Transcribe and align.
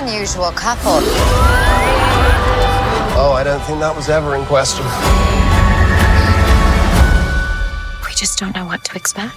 unusual 0.00 0.52
couple. 0.52 1.02
Oh, 3.16 3.34
I 3.36 3.44
don't 3.44 3.60
think 3.64 3.80
that 3.80 3.94
was 3.94 4.08
ever 4.08 4.34
in 4.34 4.44
question. 4.46 4.84
We 8.06 8.14
just 8.14 8.38
don't 8.38 8.54
know 8.54 8.66
what 8.66 8.82
to 8.84 8.96
expect. 8.96 9.36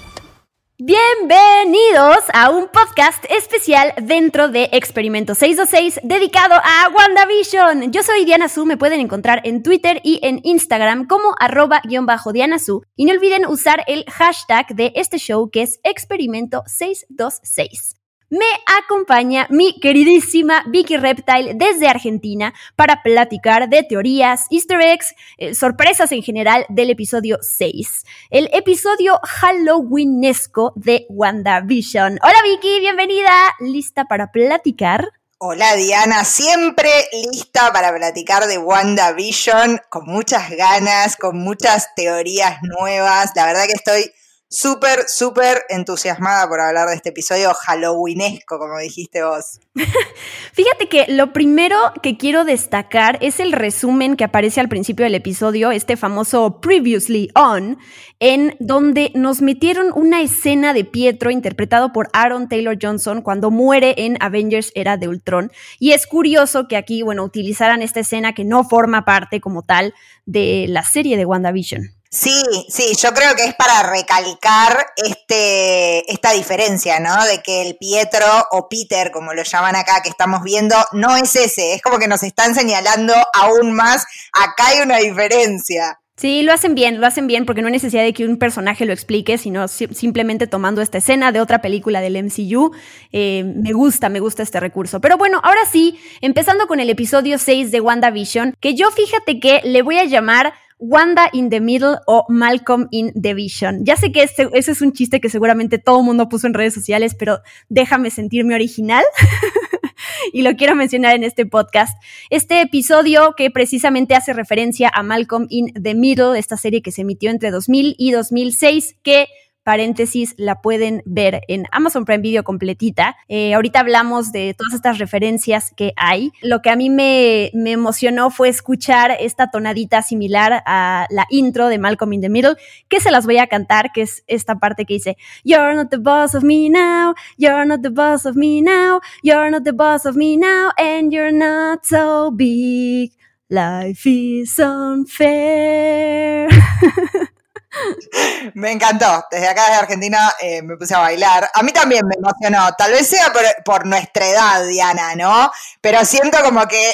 Bienvenidos 0.80 2.24
a 2.34 2.50
un 2.50 2.68
podcast 2.68 3.24
especial 3.30 3.94
dentro 4.02 4.50
de 4.50 4.70
Experimento 4.72 5.36
626 5.36 6.02
dedicado 6.04 6.56
a 6.56 6.90
WandaVision. 6.90 7.92
Yo 7.92 8.02
soy 8.02 8.26
Diana 8.26 8.50
Su, 8.50 8.66
me 8.66 8.76
pueden 8.76 9.00
encontrar 9.00 9.42
en 9.46 9.64
Twitter 9.64 10.02
y 10.04 10.20
en 10.24 10.40
Instagram 10.44 11.08
como 11.08 11.36
arroba-diana 11.40 12.60
Su. 12.60 12.84
Y 12.96 13.06
no 13.06 13.14
olviden 13.14 13.46
usar 13.46 13.84
el 13.88 14.04
hashtag 14.06 14.68
de 14.76 14.94
este 14.96 15.20
show 15.20 15.50
que 15.52 15.62
es 15.62 15.80
Experimento 15.84 16.64
626 16.66 18.03
me 18.30 18.46
acompaña 18.80 19.48
mi 19.50 19.80
queridísima 19.80 20.64
Vicky 20.68 20.98
Reptile 20.98 21.54
desde 21.56 21.88
Argentina 21.88 22.54
para 22.76 23.04
platicar 23.04 23.70
de 23.70 23.84
teorías, 23.84 24.48
easter 24.50 24.82
eggs, 24.82 25.14
eh, 25.38 25.54
sorpresas 25.54 26.12
en 26.12 26.24
general 26.24 26.66
del 26.70 26.90
episodio 26.90 27.38
6, 27.42 28.06
el 28.30 28.50
episodio 28.54 29.20
Halloweenesco 29.24 30.74
de 30.76 31.06
WandaVision. 31.10 32.20
Hola 32.24 32.42
Vicky, 32.44 32.80
bienvenida, 32.80 33.32
lista 33.60 34.06
para 34.06 34.32
platicar. 34.32 35.12
Hola 35.46 35.76
Diana, 35.76 36.24
siempre 36.24 36.90
lista 37.12 37.74
para 37.74 37.94
platicar 37.94 38.48
de 38.48 38.58
WandaVision, 38.58 39.82
con 39.90 40.06
muchas 40.06 40.50
ganas, 40.52 41.18
con 41.18 41.38
muchas 41.38 41.94
teorías 41.96 42.60
nuevas. 42.62 43.32
La 43.36 43.46
verdad 43.48 43.66
que 43.66 43.74
estoy 43.74 44.14
súper, 44.54 45.10
súper 45.10 45.64
entusiasmada 45.68 46.48
por 46.48 46.62
hablar 46.62 46.88
de 46.88 46.96
este 46.96 47.10
episodio 47.10 47.52
halloweenesco, 47.54 48.60
como 48.60 48.78
dijiste 48.78 49.24
vos. 49.24 49.60
Fíjate 50.54 50.88
que 50.88 51.08
lo 51.10 51.34
primero 51.34 51.76
que 52.04 52.18
quiero 52.18 52.46
destacar 52.46 53.18
es 53.22 53.40
el 53.40 53.52
resumen 53.52 54.16
que 54.16 54.24
aparece 54.24 54.62
al 54.62 54.70
principio 54.70 55.06
del 55.06 55.16
episodio, 55.16 55.72
este 55.72 55.98
famoso 55.98 56.62
Previously 56.62 57.32
On, 57.34 57.80
en 58.20 58.56
donde 58.60 59.12
nos 59.16 59.42
metieron 59.42 59.92
una 59.96 60.22
escena 60.22 60.74
de 60.74 60.86
Pietro 60.86 61.32
interpretado 61.32 61.92
por 61.92 62.10
Aaron 62.14 62.48
Taylor 62.48 62.78
Johnson 62.80 63.24
cuando 63.24 63.50
muere 63.50 63.96
en 63.98 64.18
Avengers 64.20 64.72
Era 64.76 64.98
de 64.98 65.08
Ultron. 65.08 65.52
Y 65.80 65.94
es 65.94 66.06
curioso 66.06 66.68
que 66.68 66.78
aquí, 66.78 67.02
bueno, 67.02 67.24
utilizaran 67.24 67.82
esta 67.82 68.02
escena 68.02 68.34
que 68.34 68.46
no 68.46 68.64
forma 68.64 69.04
parte 69.04 69.42
como 69.42 69.64
tal 69.64 69.96
de 70.28 70.68
la 70.70 70.84
serie 70.84 71.18
de 71.18 71.26
WandaVision. 71.26 72.03
Sí, 72.14 72.44
sí, 72.70 72.94
yo 73.02 73.12
creo 73.12 73.36
que 73.36 73.44
es 73.44 73.56
para 73.56 73.90
recalcar 73.90 74.86
este, 74.98 76.12
esta 76.12 76.32
diferencia, 76.34 77.00
¿no? 77.00 77.26
De 77.26 77.42
que 77.42 77.64
el 77.64 77.76
Pietro 77.76 78.28
o 78.52 78.70
Peter, 78.70 79.10
como 79.10 79.34
lo 79.34 79.42
llaman 79.42 79.76
acá, 79.76 80.00
que 80.04 80.10
estamos 80.10 80.44
viendo, 80.44 80.76
no 80.92 81.16
es 81.16 81.36
ese. 81.36 81.74
Es 81.74 81.82
como 81.82 81.98
que 81.98 82.08
nos 82.08 82.22
están 82.22 82.54
señalando 82.54 83.16
aún 83.34 83.74
más, 83.74 84.06
acá 84.32 84.68
hay 84.68 84.82
una 84.82 84.98
diferencia. 84.98 86.00
Sí, 86.16 86.44
lo 86.44 86.54
hacen 86.54 86.76
bien, 86.76 87.02
lo 87.02 87.08
hacen 87.08 87.26
bien 87.26 87.48
porque 87.48 87.64
no 87.64 87.68
hay 87.68 87.74
necesidad 87.74 88.04
de 88.04 88.14
que 88.14 88.26
un 88.26 88.38
personaje 88.38 88.86
lo 88.86 88.94
explique, 88.94 89.40
sino 89.40 89.68
simplemente 89.68 90.46
tomando 90.46 90.84
esta 90.84 91.00
escena 91.00 91.32
de 91.32 91.42
otra 91.42 91.64
película 91.64 92.02
del 92.02 92.24
MCU. 92.24 92.72
Eh, 93.12 93.44
me 93.44 93.74
gusta, 93.74 94.10
me 94.10 94.20
gusta 94.20 94.44
este 94.44 94.60
recurso. 94.60 95.02
Pero 95.02 95.18
bueno, 95.18 95.42
ahora 95.44 95.66
sí, 95.72 96.00
empezando 96.22 96.68
con 96.68 96.80
el 96.80 96.92
episodio 96.92 97.40
6 97.40 97.72
de 97.72 97.82
WandaVision, 97.82 98.56
que 98.60 98.76
yo 98.76 98.92
fíjate 98.92 99.40
que 99.40 99.62
le 99.64 99.82
voy 99.82 99.98
a 99.98 100.06
llamar 100.06 100.54
Wanda 100.80 101.30
in 101.34 101.50
the 101.50 101.60
Middle 101.60 101.98
o 102.08 102.26
Malcolm 102.30 102.88
in 102.92 103.12
the 103.20 103.34
Vision. 103.34 103.86
Ya 103.86 103.96
sé 103.96 104.12
que 104.12 104.24
ese, 104.24 104.50
ese 104.54 104.72
es 104.72 104.82
un 104.82 104.92
chiste 104.92 105.22
que 105.22 105.30
seguramente 105.30 105.78
todo 105.78 106.00
el 106.00 106.06
mundo 106.06 106.30
puso 106.30 106.48
en 106.48 106.54
redes 106.54 106.74
sociales, 106.74 107.16
pero 107.18 107.40
déjame 107.70 108.10
sentirme 108.10 108.56
original. 108.56 109.04
y 110.34 110.42
lo 110.42 110.56
quiero 110.56 110.76
mencionar 110.76 111.16
en 111.16 111.24
este 111.24 111.46
podcast. 111.46 111.98
Este 112.30 112.62
episodio 112.62 113.34
que 113.36 113.52
precisamente 113.52 114.16
hace 114.16 114.34
referencia 114.34 114.92
a 114.94 115.04
Malcolm 115.04 115.48
in 115.50 115.74
the 115.74 115.96
Middle, 115.96 116.38
esta 116.38 116.58
serie 116.58 116.82
que 116.82 116.92
se 116.92 117.02
emitió 117.02 117.30
entre 117.30 117.52
2000 117.52 117.96
y 117.98 118.12
2006, 118.12 118.96
que 119.04 119.28
paréntesis, 119.64 120.36
la 120.38 120.62
pueden 120.62 121.02
ver 121.06 121.42
en 121.48 121.66
Amazon 121.72 122.06
Prime 122.06 122.22
Video 122.22 122.44
completita. 122.44 123.16
Eh, 123.28 123.54
ahorita 123.54 123.80
hablamos 123.80 124.32
de 124.32 124.54
todas 124.58 124.74
estas 124.74 124.98
referencias 125.00 125.72
que 125.76 125.94
hay. 125.96 126.32
Lo 126.42 126.62
que 126.62 126.70
a 126.70 126.76
mí 126.76 126.90
me, 126.90 127.50
me, 127.54 127.72
emocionó 127.72 128.30
fue 128.30 128.50
escuchar 128.50 129.16
esta 129.20 129.50
tonadita 129.50 130.02
similar 130.02 130.64
a 130.66 131.08
la 131.10 131.26
intro 131.30 131.68
de 131.68 131.80
Malcolm 131.80 132.14
in 132.14 132.22
the 132.22 132.30
Middle, 132.30 132.56
que 132.90 133.00
se 133.00 133.12
las 133.12 133.26
voy 133.26 133.38
a 133.38 133.48
cantar, 133.48 133.92
que 133.94 134.04
es 134.04 134.24
esta 134.28 134.60
parte 134.60 134.86
que 134.86 134.96
dice, 134.96 135.18
You're 135.44 135.76
not 135.76 135.90
the 135.90 135.98
boss 135.98 136.36
of 136.36 136.44
me 136.44 136.70
now, 136.70 137.16
you're 137.38 137.66
not 137.66 137.82
the 137.82 137.90
boss 137.90 138.26
of 138.26 138.36
me 138.36 138.62
now, 138.62 139.00
you're 139.22 139.50
not 139.50 139.64
the 139.64 139.74
boss 139.74 140.06
of 140.06 140.16
me 140.16 140.38
now, 140.38 140.72
and 140.78 141.12
you're 141.12 141.32
not 141.32 141.86
so 141.86 142.32
big. 142.32 143.12
Life 143.50 144.06
is 144.06 144.60
unfair. 144.60 146.50
Me 148.54 148.72
encantó. 148.72 149.26
Desde 149.32 149.48
acá, 149.48 149.64
desde 149.64 149.76
Argentina, 149.76 150.36
eh, 150.40 150.62
me 150.62 150.78
puse 150.78 150.96
a 150.96 151.00
bailar. 151.00 151.50
A 151.54 151.64
mí 151.64 151.72
también 151.72 152.06
me 152.06 152.16
emocionó. 152.16 152.74
Tal 152.78 152.92
vez 152.92 153.08
sea 153.08 153.32
por, 153.64 153.86
nuestra 153.86 154.28
edad, 154.28 154.66
Diana, 154.68 155.16
¿no? 155.16 155.52
Pero 155.82 156.04
siento 156.06 156.38
como 156.42 156.66
que 156.68 156.94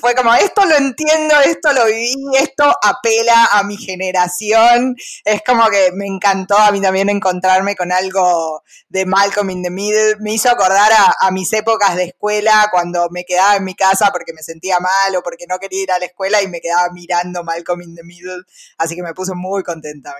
fue 0.00 0.14
como, 0.14 0.34
esto 0.34 0.64
lo 0.64 0.76
entiendo, 0.76 1.34
esto 1.44 1.72
lo 1.72 1.86
viví, 1.86 2.14
esto 2.38 2.64
apela 2.82 3.46
a 3.52 3.62
mi 3.62 3.76
generación. 3.76 4.96
Es 5.24 5.42
como 5.46 5.68
que 5.68 5.90
me 5.92 6.06
encantó 6.06 6.56
a 6.58 6.70
mí 6.72 6.80
también 6.80 7.08
encontrarme 7.08 7.76
con 7.76 7.92
algo 7.92 8.62
de 8.88 9.06
Malcolm 9.06 9.50
in 9.50 9.62
the 9.62 9.70
Middle. 9.70 10.16
Me 10.20 10.32
hizo 10.32 10.50
acordar 10.50 10.92
a, 10.92 11.14
a 11.20 11.30
mis 11.30 11.52
épocas 11.52 11.96
de 11.96 12.04
escuela, 12.04 12.68
cuando 12.70 13.08
me 13.10 13.24
quedaba 13.24 13.56
en 13.56 13.64
mi 13.64 13.74
casa 13.74 14.10
porque 14.12 14.32
me 14.32 14.42
sentía 14.42 14.78
mal 14.80 15.14
o 15.16 15.22
porque 15.22 15.46
no 15.48 15.58
quería 15.58 15.82
ir 15.82 15.92
a 15.92 15.98
la 15.98 16.06
escuela 16.06 16.42
y 16.42 16.48
me 16.48 16.60
quedaba 16.60 16.90
mirando 16.92 17.44
Malcolm 17.44 17.82
in 17.82 17.94
the 17.94 18.02
Middle. 18.02 18.42
Así 18.78 18.96
que 18.96 19.02
me 19.02 19.14
puse 19.14 19.34
muy 19.34 19.62
contenta. 19.62 20.13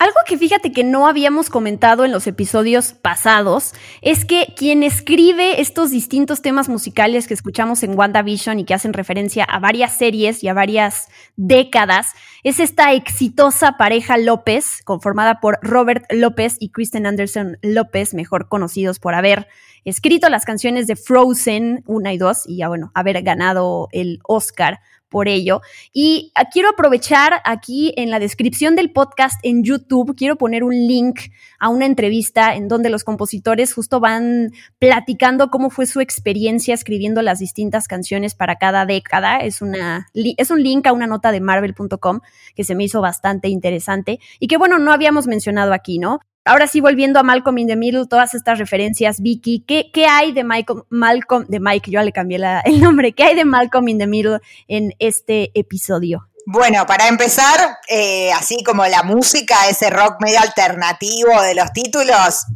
Algo 0.00 0.16
que 0.26 0.38
fíjate 0.38 0.72
que 0.72 0.82
no 0.82 1.06
habíamos 1.06 1.50
comentado 1.50 2.06
en 2.06 2.10
los 2.10 2.26
episodios 2.26 2.94
pasados 2.94 3.74
es 4.00 4.24
que 4.24 4.54
quien 4.56 4.82
escribe 4.82 5.60
estos 5.60 5.90
distintos 5.90 6.40
temas 6.40 6.70
musicales 6.70 7.28
que 7.28 7.34
escuchamos 7.34 7.82
en 7.82 7.98
WandaVision 7.98 8.58
y 8.58 8.64
que 8.64 8.72
hacen 8.72 8.94
referencia 8.94 9.44
a 9.44 9.58
varias 9.58 9.92
series 9.92 10.42
y 10.42 10.48
a 10.48 10.54
varias 10.54 11.08
décadas 11.36 12.12
es 12.44 12.60
esta 12.60 12.94
exitosa 12.94 13.76
pareja 13.76 14.16
López, 14.16 14.80
conformada 14.84 15.38
por 15.38 15.58
Robert 15.60 16.06
López 16.10 16.56
y 16.58 16.70
Kristen 16.70 17.04
Anderson 17.04 17.58
López, 17.60 18.14
mejor 18.14 18.48
conocidos 18.48 19.00
por 19.00 19.14
haber 19.14 19.48
escrito 19.84 20.30
las 20.30 20.46
canciones 20.46 20.86
de 20.86 20.96
Frozen 20.96 21.84
1 21.86 22.10
y 22.10 22.16
2 22.16 22.44
y 22.46 22.56
ya 22.56 22.68
bueno, 22.68 22.90
haber 22.94 23.20
ganado 23.22 23.88
el 23.92 24.20
Oscar 24.22 24.80
por 25.10 25.28
ello. 25.28 25.60
Y 25.92 26.32
ah, 26.34 26.46
quiero 26.50 26.70
aprovechar 26.70 27.42
aquí 27.44 27.92
en 27.96 28.10
la 28.10 28.18
descripción 28.18 28.76
del 28.76 28.92
podcast 28.92 29.38
en 29.42 29.62
YouTube, 29.62 30.16
quiero 30.16 30.36
poner 30.36 30.64
un 30.64 30.72
link 30.72 31.20
a 31.58 31.68
una 31.68 31.84
entrevista 31.84 32.54
en 32.54 32.68
donde 32.68 32.88
los 32.88 33.04
compositores 33.04 33.74
justo 33.74 34.00
van 34.00 34.52
platicando 34.78 35.50
cómo 35.50 35.68
fue 35.68 35.86
su 35.86 36.00
experiencia 36.00 36.72
escribiendo 36.72 37.20
las 37.20 37.40
distintas 37.40 37.88
canciones 37.88 38.34
para 38.34 38.56
cada 38.56 38.86
década. 38.86 39.38
Es, 39.38 39.60
una, 39.60 40.08
es 40.14 40.50
un 40.50 40.62
link 40.62 40.86
a 40.86 40.92
una 40.92 41.06
nota 41.06 41.32
de 41.32 41.40
marvel.com 41.40 42.20
que 42.54 42.64
se 42.64 42.74
me 42.74 42.84
hizo 42.84 43.00
bastante 43.00 43.48
interesante 43.48 44.20
y 44.38 44.46
que 44.46 44.56
bueno, 44.56 44.78
no 44.78 44.92
habíamos 44.92 45.26
mencionado 45.26 45.72
aquí, 45.72 45.98
¿no? 45.98 46.20
Ahora 46.50 46.66
sí, 46.66 46.80
volviendo 46.80 47.20
a 47.20 47.22
Malcolm 47.22 47.58
in 47.58 47.68
the 47.68 47.76
Middle, 47.76 48.06
todas 48.08 48.34
estas 48.34 48.58
referencias, 48.58 49.20
Vicky, 49.20 49.62
¿qué, 49.68 49.92
qué 49.94 50.06
hay 50.06 50.32
de 50.32 50.42
Michael, 50.42 50.80
Malcolm, 50.88 51.46
de 51.46 51.60
Mike, 51.60 51.92
yo 51.92 52.02
le 52.02 52.10
cambié 52.10 52.40
el 52.64 52.80
nombre, 52.80 53.12
qué 53.12 53.22
hay 53.22 53.36
de 53.36 53.44
Malcolm 53.44 53.86
in 53.86 54.00
the 54.00 54.08
Middle 54.08 54.40
en 54.66 54.92
este 54.98 55.52
episodio? 55.54 56.28
Bueno, 56.46 56.86
para 56.86 57.06
empezar, 57.06 57.78
eh, 57.88 58.32
así 58.32 58.64
como 58.64 58.84
la 58.86 59.04
música, 59.04 59.68
ese 59.68 59.90
rock 59.90 60.16
medio 60.20 60.40
alternativo 60.40 61.40
de 61.40 61.54
los 61.54 61.72
títulos, 61.72 62.46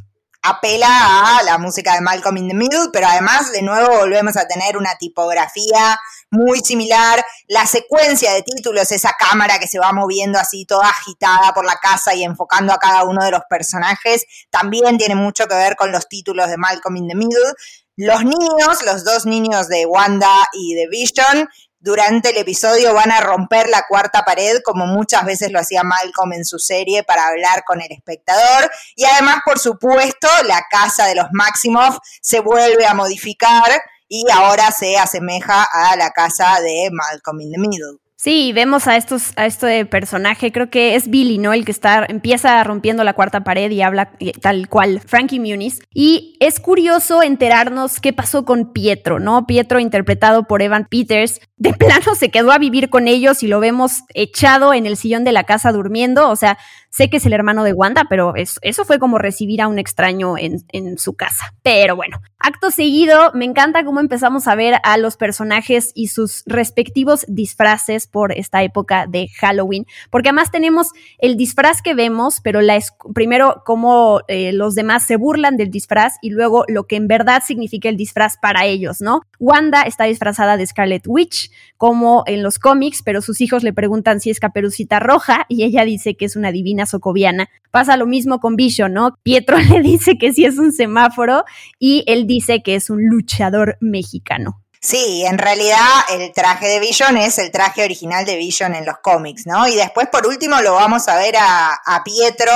apela 0.45 1.39
a 1.39 1.43
la 1.43 1.57
música 1.57 1.95
de 1.95 2.03
Malcolm 2.03 2.37
in 2.37 2.49
the 2.49 2.55
Middle, 2.55 2.91
pero 2.93 3.07
además 3.07 3.51
de 3.51 3.63
nuevo 3.63 3.97
volvemos 3.97 4.37
a 4.37 4.47
tener 4.47 4.77
una 4.77 4.95
tipografía 4.99 5.99
muy 6.31 6.61
similar, 6.61 7.25
la 7.49 7.67
secuencia 7.67 8.33
de 8.35 8.43
títulos, 8.43 8.93
esa 8.93 9.13
cámara 9.19 9.59
que 9.59 9.67
se 9.67 9.79
va 9.79 9.93
moviendo 9.93 10.39
así 10.39 10.67
toda 10.67 10.89
agitada 10.89 11.55
por 11.55 11.65
la 11.65 11.77
casa 11.77 12.15
y 12.15 12.25
enfocando 12.25 12.75
a 12.75 12.79
cada 12.79 13.05
uno 13.05 13.25
de 13.25 13.31
los 13.31 13.43
personajes, 13.49 14.25
también 14.51 14.99
tiene 14.99 15.15
mucho 15.15 15.47
que 15.47 15.55
ver 15.55 15.77
con 15.77 15.93
los 15.93 16.09
títulos 16.09 16.49
de 16.49 16.59
Malcolm 16.59 16.97
in 16.97 17.09
the 17.09 17.15
Middle. 17.15 17.55
Los 17.97 18.25
niños, 18.25 18.83
los 18.85 19.05
dos 19.05 19.25
niños 19.25 19.69
de 19.69 19.87
Wanda 19.87 20.49
y 20.53 20.75
de 20.75 20.89
Vision, 20.89 21.49
durante 21.85 22.31
el 22.31 22.39
episodio 22.39 22.95
van 22.95 23.13
a 23.13 23.21
romper 23.21 23.69
la 23.69 23.85
cuarta 23.87 24.25
pared, 24.25 24.63
como 24.65 24.87
muchas 24.87 25.27
veces 25.27 25.53
lo 25.53 25.61
hacía 25.61 25.83
Malcolm 25.83 26.33
en 26.33 26.47
su 26.47 26.59
serie, 26.59 27.05
para 27.05 27.27
hablar 27.27 27.63
con 27.63 27.83
el 27.83 27.93
espectador. 27.93 28.71
Y 28.97 29.05
además, 29.05 29.41
por 29.45 29.59
supuesto, 29.59 30.27
la 30.47 30.63
casa 30.71 31.05
de 31.05 31.15
los 31.15 31.27
Maximoff 31.33 31.99
se 32.23 32.41
vuelve 32.41 32.87
a 32.87 32.95
modificar 32.95 33.71
y 34.09 34.25
ahora 34.33 34.71
se 34.71 34.97
asemeja 34.97 35.63
a 35.71 35.95
la 35.97 36.11
casa 36.13 36.59
de 36.63 36.89
Malcolm 36.91 37.43
in 37.43 37.53
the 37.53 37.59
Middle. 37.59 38.04
Sí, 38.25 38.55
vemos 38.55 38.87
a 38.87 38.97
estos, 38.97 39.35
a 39.37 39.45
este 39.45 39.85
personaje, 39.85 40.51
creo 40.51 40.71
que 40.71 40.95
es 40.95 41.11
Billy, 41.11 41.37
¿no? 41.37 41.53
El 41.53 41.67
que 41.67 41.73
está, 41.73 42.07
empieza 42.09 42.65
rompiendo 42.65 43.05
la 43.05 43.13
cuarta 43.13 43.45
pared 43.45 43.71
y 43.71 43.83
habla 43.83 44.13
tal 44.41 44.67
cual, 44.71 45.03
Frankie 45.05 45.39
Muniz. 45.39 45.83
Y 45.93 46.39
es 46.41 46.59
curioso 46.59 47.23
enterarnos 47.23 48.01
qué 48.01 48.15
pasó 48.15 48.47
con 48.47 48.73
Pietro, 48.73 49.21
¿no? 49.21 49.47
Pietro, 49.47 49.79
interpretado 49.79 50.45
por 50.45 50.63
Evan 50.63 50.87
Peters, 50.87 51.43
de 51.59 51.75
plano 51.75 52.15
se 52.15 52.31
quedó 52.31 52.51
a 52.51 52.57
vivir 52.57 52.89
con 52.89 53.09
ellos 53.09 53.43
y 53.43 53.47
lo 53.47 53.61
vemos 53.61 54.05
echado 54.15 54.73
en 54.73 54.87
el 54.87 54.97
sillón 54.97 55.25
de 55.25 55.33
la 55.33 55.45
casa 55.45 55.71
durmiendo. 55.71 56.31
O 56.31 56.37
sea, 56.37 56.57
sé 56.95 57.11
que 57.11 57.17
es 57.17 57.27
el 57.27 57.33
hermano 57.33 57.65
de 57.65 57.73
Wanda, 57.73 58.07
pero 58.09 58.35
eso 58.37 58.85
fue 58.85 59.01
como 59.01 59.19
recibir 59.19 59.61
a 59.61 59.67
un 59.67 59.81
extraño 59.81 60.37
en, 60.39 60.55
su 60.97 61.15
casa. 61.15 61.53
Pero 61.65 61.97
bueno, 61.97 62.21
acto 62.39 62.71
seguido, 62.71 63.33
me 63.35 63.45
encanta 63.45 63.85
cómo 63.85 63.99
empezamos 63.99 64.47
a 64.47 64.55
ver 64.55 64.75
a 64.85 64.97
los 64.97 65.17
personajes 65.17 65.91
y 65.95 66.09
sus 66.09 66.45
respectivos 66.47 67.25
disfraces 67.27 68.07
por 68.07 68.31
esta 68.31 68.63
época 68.63 69.07
de 69.09 69.27
Halloween, 69.41 69.87
porque 70.11 70.29
además 70.29 70.53
tenemos 70.53 70.91
el 71.19 71.37
disfraz 71.37 71.83
que 71.83 71.95
vemos, 71.95 72.41
pero 72.41 72.61
la 72.61 72.79
primero 73.13 73.63
cómo 73.67 74.21
eh, 74.29 74.53
los 74.53 74.77
demás 74.77 75.05
se 75.05 75.17
burlan 75.17 75.57
del 75.57 75.71
disfraz 75.71 76.15
y 76.23 76.31
luego 76.31 76.65
lo 76.69 76.85
que 76.85 76.95
en 76.95 77.09
verdad 77.09 77.43
significa 77.45 77.89
el 77.89 77.97
disfraz 77.97 78.37
para 78.41 78.67
ellos, 78.67 79.01
¿no? 79.01 79.23
Wanda 79.41 79.83
está 79.83 80.05
disfrazada 80.05 80.57
de 80.57 80.67
Scarlet 80.67 81.05
Witch, 81.07 81.51
como 81.77 82.23
en 82.27 82.43
los 82.43 82.59
cómics, 82.59 83.03
pero 83.03 83.21
sus 83.21 83.41
hijos 83.41 83.65
le 83.65 83.73
preguntan 83.73 84.21
si 84.21 84.31
es 84.31 84.39
caperucita 84.39 85.01
roja 85.01 85.45
y 85.49 85.65
ella 85.65 85.85
dice 85.85 86.17
que 86.17 86.25
es 86.25 86.37
una 86.37 86.53
divina 86.53 86.84
socoviana. 86.87 87.49
Pasa 87.71 87.97
lo 87.97 88.07
mismo 88.07 88.41
con 88.41 88.57
Vision, 88.57 88.93
¿no? 88.93 89.19
Pietro 89.23 89.59
le 89.71 89.81
dice 89.83 90.19
que 90.19 90.33
sí 90.33 90.45
es 90.45 90.59
un 90.59 90.73
semáforo 90.73 91.45
y 91.79 92.05
él 92.07 92.27
dice 92.27 92.63
que 92.63 92.75
es 92.75 92.91
un 92.91 93.07
luchador 93.07 93.77
mexicano. 93.81 94.61
Sí, 94.81 95.25
en 95.25 95.39
realidad 95.39 95.79
el 96.11 96.33
traje 96.33 96.69
de 96.69 96.79
Vision 96.79 97.17
es 97.17 97.39
el 97.39 97.51
traje 97.51 97.85
original 97.85 98.27
de 98.27 98.37
Vision 98.37 98.75
en 98.75 98.85
los 98.85 98.99
cómics, 98.99 99.47
¿no? 99.47 99.67
Y 99.67 99.77
después, 99.77 100.09
por 100.13 100.27
último, 100.27 100.61
lo 100.61 100.75
vamos 100.75 101.09
a 101.09 101.17
ver 101.17 101.37
a, 101.39 102.03
Pietro 102.05 102.53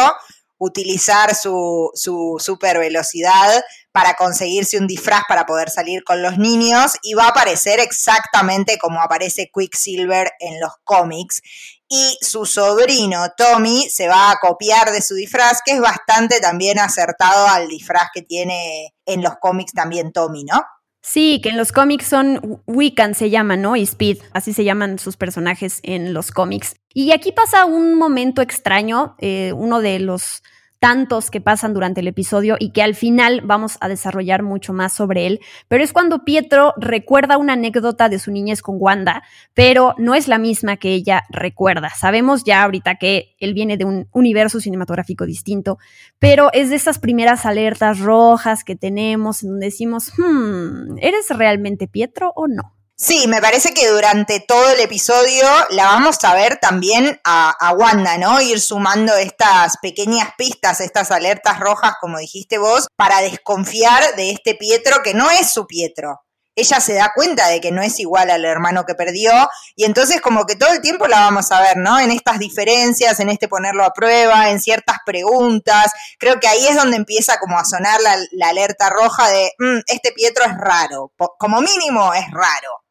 utilizar 0.58 1.34
su 1.34 1.90
super 2.38 2.78
velocidad 2.78 3.62
para 3.98 4.14
conseguirse 4.14 4.78
un 4.78 4.86
disfraz 4.86 5.22
para 5.28 5.44
poder 5.44 5.70
salir 5.70 6.04
con 6.04 6.22
los 6.22 6.38
niños 6.38 6.92
y 7.02 7.14
va 7.14 7.24
a 7.24 7.28
aparecer 7.30 7.80
exactamente 7.80 8.78
como 8.78 9.02
aparece 9.02 9.50
Quicksilver 9.52 10.30
en 10.38 10.60
los 10.60 10.72
cómics. 10.84 11.42
Y 11.88 12.18
su 12.20 12.44
sobrino 12.44 13.28
Tommy 13.36 13.88
se 13.88 14.08
va 14.08 14.30
a 14.30 14.38
copiar 14.38 14.90
de 14.90 15.00
su 15.00 15.14
disfraz, 15.14 15.60
que 15.64 15.72
es 15.72 15.80
bastante 15.80 16.40
también 16.40 16.78
acertado 16.78 17.48
al 17.48 17.68
disfraz 17.68 18.08
que 18.12 18.22
tiene 18.22 18.94
en 19.06 19.22
los 19.22 19.34
cómics 19.40 19.72
también 19.72 20.12
Tommy, 20.12 20.44
¿no? 20.44 20.62
Sí, 21.00 21.40
que 21.42 21.48
en 21.48 21.56
los 21.56 21.72
cómics 21.72 22.06
son 22.06 22.60
Wiccan 22.66 23.14
se 23.14 23.30
llama, 23.30 23.56
¿no? 23.56 23.76
Y 23.76 23.82
Speed, 23.82 24.18
así 24.32 24.52
se 24.52 24.64
llaman 24.64 24.98
sus 24.98 25.16
personajes 25.16 25.80
en 25.82 26.12
los 26.12 26.30
cómics. 26.30 26.76
Y 26.92 27.12
aquí 27.12 27.32
pasa 27.32 27.64
un 27.64 27.94
momento 27.94 28.42
extraño, 28.42 29.16
eh, 29.18 29.52
uno 29.54 29.80
de 29.80 30.00
los 30.00 30.42
tantos 30.78 31.30
que 31.30 31.40
pasan 31.40 31.74
durante 31.74 32.00
el 32.00 32.08
episodio 32.08 32.56
y 32.58 32.70
que 32.70 32.82
al 32.82 32.94
final 32.94 33.40
vamos 33.44 33.78
a 33.80 33.88
desarrollar 33.88 34.42
mucho 34.42 34.72
más 34.72 34.92
sobre 34.92 35.26
él, 35.26 35.40
pero 35.68 35.82
es 35.82 35.92
cuando 35.92 36.24
Pietro 36.24 36.74
recuerda 36.76 37.36
una 37.36 37.54
anécdota 37.54 38.08
de 38.08 38.18
su 38.18 38.30
niñez 38.30 38.62
con 38.62 38.76
Wanda, 38.78 39.22
pero 39.54 39.94
no 39.98 40.14
es 40.14 40.28
la 40.28 40.38
misma 40.38 40.76
que 40.76 40.92
ella 40.92 41.24
recuerda. 41.30 41.90
Sabemos 41.90 42.44
ya 42.44 42.62
ahorita 42.62 42.96
que 42.96 43.34
él 43.40 43.54
viene 43.54 43.76
de 43.76 43.84
un 43.84 44.08
universo 44.12 44.60
cinematográfico 44.60 45.26
distinto, 45.26 45.78
pero 46.18 46.50
es 46.52 46.70
de 46.70 46.76
esas 46.76 46.98
primeras 46.98 47.44
alertas 47.46 47.98
rojas 47.98 48.64
que 48.64 48.76
tenemos 48.76 49.42
en 49.42 49.50
donde 49.50 49.66
decimos, 49.66 50.12
hmm, 50.16 50.98
¿eres 50.98 51.28
realmente 51.30 51.88
Pietro 51.88 52.32
o 52.36 52.46
no? 52.46 52.77
Sí, 53.00 53.28
me 53.28 53.40
parece 53.40 53.72
que 53.74 53.86
durante 53.86 54.40
todo 54.40 54.70
el 54.72 54.80
episodio 54.80 55.46
la 55.70 55.84
vamos 55.84 56.18
a 56.24 56.34
ver 56.34 56.56
también 56.56 57.20
a, 57.22 57.72
Wanda, 57.76 58.18
¿no? 58.18 58.40
Ir 58.40 58.60
sumando 58.60 59.14
estas 59.14 59.76
pequeñas 59.80 60.30
pistas, 60.36 60.80
estas 60.80 61.12
alertas 61.12 61.60
rojas, 61.60 61.92
como 62.00 62.18
dijiste 62.18 62.58
vos, 62.58 62.88
para 62.96 63.20
desconfiar 63.20 64.16
de 64.16 64.32
este 64.32 64.56
Pietro 64.56 64.96
que 65.04 65.14
no 65.14 65.30
es 65.30 65.52
su 65.52 65.68
Pietro. 65.68 66.22
Ella 66.56 66.80
se 66.80 66.94
da 66.94 67.12
cuenta 67.14 67.46
de 67.46 67.60
que 67.60 67.70
no 67.70 67.82
es 67.82 68.00
igual 68.00 68.30
al 68.30 68.44
hermano 68.44 68.84
que 68.84 68.96
perdió 68.96 69.30
y 69.76 69.84
entonces 69.84 70.20
como 70.20 70.44
que 70.44 70.56
todo 70.56 70.72
el 70.72 70.80
tiempo 70.80 71.06
la 71.06 71.20
vamos 71.20 71.52
a 71.52 71.60
ver, 71.60 71.76
¿no? 71.76 72.00
En 72.00 72.10
estas 72.10 72.40
diferencias, 72.40 73.20
en 73.20 73.30
este 73.30 73.46
ponerlo 73.46 73.84
a 73.84 73.92
prueba, 73.92 74.50
en 74.50 74.60
ciertas 74.60 74.96
preguntas. 75.06 75.92
Creo 76.18 76.40
que 76.40 76.48
ahí 76.48 76.66
es 76.66 76.74
donde 76.74 76.96
empieza 76.96 77.38
como 77.38 77.60
a 77.60 77.64
sonar 77.64 78.00
la, 78.00 78.48
alerta 78.48 78.90
roja 78.90 79.28
de, 79.28 79.52
mm, 79.56 79.78
este 79.86 80.10
Pietro 80.10 80.44
es 80.46 80.58
raro, 80.58 81.12
como 81.38 81.60
mínimo 81.60 82.12
es 82.12 82.28
raro. 82.32 82.87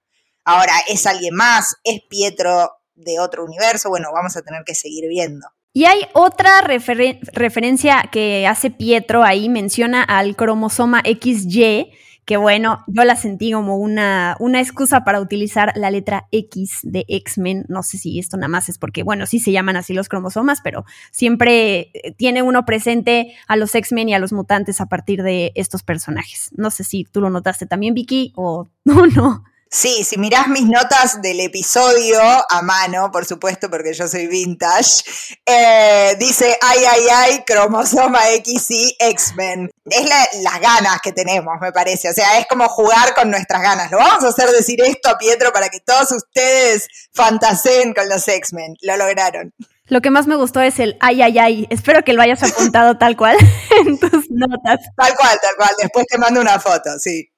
Ahora, 0.49 0.71
¿es 0.87 1.05
alguien 1.05 1.35
más? 1.35 1.75
¿Es 1.83 1.99
Pietro 2.09 2.71
de 2.95 3.19
otro 3.19 3.43
universo? 3.43 3.89
Bueno, 3.89 4.13
vamos 4.13 4.37
a 4.37 4.41
tener 4.43 4.63
que 4.63 4.75
seguir 4.75 5.09
viendo. 5.09 5.45
Y 5.73 5.83
hay 5.83 5.99
otra 6.13 6.61
referencia 6.61 8.07
que 8.09 8.47
hace 8.47 8.71
Pietro 8.71 9.25
ahí, 9.25 9.49
menciona 9.49 10.03
al 10.03 10.37
cromosoma 10.37 11.03
XY, 11.03 11.91
que 12.23 12.37
bueno, 12.37 12.79
yo 12.87 13.03
la 13.03 13.17
sentí 13.17 13.51
como 13.51 13.75
una, 13.75 14.37
una 14.39 14.61
excusa 14.61 15.03
para 15.03 15.19
utilizar 15.19 15.73
la 15.75 15.91
letra 15.91 16.29
X 16.31 16.79
de 16.81 17.03
X-Men. 17.09 17.65
No 17.67 17.83
sé 17.83 17.97
si 17.97 18.17
esto 18.17 18.37
nada 18.37 18.47
más 18.47 18.69
es 18.69 18.77
porque, 18.77 19.03
bueno, 19.03 19.25
sí 19.25 19.39
se 19.39 19.51
llaman 19.51 19.75
así 19.75 19.93
los 19.93 20.07
cromosomas, 20.07 20.61
pero 20.63 20.85
siempre 21.11 21.91
eh, 21.93 22.13
tiene 22.15 22.41
uno 22.41 22.65
presente 22.65 23.35
a 23.49 23.57
los 23.57 23.75
X-Men 23.75 24.07
y 24.07 24.13
a 24.13 24.19
los 24.19 24.31
mutantes 24.31 24.79
a 24.79 24.85
partir 24.85 25.23
de 25.23 25.51
estos 25.55 25.83
personajes. 25.83 26.51
No 26.55 26.71
sé 26.71 26.85
si 26.85 27.03
tú 27.03 27.19
lo 27.19 27.29
notaste 27.29 27.65
también, 27.65 27.93
Vicky, 27.93 28.31
o 28.37 28.69
no, 28.85 29.07
no. 29.07 29.43
Sí, 29.69 30.03
si 30.03 30.17
mirás 30.17 30.47
mis 30.47 30.65
notas 30.65 31.21
del 31.21 31.39
episodio 31.41 32.19
a 32.21 32.61
mano, 32.61 33.11
por 33.11 33.25
supuesto, 33.25 33.69
porque 33.69 33.93
yo 33.93 34.07
soy 34.07 34.27
vintage, 34.27 35.03
eh, 35.45 36.15
dice 36.17 36.57
ay, 36.61 36.79
ay, 36.89 37.07
ay, 37.13 37.43
cromosoma 37.45 38.29
X 38.31 38.71
y 38.71 38.95
X-Men. 38.99 39.69
Es 39.85 40.09
las 40.41 40.59
ganas 40.61 40.99
que 41.01 41.11
tenemos, 41.11 41.55
me 41.59 41.71
parece. 41.71 42.09
O 42.09 42.13
sea, 42.13 42.39
es 42.39 42.47
como 42.47 42.67
jugar 42.69 43.13
con 43.13 43.29
nuestras 43.29 43.61
ganas. 43.61 43.91
Lo 43.91 43.97
vamos 43.97 44.23
a 44.23 44.29
hacer 44.29 44.49
decir 44.49 44.81
esto 44.81 45.09
a 45.09 45.17
Pietro 45.17 45.51
para 45.51 45.69
que 45.69 45.79
todos 45.81 46.11
ustedes 46.11 46.87
fantaseen 47.13 47.93
con 47.93 48.07
los 48.07 48.27
X-Men. 48.27 48.75
Lo 48.81 48.95
lograron. 48.97 49.53
Lo 49.89 50.01
que 50.01 50.11
más 50.11 50.27
me 50.27 50.35
gustó 50.35 50.61
es 50.61 50.79
el 50.79 50.97
ay, 50.99 51.21
ay, 51.21 51.39
ay. 51.39 51.67
Espero 51.69 52.03
que 52.03 52.13
lo 52.13 52.21
hayas 52.21 52.43
apuntado 52.43 52.97
tal 52.97 53.15
cual 53.15 53.37
en 53.85 53.97
tus 53.99 54.29
notas. 54.29 54.79
Tal 54.95 55.15
cual, 55.15 55.39
tal 55.41 55.55
cual. 55.57 55.69
Después 55.81 56.05
te 56.07 56.17
mando 56.17 56.41
una 56.41 56.59
foto, 56.59 56.97
sí. 56.99 57.29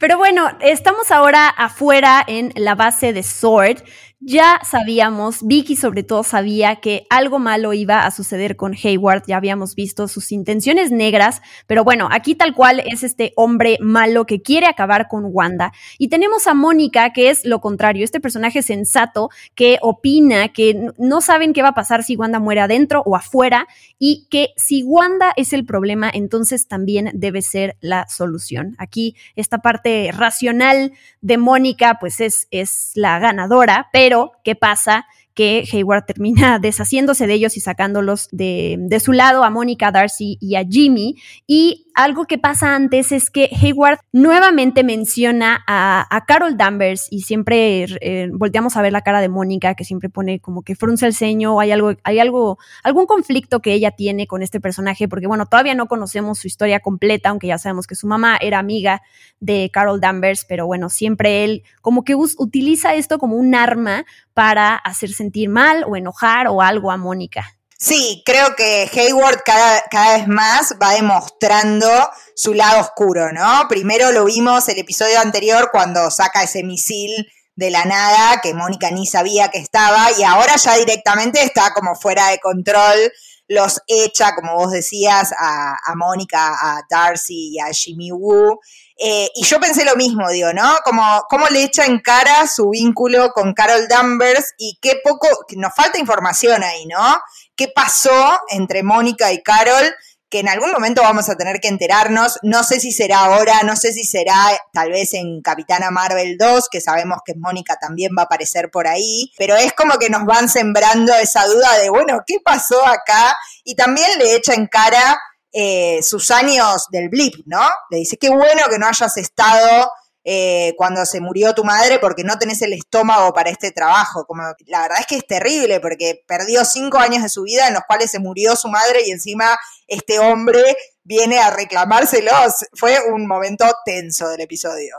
Pero 0.00 0.16
bueno, 0.16 0.48
estamos 0.60 1.10
ahora 1.10 1.46
afuera 1.46 2.24
en 2.26 2.54
la 2.56 2.74
base 2.74 3.12
de 3.12 3.22
Sword 3.22 3.82
ya 4.22 4.60
sabíamos, 4.62 5.46
Vicky 5.46 5.76
sobre 5.76 6.02
todo 6.02 6.22
sabía 6.22 6.76
que 6.76 7.06
algo 7.08 7.38
malo 7.38 7.72
iba 7.72 8.04
a 8.04 8.10
suceder 8.10 8.54
con 8.54 8.74
Hayward, 8.74 9.22
ya 9.26 9.38
habíamos 9.38 9.74
visto 9.74 10.08
sus 10.08 10.30
intenciones 10.30 10.92
negras, 10.92 11.40
pero 11.66 11.84
bueno, 11.84 12.06
aquí 12.12 12.34
tal 12.34 12.54
cual 12.54 12.82
es 12.84 13.02
este 13.02 13.32
hombre 13.34 13.78
malo 13.80 14.26
que 14.26 14.42
quiere 14.42 14.66
acabar 14.66 15.08
con 15.08 15.24
Wanda. 15.32 15.72
Y 15.96 16.08
tenemos 16.08 16.46
a 16.46 16.52
Mónica, 16.52 17.14
que 17.14 17.30
es 17.30 17.46
lo 17.46 17.62
contrario, 17.62 18.04
este 18.04 18.20
personaje 18.20 18.60
sensato 18.60 19.30
que 19.54 19.78
opina 19.80 20.48
que 20.48 20.90
no 20.98 21.22
saben 21.22 21.54
qué 21.54 21.62
va 21.62 21.68
a 21.68 21.74
pasar 21.74 22.02
si 22.04 22.16
Wanda 22.16 22.40
muere 22.40 22.60
adentro 22.60 23.02
o 23.06 23.16
afuera 23.16 23.66
y 23.98 24.26
que 24.30 24.48
si 24.58 24.82
Wanda 24.82 25.32
es 25.36 25.54
el 25.54 25.64
problema, 25.64 26.10
entonces 26.12 26.68
también 26.68 27.10
debe 27.14 27.40
ser 27.40 27.78
la 27.80 28.06
solución. 28.06 28.74
Aquí 28.76 29.16
esta 29.34 29.58
parte 29.58 29.88
racional 30.12 30.92
de 31.20 31.38
Mónica 31.38 31.98
pues 32.00 32.20
es, 32.20 32.48
es 32.50 32.92
la 32.94 33.18
ganadora, 33.18 33.88
pero 33.92 34.00
pero, 34.00 34.32
¿qué 34.42 34.56
pasa? 34.56 35.06
que 35.34 35.64
Hayward 35.72 36.04
termina 36.06 36.58
deshaciéndose 36.60 37.26
de 37.26 37.34
ellos 37.34 37.56
y 37.56 37.60
sacándolos 37.60 38.28
de, 38.32 38.76
de, 38.78 38.98
su 38.98 39.12
lado 39.12 39.44
a 39.44 39.50
Mónica, 39.50 39.92
Darcy 39.92 40.36
y 40.40 40.56
a 40.56 40.64
Jimmy. 40.64 41.14
Y 41.46 41.86
algo 42.04 42.24
que 42.24 42.38
pasa 42.38 42.74
antes 42.74 43.12
es 43.12 43.30
que 43.30 43.50
Hayward 43.60 43.98
nuevamente 44.12 44.84
menciona 44.84 45.62
a, 45.66 46.24
Carol 46.26 46.56
Danvers 46.56 47.08
y 47.10 47.22
siempre 47.22 47.84
eh, 48.00 48.28
volteamos 48.32 48.76
a 48.76 48.82
ver 48.82 48.92
la 48.92 49.02
cara 49.02 49.20
de 49.20 49.28
Mónica 49.28 49.74
que 49.74 49.84
siempre 49.84 50.08
pone 50.08 50.40
como 50.40 50.62
que 50.62 50.76
frunce 50.76 51.06
el 51.06 51.14
ceño, 51.14 51.60
hay 51.60 51.72
algo, 51.72 51.92
hay 52.04 52.18
algo, 52.18 52.58
algún 52.82 53.06
conflicto 53.06 53.60
que 53.60 53.72
ella 53.72 53.90
tiene 53.90 54.26
con 54.26 54.42
este 54.42 54.60
personaje, 54.60 55.08
porque 55.08 55.26
bueno, 55.26 55.46
todavía 55.46 55.74
no 55.74 55.88
conocemos 55.88 56.38
su 56.38 56.46
historia 56.46 56.80
completa, 56.80 57.30
aunque 57.30 57.48
ya 57.48 57.58
sabemos 57.58 57.86
que 57.86 57.94
su 57.94 58.06
mamá 58.06 58.38
era 58.40 58.58
amiga 58.58 59.02
de 59.40 59.70
Carol 59.72 60.00
Danvers, 60.00 60.44
pero 60.48 60.66
bueno, 60.66 60.88
siempre 60.88 61.44
él 61.44 61.64
como 61.82 62.04
que 62.04 62.14
utiliza 62.14 62.94
esto 62.94 63.18
como 63.18 63.36
un 63.36 63.54
arma 63.54 64.04
para 64.34 64.74
hacer 64.74 65.10
sentir 65.10 65.48
mal 65.48 65.84
o 65.86 65.96
enojar 65.96 66.48
o 66.48 66.62
algo 66.62 66.90
a 66.90 66.96
Mónica. 66.96 67.59
Sí, 67.82 68.22
creo 68.26 68.54
que 68.56 68.90
Hayward 68.92 69.42
cada, 69.42 69.82
cada, 69.90 70.18
vez 70.18 70.28
más 70.28 70.74
va 70.80 70.92
demostrando 70.92 71.88
su 72.36 72.52
lado 72.52 72.78
oscuro, 72.82 73.32
¿no? 73.32 73.66
Primero 73.70 74.12
lo 74.12 74.26
vimos 74.26 74.68
el 74.68 74.78
episodio 74.78 75.18
anterior 75.18 75.70
cuando 75.72 76.10
saca 76.10 76.42
ese 76.42 76.62
misil 76.62 77.32
de 77.56 77.70
la 77.70 77.86
nada 77.86 78.42
que 78.42 78.52
Mónica 78.52 78.90
ni 78.90 79.06
sabía 79.06 79.48
que 79.48 79.60
estaba 79.60 80.08
y 80.18 80.24
ahora 80.24 80.56
ya 80.56 80.76
directamente 80.76 81.42
está 81.42 81.72
como 81.72 81.94
fuera 81.94 82.28
de 82.28 82.38
control, 82.38 83.12
los 83.48 83.80
echa, 83.86 84.34
como 84.34 84.56
vos 84.56 84.72
decías, 84.72 85.32
a, 85.32 85.74
a 85.82 85.94
Mónica, 85.96 86.52
a 86.60 86.82
Darcy 86.88 87.54
y 87.54 87.60
a 87.60 87.72
Jimmy 87.72 88.12
Woo. 88.12 88.60
Eh, 89.02 89.30
y 89.34 89.44
yo 89.44 89.58
pensé 89.58 89.86
lo 89.86 89.96
mismo, 89.96 90.28
digo, 90.28 90.52
¿no? 90.52 90.76
Como 90.84 91.24
cómo 91.30 91.46
le 91.46 91.62
echa 91.62 91.86
en 91.86 92.00
cara 92.00 92.46
su 92.46 92.68
vínculo 92.68 93.30
con 93.32 93.54
Carol 93.54 93.88
Danvers 93.88 94.52
y 94.58 94.78
qué 94.82 95.00
poco, 95.02 95.26
nos 95.56 95.74
falta 95.74 95.98
información 95.98 96.62
ahí, 96.62 96.84
¿no? 96.84 97.18
¿Qué 97.60 97.68
pasó 97.68 98.38
entre 98.48 98.82
Mónica 98.82 99.30
y 99.34 99.42
Carol? 99.42 99.94
que 100.30 100.38
en 100.38 100.48
algún 100.48 100.72
momento 100.72 101.02
vamos 101.02 101.28
a 101.28 101.36
tener 101.36 101.60
que 101.60 101.68
enterarnos, 101.68 102.38
no 102.42 102.62
sé 102.62 102.80
si 102.80 102.90
será 102.90 103.24
ahora, 103.24 103.64
no 103.64 103.76
sé 103.76 103.92
si 103.92 104.04
será 104.04 104.48
tal 104.72 104.90
vez 104.90 105.12
en 105.12 105.42
Capitana 105.42 105.90
Marvel 105.90 106.38
2, 106.38 106.68
que 106.70 106.80
sabemos 106.80 107.18
que 107.22 107.34
Mónica 107.34 107.76
también 107.78 108.12
va 108.16 108.22
a 108.22 108.24
aparecer 108.26 108.70
por 108.70 108.86
ahí, 108.86 109.30
pero 109.36 109.56
es 109.56 109.72
como 109.72 109.98
que 109.98 110.08
nos 110.08 110.24
van 110.24 110.48
sembrando 110.48 111.12
esa 111.16 111.44
duda 111.46 111.76
de, 111.78 111.90
bueno, 111.90 112.20
¿qué 112.26 112.36
pasó 112.42 112.86
acá? 112.86 113.36
Y 113.64 113.74
también 113.74 114.08
le 114.18 114.36
echa 114.36 114.54
en 114.54 114.66
cara 114.68 115.20
eh, 115.52 116.00
sus 116.02 116.30
años 116.30 116.86
del 116.90 117.08
blip, 117.10 117.44
¿no? 117.44 117.68
Le 117.90 117.98
dice, 117.98 118.16
qué 118.16 118.30
bueno 118.30 118.62
que 118.70 118.78
no 118.78 118.86
hayas 118.86 119.16
estado 119.16 119.90
eh, 120.24 120.74
cuando 120.76 121.04
se 121.06 121.20
murió 121.20 121.54
tu 121.54 121.64
madre 121.64 121.98
porque 121.98 122.24
no 122.24 122.38
tenés 122.38 122.60
el 122.62 122.72
estómago 122.72 123.32
para 123.32 123.50
este 123.50 123.70
trabajo. 123.70 124.24
Como, 124.26 124.42
la 124.66 124.82
verdad 124.82 125.00
es 125.00 125.06
que 125.06 125.16
es 125.16 125.26
terrible 125.26 125.80
porque 125.80 126.22
perdió 126.26 126.64
cinco 126.64 126.98
años 126.98 127.22
de 127.22 127.28
su 127.28 127.42
vida 127.42 127.68
en 127.68 127.74
los 127.74 127.84
cuales 127.86 128.10
se 128.10 128.18
murió 128.18 128.56
su 128.56 128.68
madre 128.68 129.00
y 129.06 129.10
encima 129.10 129.58
este 129.86 130.18
hombre 130.18 130.76
viene 131.02 131.38
a 131.38 131.50
reclamárselos. 131.50 132.66
Fue 132.74 132.98
un 133.12 133.26
momento 133.26 133.66
tenso 133.84 134.28
del 134.28 134.42
episodio. 134.42 134.96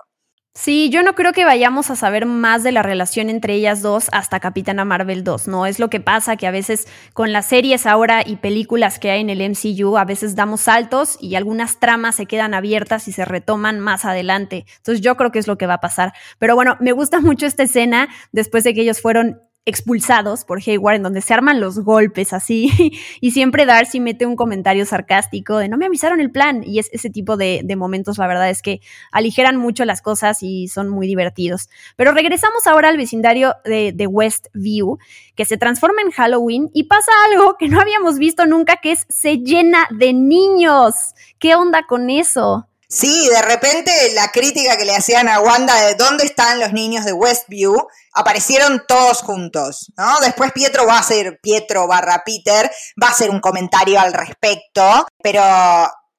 Sí, 0.54 0.90
yo 0.90 1.02
no 1.02 1.16
creo 1.16 1.32
que 1.32 1.46
vayamos 1.46 1.90
a 1.92 1.96
saber 1.96 2.26
más 2.26 2.62
de 2.62 2.74
la 2.74 2.84
relación 2.84 3.30
entre 3.30 3.54
ellas 3.54 3.82
dos 3.82 4.10
hasta 4.12 4.42
Capitana 4.42 4.84
Marvel 4.84 5.24
2, 5.24 5.48
¿no? 5.48 5.66
Es 5.66 5.80
lo 5.80 5.90
que 5.90 6.02
pasa 6.02 6.36
que 6.36 6.46
a 6.46 6.52
veces 6.52 6.90
con 7.14 7.32
las 7.32 7.46
series 7.46 7.86
ahora 7.86 8.22
y 8.26 8.36
películas 8.36 9.00
que 9.00 9.12
hay 9.12 9.22
en 9.22 9.30
el 9.30 9.42
MCU, 9.42 9.96
a 9.98 10.04
veces 10.04 10.36
damos 10.36 10.62
saltos 10.62 11.18
y 11.22 11.36
algunas 11.36 11.80
tramas 11.80 12.16
se 12.16 12.26
quedan 12.26 12.54
abiertas 12.54 13.08
y 13.08 13.14
se 13.14 13.24
retoman 13.24 13.80
más 13.80 14.04
adelante. 14.04 14.66
Entonces 14.76 15.00
yo 15.00 15.16
creo 15.16 15.32
que 15.32 15.40
es 15.40 15.48
lo 15.48 15.58
que 15.58 15.68
va 15.68 15.76
a 15.76 15.82
pasar. 15.82 16.12
Pero 16.38 16.56
bueno, 16.56 16.76
me 16.82 16.92
gusta 16.92 17.22
mucho 17.22 17.46
esta 17.46 17.64
escena 17.64 18.10
después 18.34 18.66
de 18.66 18.74
que 18.74 18.82
ellos 18.82 19.00
fueron 19.00 19.42
expulsados 19.66 20.44
por 20.44 20.60
Hayward, 20.66 20.96
en 20.96 21.04
donde 21.04 21.22
se 21.22 21.34
arman 21.34 21.60
los 21.60 21.80
golpes 21.80 22.34
así, 22.34 22.72
y 23.22 23.32
siempre 23.32 23.66
Darcy 23.66 24.00
mete 24.00 24.26
un 24.26 24.36
comentario 24.36 24.86
sarcástico 24.86 25.58
de 25.58 25.70
no 25.70 25.78
me 25.78 25.86
avisaron 25.86 26.20
el 26.20 26.32
plan, 26.32 26.64
y 26.66 26.80
es 26.80 26.90
ese 26.92 27.10
tipo 27.10 27.38
de, 27.38 27.64
momentos, 27.78 28.18
la 28.18 28.28
verdad 28.28 28.50
es 28.50 28.62
que 28.62 28.82
aligeran 29.12 29.58
mucho 29.58 29.86
las 29.86 30.02
cosas 30.02 30.44
y 30.44 30.68
son 30.68 30.90
muy 30.90 31.08
divertidos. 31.08 31.70
Pero 31.96 32.12
regresamos 32.12 32.68
ahora 32.68 32.90
al 32.90 32.98
vecindario 32.98 33.56
de, 33.64 33.92
de 33.94 34.08
Westview, 34.08 34.98
que 35.36 35.46
se 35.46 35.58
transforma 35.58 36.02
en 36.02 36.12
Halloween, 36.12 36.70
y 36.74 36.84
pasa 36.84 37.12
algo 37.32 37.56
que 37.58 37.70
no 37.70 37.80
habíamos 37.80 38.18
visto 38.18 38.46
nunca, 38.46 38.78
que 38.78 38.94
es 38.94 39.06
se 39.10 39.38
llena 39.38 39.88
de 39.92 40.14
niños. 40.14 41.14
¿Qué 41.40 41.56
onda 41.56 41.84
con 41.88 42.10
eso? 42.10 42.68
Sí, 42.92 43.30
de 43.30 43.42
repente 43.42 43.90
la 44.16 44.32
crítica 44.32 44.76
que 44.76 44.84
le 44.84 44.94
hacían 44.94 45.30
a 45.30 45.40
Wanda 45.40 45.74
de 45.86 45.96
dónde 45.96 46.26
están 46.26 46.60
los 46.60 46.74
niños 46.74 47.06
de 47.06 47.14
Westview, 47.14 47.88
aparecieron 48.12 48.84
todos 48.86 49.22
juntos, 49.22 49.94
¿no? 49.96 50.20
Después 50.20 50.52
Pietro 50.52 50.86
va 50.86 50.98
a 50.98 51.04
ser, 51.04 51.40
Pietro 51.42 51.88
barra 51.88 52.24
Peter, 52.26 52.70
va 53.02 53.08
a 53.08 53.12
hacer 53.12 53.30
un 53.30 53.40
comentario 53.40 53.98
al 53.98 54.12
respecto, 54.12 55.08
pero 55.24 55.42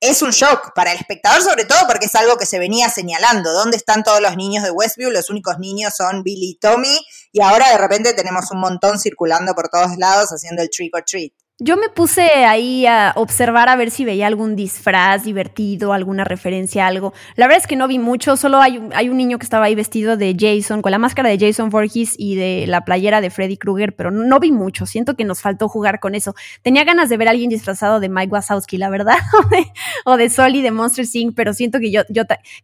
es 0.00 0.22
un 0.22 0.30
shock 0.30 0.72
para 0.74 0.92
el 0.92 0.98
espectador, 0.98 1.42
sobre 1.42 1.66
todo 1.66 1.86
porque 1.86 2.06
es 2.06 2.14
algo 2.14 2.38
que 2.38 2.46
se 2.46 2.58
venía 2.58 2.88
señalando. 2.88 3.52
¿Dónde 3.52 3.76
están 3.76 4.02
todos 4.02 4.22
los 4.22 4.34
niños 4.38 4.64
de 4.64 4.70
Westview? 4.70 5.10
Los 5.10 5.28
únicos 5.28 5.58
niños 5.58 5.92
son 5.94 6.22
Billy 6.22 6.52
y 6.52 6.58
Tommy, 6.58 6.98
y 7.32 7.42
ahora 7.42 7.68
de 7.68 7.76
repente 7.76 8.14
tenemos 8.14 8.50
un 8.50 8.60
montón 8.60 8.98
circulando 8.98 9.54
por 9.54 9.68
todos 9.68 9.98
lados 9.98 10.30
haciendo 10.30 10.62
el 10.62 10.70
trick 10.70 10.96
or 10.96 11.04
treat. 11.04 11.32
Yo 11.64 11.76
me 11.76 11.88
puse 11.88 12.22
ahí 12.22 12.86
a 12.86 13.12
observar 13.14 13.68
a 13.68 13.76
ver 13.76 13.92
si 13.92 14.04
veía 14.04 14.26
algún 14.26 14.56
disfraz 14.56 15.22
divertido, 15.22 15.92
alguna 15.92 16.24
referencia 16.24 16.88
algo. 16.88 17.12
La 17.36 17.46
verdad 17.46 17.60
es 17.60 17.68
que 17.68 17.76
no 17.76 17.86
vi 17.86 18.00
mucho, 18.00 18.36
solo 18.36 18.60
hay, 18.60 18.78
un 18.78 19.16
niño 19.16 19.38
que 19.38 19.44
estaba 19.44 19.66
ahí 19.66 19.76
vestido 19.76 20.16
de 20.16 20.34
Jason, 20.36 20.82
con 20.82 20.90
la 20.90 20.98
máscara 20.98 21.28
de 21.28 21.38
Jason 21.38 21.70
Voorhees 21.70 22.16
y 22.18 22.34
de 22.34 22.64
la 22.66 22.84
playera 22.84 23.20
de 23.20 23.30
Freddy 23.30 23.56
Krueger, 23.58 23.94
pero 23.94 24.10
no 24.10 24.40
vi 24.40 24.50
mucho. 24.50 24.86
Siento 24.86 25.14
que 25.14 25.24
nos 25.24 25.40
faltó 25.40 25.68
jugar 25.68 26.00
con 26.00 26.16
eso. 26.16 26.34
Tenía 26.62 26.82
ganas 26.82 27.08
de 27.08 27.16
ver 27.16 27.28
a 27.28 27.30
alguien 27.30 27.48
disfrazado 27.48 28.00
de 28.00 28.08
Mike 28.08 28.32
Wazowski, 28.32 28.76
la 28.76 28.90
verdad, 28.90 29.18
o 30.04 30.16
de, 30.16 30.30
Soli 30.30 30.62
de 30.62 30.72
Monster 30.72 31.06
Inc., 31.12 31.36
pero 31.36 31.54
siento 31.54 31.78
que 31.78 31.92
yo, 31.92 32.02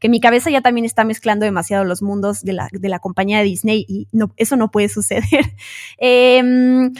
que 0.01 0.09
mi 0.09 0.19
cabeza 0.19 0.51
ya 0.51 0.61
también 0.61 0.85
está 0.85 1.05
mezclando 1.05 1.45
demasiado 1.45 1.85
los 1.85 2.03
mundos 2.03 2.43
de 2.43 2.53
la, 2.53 2.99
compañía 2.99 3.39
de 3.39 3.45
Disney 3.45 3.87
y 3.89 4.09
eso 4.37 4.57
no 4.57 4.73
puede 4.73 4.89
suceder. 4.89 5.23
Em, 5.99 6.93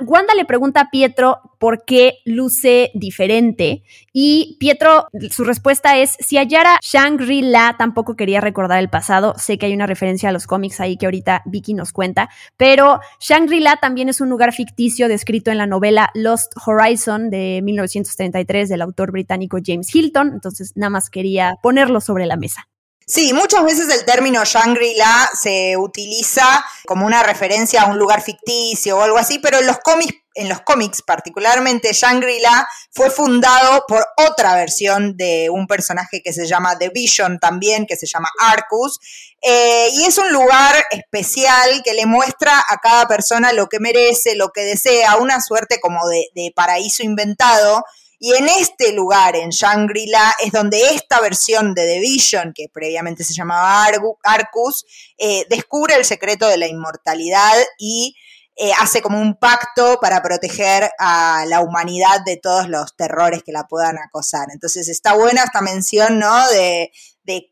Wanda 0.00 0.34
le 0.34 0.46
pregunta 0.46 0.80
a 0.80 0.90
Pietro 0.90 1.41
por 1.58 1.84
qué 1.84 2.18
luce 2.24 2.90
diferente. 2.94 3.82
Y 4.12 4.56
Pietro, 4.58 5.06
su 5.30 5.44
respuesta 5.44 5.98
es, 5.98 6.16
si 6.20 6.36
hallara 6.36 6.78
Shangri-La, 6.82 7.76
tampoco 7.78 8.16
quería 8.16 8.40
recordar 8.40 8.78
el 8.78 8.90
pasado. 8.90 9.34
Sé 9.38 9.58
que 9.58 9.66
hay 9.66 9.74
una 9.74 9.86
referencia 9.86 10.28
a 10.28 10.32
los 10.32 10.46
cómics 10.46 10.80
ahí 10.80 10.96
que 10.96 11.06
ahorita 11.06 11.42
Vicky 11.46 11.74
nos 11.74 11.92
cuenta, 11.92 12.28
pero 12.56 13.00
Shangri-La 13.20 13.76
también 13.76 14.08
es 14.08 14.20
un 14.20 14.28
lugar 14.28 14.52
ficticio 14.52 15.08
descrito 15.08 15.50
en 15.50 15.58
la 15.58 15.66
novela 15.66 16.10
Lost 16.14 16.52
Horizon 16.66 17.30
de 17.30 17.60
1933 17.62 18.68
del 18.68 18.82
autor 18.82 19.12
británico 19.12 19.58
James 19.64 19.94
Hilton. 19.94 20.32
Entonces, 20.32 20.72
nada 20.74 20.90
más 20.90 21.10
quería 21.10 21.54
ponerlo 21.62 22.00
sobre 22.00 22.26
la 22.26 22.36
mesa. 22.36 22.68
Sí, 23.06 23.32
muchas 23.32 23.64
veces 23.64 23.88
el 23.88 24.04
término 24.04 24.44
Shangri-La 24.44 25.30
se 25.40 25.76
utiliza 25.76 26.64
como 26.86 27.04
una 27.04 27.22
referencia 27.22 27.82
a 27.82 27.86
un 27.86 27.98
lugar 27.98 28.22
ficticio 28.22 28.98
o 28.98 29.02
algo 29.02 29.18
así, 29.18 29.38
pero 29.38 29.58
en 29.58 29.66
los 29.66 29.78
cómics, 29.78 30.14
en 30.34 30.48
los 30.48 30.60
cómics 30.60 31.02
particularmente 31.02 31.92
Shangri-La 31.92 32.66
fue 32.92 33.10
fundado 33.10 33.84
por 33.88 34.06
otra 34.16 34.54
versión 34.54 35.16
de 35.16 35.50
un 35.50 35.66
personaje 35.66 36.22
que 36.22 36.32
se 36.32 36.46
llama 36.46 36.78
The 36.78 36.90
Vision 36.90 37.38
también, 37.40 37.86
que 37.86 37.96
se 37.96 38.06
llama 38.06 38.30
Arcus, 38.38 39.00
eh, 39.42 39.88
y 39.94 40.04
es 40.04 40.16
un 40.18 40.32
lugar 40.32 40.84
especial 40.92 41.82
que 41.84 41.94
le 41.94 42.06
muestra 42.06 42.64
a 42.68 42.76
cada 42.78 43.08
persona 43.08 43.52
lo 43.52 43.68
que 43.68 43.80
merece, 43.80 44.36
lo 44.36 44.50
que 44.52 44.62
desea, 44.62 45.16
una 45.16 45.40
suerte 45.40 45.80
como 45.80 46.06
de, 46.08 46.28
de 46.34 46.52
paraíso 46.54 47.02
inventado 47.02 47.84
y 48.24 48.32
en 48.34 48.48
este 48.48 48.92
lugar, 48.92 49.34
en 49.34 49.50
Shangri-La, 49.50 50.36
es 50.38 50.52
donde 50.52 50.94
esta 50.94 51.20
versión 51.20 51.74
de 51.74 51.84
The 51.86 51.98
Vision, 51.98 52.52
que 52.54 52.68
previamente 52.72 53.24
se 53.24 53.34
llamaba 53.34 53.84
Arcus, 54.22 54.86
eh, 55.18 55.44
descubre 55.50 55.96
el 55.96 56.04
secreto 56.04 56.46
de 56.46 56.56
la 56.56 56.68
inmortalidad 56.68 57.52
y 57.80 58.14
eh, 58.54 58.70
hace 58.78 59.02
como 59.02 59.20
un 59.20 59.34
pacto 59.34 59.98
para 60.00 60.22
proteger 60.22 60.88
a 61.00 61.46
la 61.48 61.62
humanidad 61.62 62.20
de 62.24 62.36
todos 62.36 62.68
los 62.68 62.94
terrores 62.94 63.42
que 63.42 63.50
la 63.50 63.66
puedan 63.66 63.98
acosar. 63.98 64.46
Entonces 64.52 64.88
está 64.88 65.14
buena 65.14 65.42
esta 65.42 65.60
mención, 65.60 66.20
¿no? 66.20 66.48
De, 66.50 66.92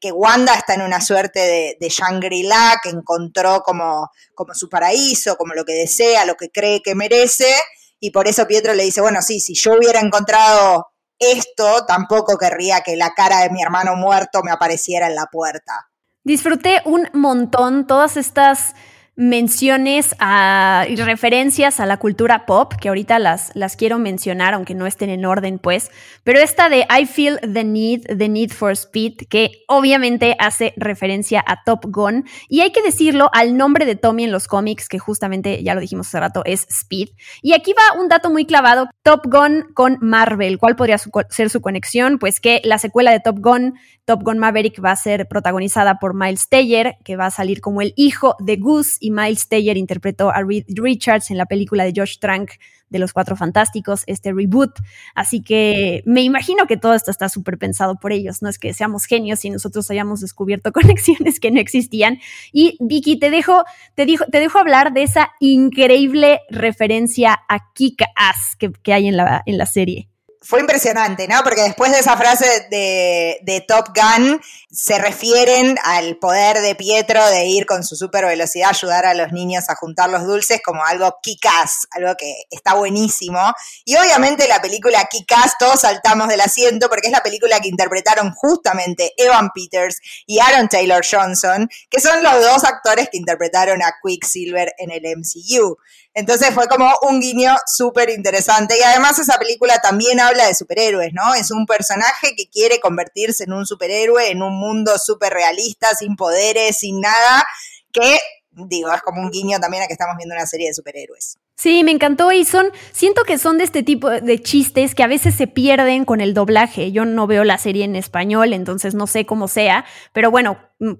que 0.00 0.12
Wanda 0.12 0.54
está 0.54 0.74
en 0.74 0.82
una 0.82 1.00
suerte 1.00 1.76
de, 1.80 1.88
Shangri-La, 1.88 2.78
que 2.80 2.90
encontró 2.90 3.64
como 3.64 4.08
su 4.52 4.68
paraíso, 4.68 5.36
como 5.36 5.54
lo 5.54 5.64
que 5.64 5.72
desea, 5.72 6.24
lo 6.26 6.36
que 6.36 6.50
cree 6.50 6.80
que 6.80 6.94
merece, 6.94 7.52
y 8.00 8.11
por 8.11 8.26
eso 8.26 8.47
Pietro 8.47 8.75
le 8.75 8.85
dice, 8.85 9.00
bueno, 9.00 9.21
sí, 9.23 9.40
si 9.40 9.54
yo 9.54 9.75
hubiera 9.75 10.00
encontrado 10.00 10.88
esto, 11.19 11.85
tampoco 11.87 12.38
querría 12.38 12.80
que 12.80 12.97
la 12.97 13.11
cara 13.11 13.40
de 13.40 13.50
mi 13.50 13.62
hermano 13.62 13.95
muerto 13.95 14.42
me 14.42 14.50
apareciera 14.50 15.07
en 15.07 15.14
la 15.14 15.26
puerta. 15.26 15.90
Disfruté 16.25 16.80
un 16.87 17.09
montón 17.12 17.87
todas 17.87 18.16
estas 18.16 18.75
menciones 19.20 20.16
a, 20.18 20.86
y 20.88 20.96
referencias 20.96 21.78
a 21.78 21.84
la 21.84 21.98
cultura 21.98 22.46
pop, 22.46 22.72
que 22.80 22.88
ahorita 22.88 23.18
las, 23.18 23.54
las 23.54 23.76
quiero 23.76 23.98
mencionar, 23.98 24.54
aunque 24.54 24.74
no 24.74 24.86
estén 24.86 25.10
en 25.10 25.26
orden, 25.26 25.58
pues, 25.58 25.90
pero 26.24 26.38
esta 26.38 26.70
de 26.70 26.86
I 26.88 27.04
Feel 27.04 27.38
the 27.40 27.62
Need, 27.62 28.16
The 28.16 28.30
Need 28.30 28.50
for 28.50 28.72
Speed, 28.72 29.28
que 29.28 29.62
obviamente 29.68 30.36
hace 30.38 30.72
referencia 30.78 31.44
a 31.46 31.62
Top 31.64 31.80
Gun, 31.88 32.24
y 32.48 32.62
hay 32.62 32.72
que 32.72 32.80
decirlo 32.80 33.28
al 33.34 33.58
nombre 33.58 33.84
de 33.84 33.94
Tommy 33.94 34.24
en 34.24 34.32
los 34.32 34.48
cómics, 34.48 34.88
que 34.88 34.98
justamente, 34.98 35.62
ya 35.62 35.74
lo 35.74 35.82
dijimos 35.82 36.06
hace 36.06 36.20
rato, 36.20 36.42
es 36.46 36.66
Speed. 36.70 37.10
Y 37.42 37.52
aquí 37.52 37.74
va 37.74 38.00
un 38.00 38.08
dato 38.08 38.30
muy 38.30 38.46
clavado, 38.46 38.88
Top 39.02 39.26
Gun 39.26 39.66
con 39.74 39.98
Marvel, 40.00 40.56
¿cuál 40.56 40.76
podría 40.76 40.96
ser 40.96 41.50
su 41.50 41.60
conexión? 41.60 42.18
Pues 42.18 42.40
que 42.40 42.62
la 42.64 42.78
secuela 42.78 43.10
de 43.10 43.20
Top 43.20 43.36
Gun, 43.38 43.74
Top 44.04 44.23
Gun 44.23 44.38
Maverick, 44.38 44.85
va 44.85 44.92
a 44.92 44.97
ser 44.97 45.28
protagonizada 45.28 45.99
por 45.99 46.14
Miles 46.14 46.49
Teller, 46.49 46.97
que 47.04 47.16
va 47.16 47.26
a 47.26 47.30
salir 47.30 47.61
como 47.61 47.80
el 47.80 47.92
hijo 47.97 48.37
de 48.40 48.57
Goose 48.57 48.97
y 49.00 49.11
Miles 49.11 49.49
Teller 49.49 49.76
interpretó 49.76 50.30
a 50.30 50.42
Reed 50.42 50.64
Richards 50.69 51.30
en 51.30 51.38
la 51.38 51.47
película 51.47 51.85
de 51.85 51.92
Josh 51.95 52.19
Trank 52.19 52.52
de 52.90 52.99
Los 52.99 53.12
Cuatro 53.12 53.37
Fantásticos, 53.37 54.02
este 54.07 54.33
reboot. 54.33 54.73
Así 55.14 55.42
que 55.42 56.02
me 56.04 56.23
imagino 56.23 56.66
que 56.66 56.76
todo 56.76 56.95
esto 56.95 57.11
está 57.11 57.28
súper 57.28 57.57
pensado 57.57 57.97
por 57.97 58.12
ellos. 58.12 58.42
No 58.42 58.49
es 58.49 58.59
que 58.59 58.75
seamos 58.75 59.07
genios 59.07 59.45
y 59.45 59.50
nosotros 59.50 59.90
hayamos 59.90 60.21
descubierto 60.21 60.73
conexiones 60.73 61.40
que 61.40 61.50
no 61.50 61.61
existían. 61.61 62.19
Y 62.52 62.76
Vicky, 62.80 63.19
te 63.19 63.30
dejo, 63.30 63.64
te 63.95 64.07
te 64.11 64.40
dejo 64.40 64.59
hablar 64.59 64.92
de 64.92 65.04
esa 65.04 65.30
increíble 65.38 66.40
referencia 66.50 67.38
a 67.49 67.73
Kick 67.73 68.02
Ass 68.16 68.57
que, 68.59 68.92
hay 68.92 69.07
en 69.07 69.16
la, 69.16 69.42
en 69.47 69.57
la 69.57 69.66
serie. 69.66 70.09
Fue 70.42 70.61
impresionante, 70.61 71.28
¿no? 71.28 71.42
Porque 71.42 71.62
después 71.62 71.92
de 71.92 71.99
esa 71.99 72.16
frase 72.16 72.66
de, 72.70 73.64
Top 73.68 73.88
Gun, 73.94 74.40
se 74.70 74.99
refieren 74.99 75.78
al 75.85 76.16
poder 76.16 76.61
de 76.61 76.75
Pietro 76.75 77.25
de 77.26 77.44
ir 77.44 77.66
con 77.66 77.85
su 77.85 77.94
super 77.94 78.25
velocidad 78.25 78.68
a 78.68 78.70
ayudar 78.70 79.04
a 79.04 79.14
los 79.14 79.32
niños 79.32 79.68
a 79.68 79.75
juntar 79.75 80.09
los 80.09 80.25
dulces 80.26 80.61
como 80.64 80.85
algo 80.85 81.18
kickass, 81.23 81.88
algo 81.90 82.14
que 82.16 82.44
está 82.50 82.75
buenísimo. 82.75 83.52
Y 83.85 83.97
obviamente 83.97 84.49
la 84.49 84.62
película 84.62 85.06
Kickass, 85.11 85.59
todos 85.59 85.80
saltamos 85.80 86.28
del 86.28 86.40
asiento 86.40 86.88
porque 86.88 87.09
es 87.09 87.12
la 87.12 87.23
película 87.23 87.61
que 87.61 87.68
interpretaron 87.68 88.32
justamente 88.32 89.12
Evan 89.18 89.50
Peters 89.54 90.00
y 90.26 90.38
Aaron 90.38 90.68
Taylor 90.68 91.04
Johnson, 91.09 91.68
que 91.90 92.00
son 92.00 92.23
los 92.23 92.42
dos 92.42 92.64
actores 92.64 93.09
que 93.11 93.18
interpretaron 93.18 93.82
a 93.82 93.92
Quicksilver 94.02 94.73
en 94.78 94.90
el 94.90 95.02
MCU. 95.16 95.76
Entonces 96.12 96.52
fue 96.52 96.66
como 96.66 96.92
un 97.02 97.20
guiño 97.20 97.54
súper 97.66 98.10
interesante. 98.10 98.78
Y 98.78 98.82
además 98.82 99.18
esa 99.18 99.38
película 99.38 99.78
también 99.80 100.20
habla 100.20 100.46
de 100.46 100.54
superhéroes, 100.54 101.12
¿no? 101.12 101.34
Es 101.34 101.50
un 101.50 101.66
personaje 101.66 102.34
que 102.36 102.48
quiere 102.48 102.80
convertirse 102.80 103.44
en 103.44 103.52
un 103.52 103.66
superhéroe 103.66 104.30
en 104.30 104.42
un 104.42 104.58
mundo 104.58 104.98
súper 104.98 105.32
realista, 105.32 105.94
sin 105.94 106.16
poderes, 106.16 106.78
sin 106.78 107.00
nada, 107.00 107.46
que 107.92 108.18
digo, 108.52 108.92
es 108.92 109.02
como 109.02 109.22
un 109.22 109.30
guiño 109.30 109.58
también 109.60 109.84
a 109.84 109.86
que 109.86 109.92
estamos 109.92 110.16
viendo 110.16 110.34
una 110.34 110.46
serie 110.46 110.68
de 110.68 110.74
superhéroes. 110.74 111.38
Sí, 111.60 111.84
me 111.84 111.90
encantó 111.90 112.32
y 112.32 112.46
son, 112.46 112.68
siento 112.90 113.24
que 113.24 113.36
son 113.36 113.58
de 113.58 113.64
este 113.64 113.82
tipo 113.82 114.08
de 114.08 114.38
chistes 114.40 114.94
que 114.94 115.02
a 115.02 115.06
veces 115.06 115.34
se 115.34 115.46
pierden 115.46 116.06
con 116.06 116.22
el 116.22 116.32
doblaje. 116.32 116.90
Yo 116.90 117.04
no 117.04 117.26
veo 117.26 117.44
la 117.44 117.58
serie 117.58 117.84
en 117.84 117.96
español, 117.96 118.54
entonces 118.54 118.94
no 118.94 119.06
sé 119.06 119.26
cómo 119.26 119.46
sea, 119.46 119.84
pero 120.14 120.30
bueno, 120.30 120.56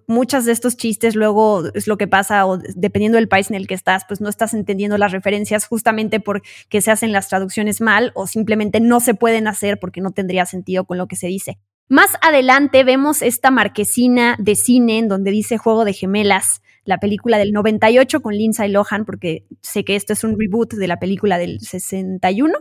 muchos 0.07 0.45
de 0.45 0.53
estos 0.53 0.77
chistes 0.77 1.17
luego 1.17 1.63
es 1.73 1.87
lo 1.87 1.97
que 1.97 2.07
pasa 2.07 2.45
o 2.45 2.59
dependiendo 2.59 3.17
del 3.17 3.27
país 3.27 3.49
en 3.49 3.57
el 3.57 3.67
que 3.67 3.73
estás, 3.73 4.05
pues 4.07 4.21
no 4.21 4.29
estás 4.29 4.53
entendiendo 4.53 4.99
las 4.99 5.13
referencias 5.13 5.67
justamente 5.67 6.21
porque 6.21 6.83
se 6.83 6.91
hacen 6.91 7.13
las 7.13 7.31
traducciones 7.31 7.81
mal 7.81 8.13
o 8.15 8.27
simplemente 8.27 8.81
no 8.81 9.01
se 9.01 9.15
pueden 9.15 9.47
hacer 9.47 9.81
porque 9.81 10.03
no 10.03 10.11
tendría 10.11 10.45
sentido 10.45 10.85
con 10.85 10.99
lo 10.99 11.07
que 11.07 11.17
se 11.17 11.29
dice. 11.29 11.59
Más 11.89 12.11
adelante 12.21 12.85
vemos 12.85 13.23
esta 13.23 13.51
marquesina 13.51 14.37
de 14.39 14.57
cine 14.57 14.99
en 14.99 15.09
donde 15.09 15.31
dice 15.31 15.57
Juego 15.57 15.87
de 15.87 15.95
Gemelas 15.95 16.61
la 16.85 16.99
película 16.99 17.39
del 17.39 17.53
98 17.53 18.23
con 18.23 18.35
Lindsay 18.35 18.71
Lohan, 18.71 19.05
porque 19.05 19.45
sé 19.61 19.85
que 19.85 19.97
esto 19.97 20.13
es 20.13 20.25
un 20.25 20.39
reboot 20.39 20.75
de 20.75 20.89
la 20.89 20.99
película 20.99 21.39
del 21.39 21.61
61, 21.61 22.53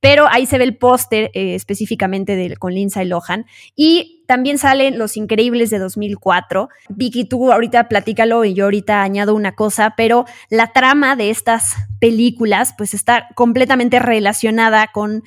pero 0.00 0.26
ahí 0.30 0.46
se 0.46 0.58
ve 0.58 0.64
el 0.64 0.76
póster 0.76 1.30
eh, 1.34 1.54
específicamente 1.54 2.54
con 2.58 2.74
Lindsay 2.74 3.06
Lohan. 3.06 3.46
Y 3.74 4.24
también 4.26 4.58
salen 4.58 4.98
Los 4.98 5.16
Increíbles 5.16 5.70
de 5.70 5.78
2004. 5.78 6.68
Vicky, 6.88 7.24
tú 7.24 7.52
ahorita 7.52 7.88
platícalo 7.88 8.44
y 8.44 8.54
yo 8.54 8.64
ahorita 8.64 9.02
añado 9.02 9.34
una 9.34 9.54
cosa, 9.54 9.94
pero 9.96 10.26
la 10.50 10.72
trama 10.72 11.16
de 11.16 11.30
estas 11.30 11.74
películas 12.00 12.74
pues 12.76 12.94
está 12.94 13.28
completamente 13.34 13.98
relacionada 13.98 14.88
con 14.92 15.22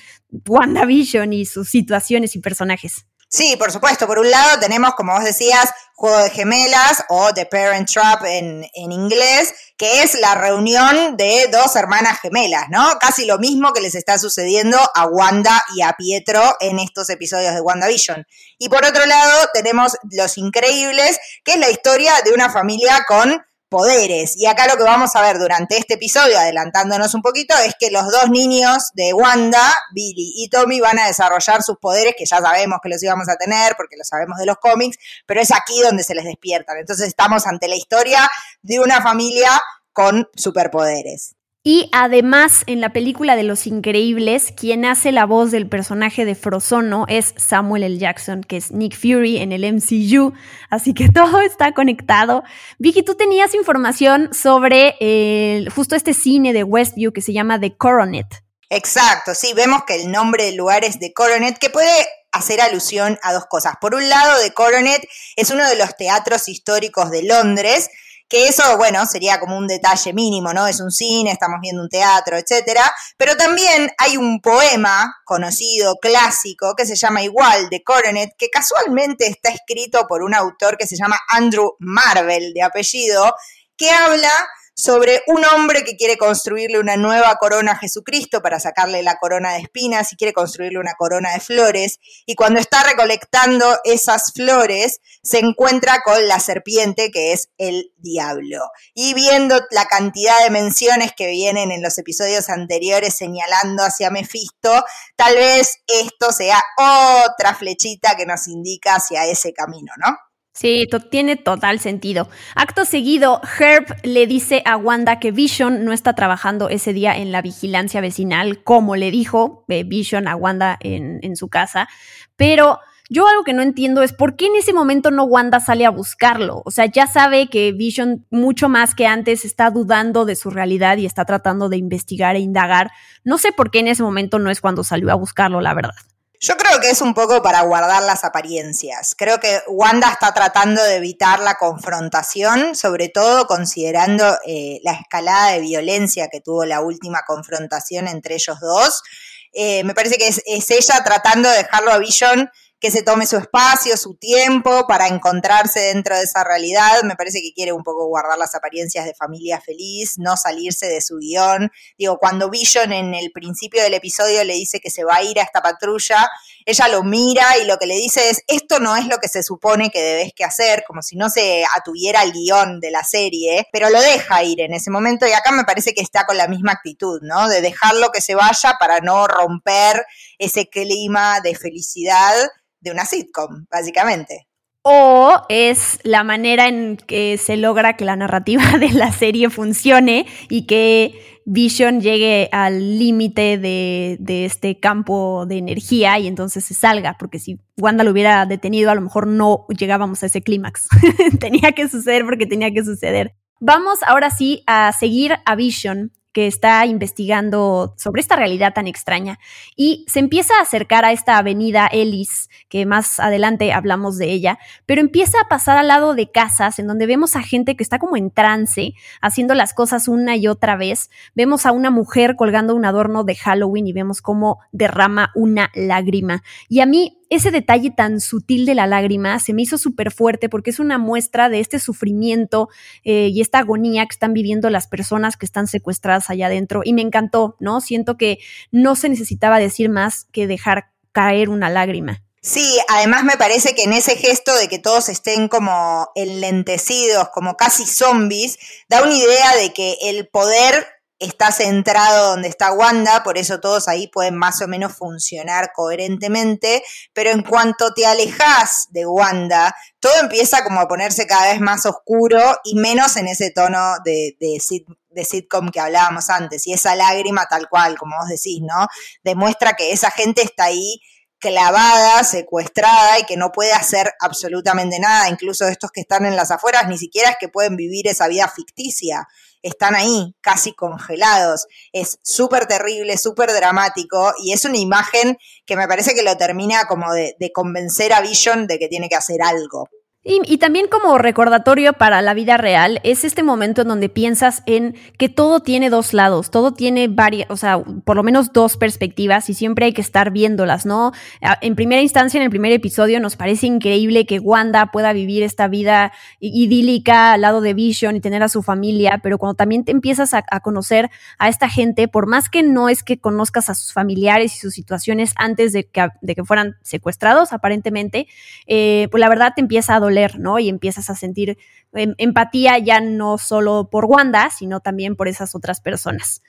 WandaVision 0.47 1.33
y 1.33 1.45
sus 1.45 1.69
situaciones 1.69 2.35
y 2.35 2.39
personajes. 2.39 3.08
Sí, 3.31 3.55
por 3.57 3.71
supuesto. 3.71 4.07
Por 4.07 4.17
un 4.17 4.31
lado 4.31 4.59
tenemos, 4.59 4.95
como 4.95 5.13
vos 5.13 5.23
decías, 5.23 5.69
Juego 5.93 6.17
de 6.17 6.31
Gemelas 6.31 7.03
o 7.09 7.31
The 7.31 7.45
Parent 7.45 7.87
Trap 7.87 8.23
en, 8.25 8.65
en, 8.73 8.91
inglés, 8.91 9.53
que 9.77 10.01
es 10.01 10.19
la 10.19 10.33
reunión 10.33 11.15
de 11.15 11.47
dos 11.51 11.75
hermanas 11.75 12.19
gemelas, 12.21 12.65
¿no? 12.71 12.97
Casi 12.99 13.25
lo 13.25 13.37
mismo 13.37 13.71
que 13.71 13.81
les 13.81 13.93
está 13.93 14.17
sucediendo 14.17 14.79
a 14.95 15.05
Wanda 15.05 15.63
y 15.75 15.83
a 15.83 15.93
Pietro 15.93 16.41
en 16.59 16.79
estos 16.79 17.11
episodios 17.11 17.53
de 17.53 17.61
WandaVision. 17.61 18.25
Y 18.57 18.69
por 18.69 18.83
otro 18.83 19.05
lado 19.05 19.47
tenemos 19.53 19.95
Los 20.09 20.37
Increíbles, 20.39 21.19
que 21.43 21.53
es 21.53 21.59
la 21.59 21.69
historia 21.69 22.13
de 22.25 22.33
una 22.33 22.49
familia 22.49 23.05
con 23.07 23.45
poderes. 23.69 24.35
Y 24.35 24.47
acá 24.47 24.67
lo 24.67 24.77
que 24.77 24.83
vamos 24.83 25.15
a 25.15 25.21
ver 25.21 25.39
durante 25.39 25.77
este 25.77 25.93
episodio, 25.93 26.37
adelantándonos 26.37 27.13
un 27.13 27.21
poquito, 27.21 27.55
es 27.65 27.75
que 27.79 27.91
los 27.91 28.11
dos 28.11 28.29
niños 28.29 28.89
de 28.93 29.13
Wanda, 29.13 29.73
Billy 29.93 30.33
y 30.35 30.49
Tommy, 30.49 30.79
van 30.79 30.99
a 30.99 31.07
desarrollar 31.07 31.63
sus 31.63 31.77
poderes, 31.77 32.15
que 32.17 32.25
ya 32.25 32.39
sabemos 32.39 32.79
que 32.83 32.89
los 32.89 33.01
íbamos 33.01 33.29
a 33.29 33.35
tener, 33.35 33.75
porque 33.77 33.95
lo 33.95 34.03
sabemos 34.03 34.37
de 34.39 34.45
los 34.45 34.57
cómics, 34.57 34.97
pero 35.25 35.39
es 35.39 35.51
aquí 35.51 35.81
donde 35.81 36.03
se 36.03 36.15
les 36.15 36.25
despiertan. 36.25 36.77
Entonces 36.77 37.07
estamos 37.07 37.45
ante 37.47 37.67
la 37.67 37.75
historia 37.75 38.29
de 38.61 38.79
una 38.79 39.01
familia 39.01 39.61
con 39.93 40.27
superpoderes. 40.35 41.35
Y 41.61 41.89
además, 41.91 42.63
en 42.67 42.79
la 42.79 42.93
película 42.93 43.35
de 43.35 43.43
Los 43.43 43.67
Increíbles, 43.67 44.53
quien 44.55 44.85
hace 44.85 45.11
la 45.11 45.25
voz 45.25 45.51
del 45.51 45.67
personaje 45.67 46.23
de 46.23 46.33
Frozono 46.33 47.05
es 47.09 47.33
Samuel 47.35 47.83
L. 47.83 47.97
Jackson, 47.97 48.43
que 48.43 48.55
es 48.57 48.71
Nick 48.71 48.95
Fury 48.95 49.37
en 49.39 49.51
el 49.51 49.65
MCU. 49.73 50.33
Así 50.69 50.93
que 50.93 51.09
todo 51.13 51.41
está 51.41 51.73
conectado. 51.73 52.43
Vicky, 52.77 53.03
tú 53.03 53.15
tenías 53.15 53.53
información 53.55 54.33
sobre 54.33 54.95
eh, 55.01 55.65
justo 55.75 55.97
este 55.97 56.13
cine 56.13 56.53
de 56.53 56.63
Westview 56.63 57.11
que 57.11 57.21
se 57.21 57.33
llama 57.33 57.59
The 57.59 57.75
Coronet. 57.75 58.27
Exacto, 58.69 59.33
sí, 59.33 59.53
vemos 59.53 59.83
que 59.83 59.95
el 59.95 60.11
nombre 60.11 60.45
del 60.45 60.55
lugar 60.55 60.85
es 60.85 60.99
The 60.99 61.11
Coronet, 61.11 61.57
que 61.57 61.69
puede 61.71 62.07
hacer 62.31 62.61
alusión 62.61 63.19
a 63.21 63.33
dos 63.33 63.47
cosas. 63.47 63.73
Por 63.81 63.95
un 63.95 64.07
lado, 64.07 64.39
The 64.41 64.53
Coronet 64.53 65.05
es 65.35 65.49
uno 65.49 65.67
de 65.67 65.75
los 65.75 65.97
teatros 65.97 66.47
históricos 66.47 67.11
de 67.11 67.23
Londres 67.23 67.89
que 68.29 68.47
eso, 68.47 68.77
bueno, 68.77 69.05
sería 69.07 69.39
como 69.39 69.57
un 69.57 69.67
detalle 69.67 70.13
mínimo, 70.13 70.53
¿no? 70.53 70.67
Es 70.67 70.79
un 70.79 70.91
cine, 70.91 71.31
estamos 71.31 71.59
viendo 71.61 71.81
un 71.81 71.89
teatro, 71.89 72.37
etcétera, 72.37 72.83
pero 73.17 73.35
también 73.35 73.89
hay 73.97 74.17
un 74.17 74.39
poema 74.39 75.15
conocido, 75.25 75.95
clásico, 75.95 76.75
que 76.77 76.85
se 76.85 76.95
llama 76.95 77.23
igual, 77.23 77.69
de 77.69 77.83
Coronet, 77.83 78.35
que 78.37 78.49
casualmente 78.49 79.27
está 79.27 79.49
escrito 79.49 80.05
por 80.07 80.21
un 80.21 80.35
autor 80.35 80.77
que 80.77 80.85
se 80.85 80.95
llama 80.95 81.19
Andrew 81.27 81.75
Marvel, 81.79 82.53
de 82.53 82.61
apellido, 82.61 83.33
que 83.75 83.89
habla 83.89 84.31
sobre 84.79 85.23
un 85.27 85.43
hombre 85.43 85.83
que 85.83 85.97
quiere 85.97 86.17
construirle 86.17 86.79
una 86.79 86.95
nueva 86.95 87.35
corona 87.35 87.73
a 87.73 87.77
Jesucristo 87.77 88.41
para 88.41 88.61
sacarle 88.61 89.03
la 89.03 89.17
corona 89.17 89.51
de 89.51 89.59
espinas 89.59 90.13
y 90.13 90.15
quiere 90.15 90.31
construirle 90.31 90.79
una 90.79 90.93
corona 90.97 91.33
de 91.33 91.41
flores. 91.41 91.99
Y 92.25 92.35
cuando 92.35 92.61
está 92.61 92.83
recolectando 92.83 93.77
esas 93.83 94.31
flores, 94.33 95.01
se 95.21 95.39
encuentra 95.39 95.99
con 96.01 96.29
la 96.29 96.39
serpiente 96.39 97.11
que 97.11 97.33
es 97.33 97.49
el 97.57 97.91
diablo. 97.97 98.69
Y 98.93 99.13
viendo 99.13 99.59
la 99.71 99.85
cantidad 99.85 100.41
de 100.43 100.49
menciones 100.49 101.11
que 101.15 101.27
vienen 101.27 101.73
en 101.73 101.83
los 101.83 101.97
episodios 101.97 102.49
anteriores 102.49 103.17
señalando 103.17 103.83
hacia 103.83 104.11
Mefisto, 104.11 104.85
tal 105.17 105.35
vez 105.35 105.79
esto 105.87 106.31
sea 106.31 106.63
otra 106.77 107.53
flechita 107.53 108.15
que 108.15 108.25
nos 108.25 108.47
indica 108.47 108.95
hacia 108.95 109.25
ese 109.25 109.51
camino, 109.51 109.91
¿no? 109.97 110.15
Sí, 110.59 110.89
tiene 111.09 111.37
total 111.37 111.79
sentido. 111.79 112.27
Acto 112.53 112.83
seguido, 112.83 113.39
Herb 113.57 113.95
le 114.03 114.27
dice 114.27 114.61
a 114.65 114.75
Wanda 114.75 115.17
que 115.17 115.31
Vision 115.31 115.85
no 115.85 115.93
está 115.93 116.15
trabajando 116.15 116.67
ese 116.67 116.91
día 116.91 117.15
en 117.15 117.31
la 117.31 117.41
vigilancia 117.41 118.01
vecinal, 118.01 118.61
como 118.61 118.97
le 118.97 119.09
dijo 119.09 119.63
eh, 119.69 119.85
Vision 119.85 120.27
a 120.27 120.35
Wanda 120.35 120.77
en, 120.81 121.19
en 121.21 121.37
su 121.37 121.47
casa, 121.47 121.87
pero 122.35 122.79
yo 123.07 123.25
algo 123.25 123.45
que 123.45 123.53
no 123.53 123.61
entiendo 123.61 124.03
es 124.03 124.11
por 124.11 124.35
qué 124.35 124.47
en 124.47 124.57
ese 124.57 124.73
momento 124.73 125.11
no 125.11 125.23
Wanda 125.23 125.61
sale 125.61 125.85
a 125.85 125.91
buscarlo. 125.91 126.61
O 126.65 126.71
sea, 126.71 126.87
ya 126.87 127.07
sabe 127.07 127.47
que 127.47 127.71
Vision 127.71 128.25
mucho 128.29 128.67
más 128.67 128.95
que 128.95 129.07
antes 129.07 129.45
está 129.45 129.69
dudando 129.69 130.25
de 130.25 130.35
su 130.35 130.49
realidad 130.49 130.97
y 130.97 131.05
está 131.05 131.23
tratando 131.23 131.69
de 131.69 131.77
investigar 131.77 132.35
e 132.35 132.39
indagar. 132.39 132.91
No 133.23 133.37
sé 133.37 133.53
por 133.53 133.71
qué 133.71 133.79
en 133.79 133.87
ese 133.87 134.03
momento 134.03 134.39
no 134.39 134.51
es 134.51 134.59
cuando 134.59 134.83
salió 134.83 135.09
a 135.09 135.15
buscarlo, 135.15 135.61
la 135.61 135.73
verdad. 135.73 135.95
Yo 136.41 136.55
creo 136.55 136.79
que 136.79 136.89
es 136.89 137.01
un 137.01 137.13
poco 137.13 137.41
para 137.41 137.63
guardar 137.63 138.01
las 138.03 138.23
apariencias. 138.23 139.13
Creo 139.17 139.41
que 139.41 139.61
Wanda 139.67 140.09
está 140.09 140.33
tratando 140.33 140.81
de 140.81 140.95
evitar 140.95 141.41
la 141.41 141.55
confrontación, 141.55 142.75
sobre 142.75 143.09
todo 143.09 143.45
considerando 143.45 144.37
eh, 144.45 144.79
la 144.83 144.93
escalada 144.93 145.51
de 145.51 145.59
violencia 145.59 146.29
que 146.31 146.39
tuvo 146.39 146.63
la 146.63 146.79
última 146.79 147.23
confrontación 147.27 148.07
entre 148.07 148.35
ellos 148.35 148.57
dos. 148.61 149.03
Eh, 149.51 149.83
me 149.83 149.93
parece 149.93 150.17
que 150.17 150.29
es, 150.29 150.41
ella 150.45 151.03
tratando 151.03 151.49
de 151.49 151.57
dejarlo 151.57 151.91
a 151.91 151.97
Vision 151.97 152.49
que 152.79 152.91
se 152.91 153.03
tome 153.03 153.25
su 153.25 153.35
espacio, 153.35 153.97
su 153.97 154.15
tiempo 154.15 154.85
para 154.87 155.07
encontrarse 155.07 155.79
dentro 155.81 156.15
de 156.15 156.23
esa 156.23 156.45
realidad. 156.45 157.03
Me 157.03 157.15
parece 157.15 157.41
que 157.41 157.53
quiere 157.53 157.73
un 157.73 157.83
poco 157.83 158.07
guardar 158.07 158.37
las 158.37 158.55
apariencias 158.55 159.05
de 159.05 159.13
familia 159.13 159.59
feliz, 159.59 160.13
no 160.17 160.37
salirse 160.37 160.87
de 160.87 161.01
su 161.01 161.17
guion. 161.17 161.71
Digo, 161.97 162.17
cuando 162.19 162.49
Vision 162.49 162.93
en 162.93 163.13
el 163.13 163.31
principio 163.31 163.83
del 163.83 163.95
episodio 163.95 164.43
le 164.45 164.53
dice 164.53 164.79
que 164.79 164.89
se 164.89 165.03
va 165.03 165.17
a 165.17 165.23
ir 165.23 165.39
a 165.39 165.43
esta 165.43 165.61
patrulla, 165.61 166.29
ella 166.65 166.87
lo 166.87 167.03
mira 167.03 167.57
y 167.57 167.65
lo 167.65 167.77
que 167.77 167.85
le 167.85 167.95
dice 167.95 168.29
es, 168.29 168.43
esto 168.47 168.79
no 168.79 168.95
es 168.95 169.07
lo 169.07 169.17
que 169.17 169.27
se 169.27 169.43
supone 169.43 169.89
que 169.89 170.01
debes 170.01 170.31
que 170.33 170.45
hacer, 170.45 170.83
como 170.87 171.01
si 171.01 171.17
no 171.17 171.29
se 171.29 171.65
atuviera 171.75 172.23
el 172.23 172.31
guion 172.31 172.79
de 172.79 172.91
la 172.91 173.03
serie, 173.03 173.67
pero 173.73 173.89
lo 173.89 173.99
deja 174.01 174.43
ir 174.43 174.61
en 174.61 174.73
ese 174.73 174.89
momento 174.89 175.27
y 175.27 175.33
acá 175.33 175.51
me 175.51 175.65
parece 175.65 175.93
que 175.93 176.01
está 176.01 176.25
con 176.25 176.37
la 176.37 176.47
misma 176.47 176.71
actitud, 176.71 177.19
¿no? 177.23 177.49
De 177.49 177.59
dejarlo 177.59 178.11
que 178.11 178.21
se 178.21 178.35
vaya 178.35 178.75
para 178.79 178.99
no 178.99 179.27
romper 179.27 180.05
ese 180.37 180.69
clima 180.69 181.41
de 181.41 181.55
felicidad 181.55 182.33
de 182.81 182.91
una 182.91 183.05
sitcom, 183.05 183.65
básicamente. 183.69 184.47
O 184.81 185.41
es 185.49 185.99
la 186.03 186.23
manera 186.23 186.67
en 186.67 186.95
que 186.95 187.37
se 187.37 187.57
logra 187.57 187.97
que 187.97 188.05
la 188.05 188.15
narrativa 188.15 188.63
de 188.79 188.91
la 188.91 189.11
serie 189.11 189.49
funcione 189.49 190.25
y 190.49 190.65
que 190.65 191.39
Vision 191.45 191.99
llegue 191.99 192.47
al 192.51 192.99
límite 192.99 193.57
de, 193.57 194.45
este 194.45 194.79
campo 194.79 195.45
de 195.47 195.57
energía 195.57 196.19
y 196.19 196.27
entonces 196.27 196.63
se 196.63 196.75
salga, 196.75 197.17
porque 197.17 197.39
si 197.39 197.59
Wanda 197.77 198.03
lo 198.03 198.11
hubiera 198.11 198.45
detenido, 198.45 198.91
a 198.91 198.95
lo 198.95 199.01
mejor 199.01 199.25
no 199.25 199.65
llegábamos 199.69 200.21
a 200.21 200.27
ese 200.27 200.43
clímax. 200.43 200.87
tenía 201.39 201.71
que 201.71 201.89
suceder 201.89 202.23
porque 202.23 202.45
tenía 202.45 202.71
que 202.71 202.83
suceder. 202.83 203.35
Vamos 203.59 203.99
ahora 204.05 204.29
sí 204.29 204.63
a 204.67 204.91
seguir 204.93 205.33
a 205.43 205.55
Vision 205.55 206.13
que 206.31 206.47
está 206.47 206.85
investigando 206.85 207.93
sobre 207.97 208.21
esta 208.21 208.35
realidad 208.35 208.73
tan 208.73 208.87
extraña 208.87 209.39
y 209.75 210.05
se 210.07 210.19
empieza 210.19 210.57
a 210.57 210.61
acercar 210.61 211.05
a 211.05 211.11
esta 211.11 211.37
avenida 211.37 211.87
Ellis, 211.87 212.49
que 212.69 212.85
más 212.85 213.19
adelante 213.19 213.73
hablamos 213.73 214.17
de 214.17 214.31
ella, 214.31 214.59
pero 214.85 215.01
empieza 215.01 215.41
a 215.41 215.47
pasar 215.47 215.77
al 215.77 215.87
lado 215.87 216.13
de 216.13 216.31
casas 216.31 216.79
en 216.79 216.87
donde 216.87 217.07
vemos 217.07 217.35
a 217.35 217.41
gente 217.41 217.75
que 217.75 217.83
está 217.83 217.99
como 217.99 218.17
en 218.17 218.31
trance, 218.31 218.93
haciendo 219.21 219.53
las 219.55 219.73
cosas 219.73 220.07
una 220.07 220.35
y 220.35 220.47
otra 220.47 220.75
vez. 220.75 221.09
Vemos 221.35 221.65
a 221.65 221.71
una 221.71 221.89
mujer 221.89 222.35
colgando 222.35 222.75
un 222.75 222.85
adorno 222.85 223.23
de 223.23 223.35
Halloween 223.35 223.87
y 223.87 223.93
vemos 223.93 224.21
cómo 224.21 224.59
derrama 224.71 225.31
una 225.35 225.71
lágrima. 225.73 226.43
Y 226.67 226.81
a 226.81 226.85
mí 226.85 227.18
ese 227.29 227.51
detalle 227.51 227.91
tan 227.91 228.19
sutil 228.19 228.65
de 228.65 228.75
la 228.75 228.87
lágrima 228.87 229.39
se 229.39 229.53
me 229.53 229.61
hizo 229.61 229.77
súper 229.77 230.11
fuerte 230.11 230.49
porque 230.49 230.71
es 230.71 230.79
una 230.79 230.97
muestra 230.97 231.49
de 231.49 231.59
este 231.59 231.79
sufrimiento 231.79 232.69
eh, 233.03 233.29
y 233.31 233.41
esta 233.41 233.59
agonía 233.59 234.05
que 234.05 234.13
están 234.13 234.33
viviendo 234.33 234.69
las 234.69 234.87
personas 234.87 235.37
que 235.37 235.45
están 235.45 235.67
secuestradas 235.67 236.29
allá 236.29 236.47
adentro. 236.47 236.81
Y 236.83 236.93
me 236.93 237.01
encantó, 237.01 237.55
¿no? 237.59 237.81
Siento 237.81 238.17
que 238.17 238.39
no 238.71 238.95
se 238.95 239.09
necesitaba 239.09 239.59
decir 239.59 239.89
más 239.89 240.25
que 240.31 240.47
dejar 240.47 240.89
caer 241.11 241.49
una 241.49 241.69
lágrima. 241.69 242.23
Sí, 242.41 242.79
además 242.87 243.25
me 243.25 243.35
parece 243.35 243.75
que 243.75 243.83
en 243.83 243.93
ese 243.93 244.15
gesto 244.15 244.55
de 244.55 244.69
que 244.69 244.79
todos 244.79 245.09
estén 245.09 245.49
como 245.49 246.09
enlentecidos, 246.15 247.29
como 247.29 247.57
casi 247.57 247.85
zombies, 247.85 248.57
da 248.87 249.03
una 249.03 249.13
idea 249.13 249.55
de 249.57 249.73
que 249.73 249.97
el 250.03 250.27
poder 250.27 250.87
está 251.19 251.51
centrado 251.51 252.31
donde 252.31 252.47
está 252.47 252.71
Wanda, 252.71 253.23
por 253.23 253.37
eso 253.37 253.59
todos 253.59 253.87
ahí 253.87 254.07
pueden 254.07 254.37
más 254.37 254.61
o 254.61 254.67
menos 254.67 254.93
funcionar 254.93 255.71
coherentemente, 255.75 256.81
pero 257.13 257.31
en 257.31 257.43
cuanto 257.43 257.93
te 257.93 258.05
alejas 258.05 258.87
de 258.91 259.05
Wanda, 259.05 259.75
todo 259.99 260.17
empieza 260.21 260.63
como 260.63 260.79
a 260.79 260.87
ponerse 260.87 261.27
cada 261.27 261.51
vez 261.51 261.59
más 261.59 261.85
oscuro 261.85 262.39
y 262.63 262.75
menos 262.75 263.17
en 263.17 263.27
ese 263.27 263.51
tono 263.51 263.95
de, 264.05 264.37
de, 264.39 265.25
sitcom 265.25 265.69
que 265.69 265.81
hablábamos 265.81 266.29
antes, 266.29 266.65
y 266.65 266.73
esa 266.73 266.95
lágrima 266.95 267.45
tal 267.47 267.67
cual, 267.67 267.97
como 267.97 268.15
vos 268.17 268.29
decís, 268.29 268.61
¿no? 268.61 268.87
Demuestra 269.23 269.73
que 269.73 269.91
esa 269.91 270.11
gente 270.11 270.41
está 270.41 270.65
ahí 270.65 271.01
clavada, 271.39 272.23
secuestrada 272.23 273.19
y 273.19 273.23
que 273.23 273.37
no 273.37 273.51
puede 273.51 273.73
hacer 273.73 274.13
absolutamente 274.19 274.99
nada, 274.99 275.29
incluso 275.29 275.67
estos 275.67 275.91
que 275.91 276.01
están 276.01 276.25
en 276.25 276.35
las 276.35 276.51
afueras, 276.51 276.87
ni 276.87 276.97
siquiera 276.97 277.31
es 277.31 277.37
que 277.39 277.49
pueden 277.49 277.75
vivir 277.75 278.07
esa 278.07 278.27
vida 278.27 278.47
ficticia, 278.47 279.27
están 279.61 279.95
ahí, 279.95 280.35
casi 280.41 280.73
congelados. 280.73 281.67
Es 281.91 282.19
súper 282.23 282.65
terrible, 282.65 283.17
súper 283.17 283.51
dramático 283.53 284.33
y 284.43 284.53
es 284.53 284.65
una 284.65 284.77
imagen 284.77 285.37
que 285.65 285.75
me 285.75 285.87
parece 285.87 286.13
que 286.13 286.23
lo 286.23 286.37
termina 286.37 286.85
como 286.85 287.11
de, 287.13 287.35
de 287.39 287.51
convencer 287.51 288.13
a 288.13 288.21
Vision 288.21 288.67
de 288.67 288.79
que 288.79 288.87
tiene 288.87 289.09
que 289.09 289.15
hacer 289.15 289.41
algo. 289.41 289.89
Y, 290.21 290.57
también 290.57 290.87
como 290.89 291.17
recordatorio 291.17 291.93
para 291.93 292.21
la 292.21 292.33
vida 292.33 292.57
real, 292.57 292.99
es 293.05 293.23
este 293.23 293.41
momento 293.41 293.83
en 293.83 293.87
donde 293.87 294.09
piensas 294.09 294.63
en 294.65 294.95
que 295.17 295.29
todo 295.29 295.61
tiene 295.61 295.89
dos 295.89 296.13
lados, 296.13 296.51
todo 296.51 296.73
tiene 296.73 297.07
varias, 297.07 297.49
o 297.49 297.55
sea, 297.55 297.79
por 298.03 298.17
lo 298.17 298.23
menos 298.23 298.51
dos 298.51 298.75
perspectivas 298.75 299.49
y 299.49 299.53
siempre 299.53 299.85
hay 299.85 299.93
que 299.93 300.01
estar 300.01 300.31
viéndolas, 300.31 300.85
¿no? 300.85 301.13
En 301.61 301.75
primera 301.75 302.01
instancia, 302.01 302.37
en 302.37 302.43
el 302.43 302.49
primer 302.49 302.73
episodio, 302.73 303.21
nos 303.21 303.37
parece 303.37 303.67
increíble 303.67 304.25
que 304.25 304.39
Wanda 304.39 304.87
pueda 304.91 305.13
vivir 305.13 305.41
esta 305.41 305.69
vida 305.69 306.11
idílica 306.41 307.31
al 307.31 307.41
lado 307.41 307.61
de 307.61 307.73
Vision 307.73 308.17
y 308.17 308.19
tener 308.19 308.43
a 308.43 308.49
su 308.49 308.61
familia, 308.61 309.21
pero 309.23 309.37
cuando 309.37 309.55
también 309.55 309.85
te 309.85 309.93
empiezas 309.93 310.33
a, 310.33 310.43
conocer 310.59 311.09
a 311.37 311.47
esta 311.47 311.69
gente, 311.69 312.09
por 312.09 312.27
más 312.27 312.49
que 312.49 312.61
no 312.61 312.89
es 312.89 313.03
que 313.03 313.19
conozcas 313.19 313.69
a 313.69 313.73
sus 313.73 313.93
familiares 313.93 314.53
y 314.53 314.59
sus 314.59 314.73
situaciones 314.73 315.31
antes 315.37 315.71
de 315.71 315.85
que, 315.85 316.09
de 316.19 316.35
que 316.35 316.43
fueran 316.43 316.75
secuestrados, 316.81 317.53
aparentemente, 317.53 318.27
eh, 318.67 319.07
pues 319.11 319.21
la 319.21 319.29
verdad 319.29 319.53
te 319.55 319.61
empieza 319.61 319.95
a 319.95 319.99
doler, 320.01 320.18
Y 320.59 320.69
empiezas 320.69 321.09
a 321.09 321.15
sentir 321.15 321.57
em, 321.93 322.13
empatía 322.17 322.77
ya 322.77 323.01
no 323.01 323.37
solo 323.37 323.89
por 323.89 324.05
Wanda, 324.05 324.49
sino 324.49 324.79
también 324.79 325.15
por 325.15 325.27
esas 325.27 325.55
otras 325.55 325.81
personas. 325.81 326.41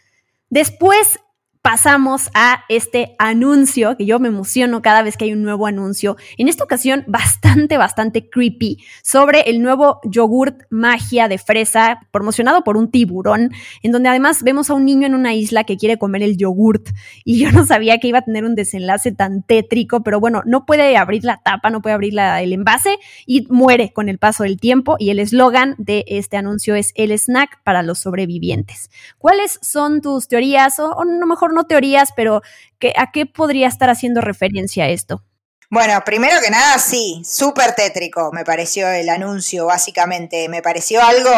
Después 0.48 1.20
pasamos 1.62 2.30
a 2.32 2.64
este 2.68 3.14
anuncio, 3.18 3.96
que 3.96 4.06
yo 4.06 4.18
me 4.18 4.28
emociono 4.28 4.80
cada 4.80 5.02
vez 5.02 5.16
que 5.16 5.26
hay 5.26 5.32
un 5.32 5.42
nuevo 5.42 5.66
anuncio, 5.66 6.16
en 6.38 6.48
esta 6.48 6.64
ocasión 6.64 7.04
bastante, 7.06 7.76
bastante 7.76 8.30
creepy, 8.30 8.78
sobre 9.02 9.42
el 9.42 9.62
nuevo 9.62 10.00
yogurt 10.04 10.62
magia 10.70 11.28
de 11.28 11.36
fresa 11.36 12.00
promocionado 12.10 12.64
por 12.64 12.76
un 12.76 12.90
tiburón, 12.90 13.50
en 13.82 13.92
donde 13.92 14.08
además 14.08 14.42
vemos 14.42 14.70
a 14.70 14.74
un 14.74 14.86
niño 14.86 15.06
en 15.06 15.14
una 15.14 15.34
isla 15.34 15.64
que 15.64 15.76
quiere 15.76 15.98
comer 15.98 16.22
el 16.22 16.38
yogurt. 16.38 16.88
Y 17.24 17.38
yo 17.38 17.52
no 17.52 17.66
sabía 17.66 17.98
que 17.98 18.08
iba 18.08 18.18
a 18.18 18.22
tener 18.22 18.44
un 18.44 18.54
desenlace 18.54 19.12
tan 19.12 19.42
tétrico, 19.42 20.02
pero 20.02 20.18
bueno, 20.18 20.42
no 20.46 20.64
puede 20.64 20.96
abrir 20.96 21.24
la 21.24 21.42
tapa, 21.42 21.70
no 21.70 21.82
puede 21.82 21.94
abrir 21.94 22.18
el 22.18 22.52
envase 22.52 22.98
y 23.26 23.46
muere 23.50 23.92
con 23.92 24.08
el 24.08 24.18
paso 24.18 24.44
del 24.44 24.58
tiempo. 24.58 24.96
Y 24.98 25.10
el 25.10 25.18
eslogan 25.18 25.74
de 25.78 26.04
este 26.08 26.36
anuncio 26.36 26.74
es 26.74 26.92
el 26.94 27.12
snack 27.12 27.62
para 27.64 27.82
los 27.82 27.98
sobrevivientes. 27.98 28.90
¿Cuáles 29.18 29.58
son 29.62 30.00
tus 30.00 30.28
teorías 30.28 30.78
o, 30.78 30.92
o 30.92 31.04
no 31.04 31.26
mejor 31.26 31.49
no 31.52 31.64
teorías, 31.64 32.10
pero 32.16 32.42
¿a 32.96 33.12
qué 33.12 33.26
podría 33.26 33.68
estar 33.68 33.90
haciendo 33.90 34.20
referencia 34.20 34.88
esto? 34.88 35.22
Bueno, 35.72 36.02
primero 36.04 36.40
que 36.42 36.50
nada, 36.50 36.80
sí, 36.80 37.22
súper 37.24 37.76
tétrico 37.76 38.32
me 38.32 38.44
pareció 38.44 38.88
el 38.88 39.08
anuncio, 39.08 39.66
básicamente. 39.66 40.48
Me 40.48 40.62
pareció 40.62 41.00
algo 41.00 41.30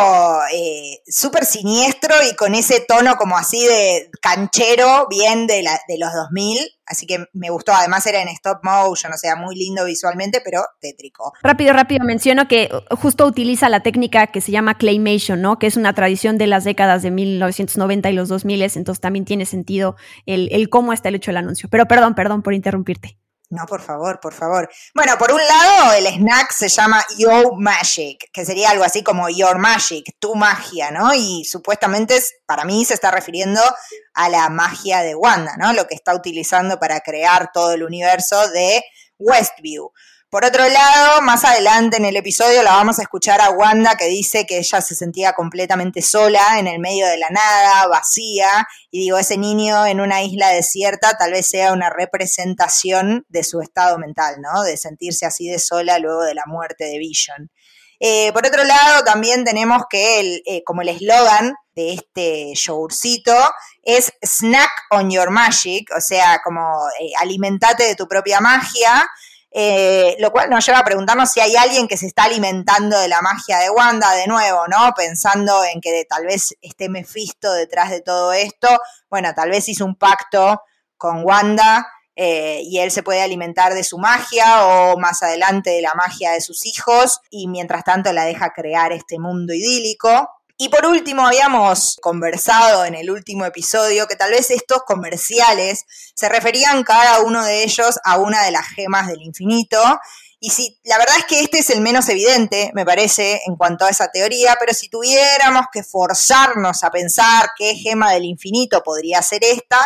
eh, 0.54 1.02
súper 1.06 1.44
siniestro 1.44 2.14
y 2.26 2.34
con 2.34 2.54
ese 2.54 2.80
tono 2.80 3.16
como 3.16 3.36
así 3.36 3.62
de 3.62 4.10
canchero, 4.22 5.06
bien 5.10 5.46
de, 5.46 5.62
la, 5.62 5.78
de 5.86 5.98
los 5.98 6.14
2000. 6.14 6.58
Así 6.86 7.06
que 7.06 7.26
me 7.34 7.50
gustó. 7.50 7.74
Además 7.74 8.06
era 8.06 8.22
en 8.22 8.28
stop 8.28 8.60
motion, 8.64 9.12
o 9.12 9.18
sea, 9.18 9.36
muy 9.36 9.54
lindo 9.54 9.84
visualmente, 9.84 10.40
pero 10.42 10.64
tétrico. 10.80 11.34
Rápido, 11.42 11.74
rápido, 11.74 12.02
menciono 12.02 12.48
que 12.48 12.70
justo 13.02 13.26
utiliza 13.26 13.68
la 13.68 13.80
técnica 13.80 14.28
que 14.28 14.40
se 14.40 14.50
llama 14.50 14.78
claymation, 14.78 15.42
¿no? 15.42 15.58
Que 15.58 15.66
es 15.66 15.76
una 15.76 15.94
tradición 15.94 16.38
de 16.38 16.46
las 16.46 16.64
décadas 16.64 17.02
de 17.02 17.10
1990 17.10 18.08
y 18.08 18.14
los 18.14 18.30
2000, 18.30 18.62
entonces 18.62 19.00
también 19.00 19.26
tiene 19.26 19.44
sentido 19.44 19.96
el, 20.24 20.48
el 20.52 20.70
cómo 20.70 20.94
está 20.94 21.10
el 21.10 21.16
hecho 21.16 21.32
del 21.32 21.36
anuncio. 21.36 21.68
Pero 21.70 21.84
perdón, 21.84 22.14
perdón 22.14 22.42
por 22.42 22.54
interrumpirte. 22.54 23.18
No, 23.52 23.66
por 23.66 23.82
favor, 23.82 24.18
por 24.18 24.32
favor. 24.32 24.70
Bueno, 24.94 25.18
por 25.18 25.30
un 25.30 25.46
lado, 25.46 25.92
el 25.92 26.06
snack 26.06 26.52
se 26.52 26.70
llama 26.70 27.04
Your 27.18 27.52
Magic, 27.58 28.30
que 28.32 28.46
sería 28.46 28.70
algo 28.70 28.82
así 28.82 29.02
como 29.02 29.28
Your 29.28 29.58
Magic, 29.58 30.16
tu 30.18 30.34
magia, 30.34 30.90
¿no? 30.90 31.12
Y 31.12 31.44
supuestamente 31.44 32.18
para 32.46 32.64
mí 32.64 32.86
se 32.86 32.94
está 32.94 33.10
refiriendo 33.10 33.60
a 34.14 34.30
la 34.30 34.48
magia 34.48 35.02
de 35.02 35.14
Wanda, 35.14 35.54
¿no? 35.58 35.74
Lo 35.74 35.86
que 35.86 35.94
está 35.94 36.14
utilizando 36.14 36.78
para 36.78 37.00
crear 37.00 37.50
todo 37.52 37.72
el 37.72 37.82
universo 37.82 38.48
de 38.52 38.82
Westview. 39.18 39.92
Por 40.32 40.46
otro 40.46 40.66
lado, 40.66 41.20
más 41.20 41.44
adelante 41.44 41.98
en 41.98 42.06
el 42.06 42.16
episodio 42.16 42.62
la 42.62 42.72
vamos 42.72 42.98
a 42.98 43.02
escuchar 43.02 43.42
a 43.42 43.50
Wanda 43.50 43.96
que 43.96 44.06
dice 44.06 44.46
que 44.46 44.56
ella 44.56 44.80
se 44.80 44.94
sentía 44.94 45.34
completamente 45.34 46.00
sola 46.00 46.58
en 46.58 46.66
el 46.66 46.78
medio 46.78 47.06
de 47.06 47.18
la 47.18 47.28
nada, 47.28 47.86
vacía, 47.88 48.66
y 48.90 49.00
digo, 49.00 49.18
ese 49.18 49.36
niño 49.36 49.84
en 49.84 50.00
una 50.00 50.22
isla 50.22 50.48
desierta 50.48 51.18
tal 51.18 51.32
vez 51.32 51.46
sea 51.46 51.74
una 51.74 51.90
representación 51.90 53.26
de 53.28 53.44
su 53.44 53.60
estado 53.60 53.98
mental, 53.98 54.36
¿no? 54.40 54.62
De 54.62 54.78
sentirse 54.78 55.26
así 55.26 55.50
de 55.50 55.58
sola 55.58 55.98
luego 55.98 56.22
de 56.22 56.32
la 56.32 56.44
muerte 56.46 56.84
de 56.84 56.96
Vision. 56.96 57.50
Eh, 58.00 58.32
por 58.32 58.46
otro 58.46 58.64
lado, 58.64 59.04
también 59.04 59.44
tenemos 59.44 59.82
que 59.90 60.18
el, 60.18 60.42
eh, 60.46 60.64
como 60.64 60.80
el 60.80 60.88
eslogan 60.88 61.52
de 61.76 61.92
este 61.92 62.54
yogurcito 62.54 63.36
es 63.82 64.14
Snack 64.22 64.70
on 64.92 65.10
Your 65.10 65.28
Magic, 65.28 65.90
o 65.94 66.00
sea, 66.00 66.40
como 66.42 66.62
eh, 66.98 67.12
alimentate 67.20 67.84
de 67.84 67.96
tu 67.96 68.08
propia 68.08 68.40
magia. 68.40 69.06
Eh, 69.54 70.16
lo 70.18 70.32
cual 70.32 70.48
nos 70.48 70.64
lleva 70.64 70.78
a 70.78 70.84
preguntarnos 70.84 71.30
si 71.30 71.40
hay 71.40 71.54
alguien 71.56 71.86
que 71.86 71.98
se 71.98 72.06
está 72.06 72.24
alimentando 72.24 72.98
de 72.98 73.08
la 73.08 73.20
magia 73.20 73.58
de 73.58 73.68
Wanda 73.68 74.10
de 74.12 74.26
nuevo, 74.26 74.66
¿no? 74.66 74.94
Pensando 74.96 75.62
en 75.64 75.80
que 75.82 76.06
tal 76.08 76.24
vez 76.24 76.54
esté 76.62 76.88
Mephisto 76.88 77.52
detrás 77.52 77.90
de 77.90 78.00
todo 78.00 78.32
esto. 78.32 78.68
Bueno, 79.10 79.34
tal 79.34 79.50
vez 79.50 79.68
hizo 79.68 79.84
un 79.84 79.96
pacto 79.96 80.62
con 80.96 81.22
Wanda 81.24 81.86
eh, 82.16 82.60
y 82.64 82.78
él 82.78 82.90
se 82.90 83.02
puede 83.02 83.20
alimentar 83.20 83.74
de 83.74 83.84
su 83.84 83.98
magia 83.98 84.66
o 84.66 84.98
más 84.98 85.22
adelante 85.22 85.70
de 85.70 85.82
la 85.82 85.94
magia 85.94 86.32
de 86.32 86.40
sus 86.40 86.64
hijos 86.64 87.20
y 87.28 87.48
mientras 87.48 87.84
tanto 87.84 88.12
la 88.12 88.24
deja 88.24 88.52
crear 88.54 88.92
este 88.92 89.18
mundo 89.18 89.52
idílico. 89.52 90.28
Y 90.58 90.68
por 90.68 90.86
último, 90.86 91.26
habíamos 91.26 91.96
conversado 92.00 92.84
en 92.84 92.94
el 92.94 93.10
último 93.10 93.44
episodio 93.44 94.06
que 94.06 94.16
tal 94.16 94.30
vez 94.30 94.50
estos 94.50 94.82
comerciales 94.84 95.84
se 96.14 96.28
referían 96.28 96.84
cada 96.84 97.20
uno 97.20 97.44
de 97.44 97.64
ellos 97.64 97.98
a 98.04 98.18
una 98.18 98.44
de 98.44 98.52
las 98.52 98.68
gemas 98.68 99.08
del 99.08 99.22
infinito. 99.22 99.80
Y 100.38 100.50
si, 100.50 100.78
la 100.84 100.98
verdad 100.98 101.16
es 101.18 101.24
que 101.24 101.40
este 101.40 101.60
es 101.60 101.70
el 101.70 101.80
menos 101.80 102.08
evidente, 102.08 102.72
me 102.74 102.84
parece, 102.84 103.40
en 103.46 103.56
cuanto 103.56 103.84
a 103.84 103.90
esa 103.90 104.10
teoría, 104.10 104.56
pero 104.58 104.74
si 104.74 104.88
tuviéramos 104.88 105.66
que 105.72 105.84
forzarnos 105.84 106.82
a 106.82 106.90
pensar 106.90 107.50
qué 107.56 107.74
gema 107.76 108.12
del 108.12 108.24
infinito 108.24 108.82
podría 108.82 109.22
ser 109.22 109.44
esta, 109.44 109.78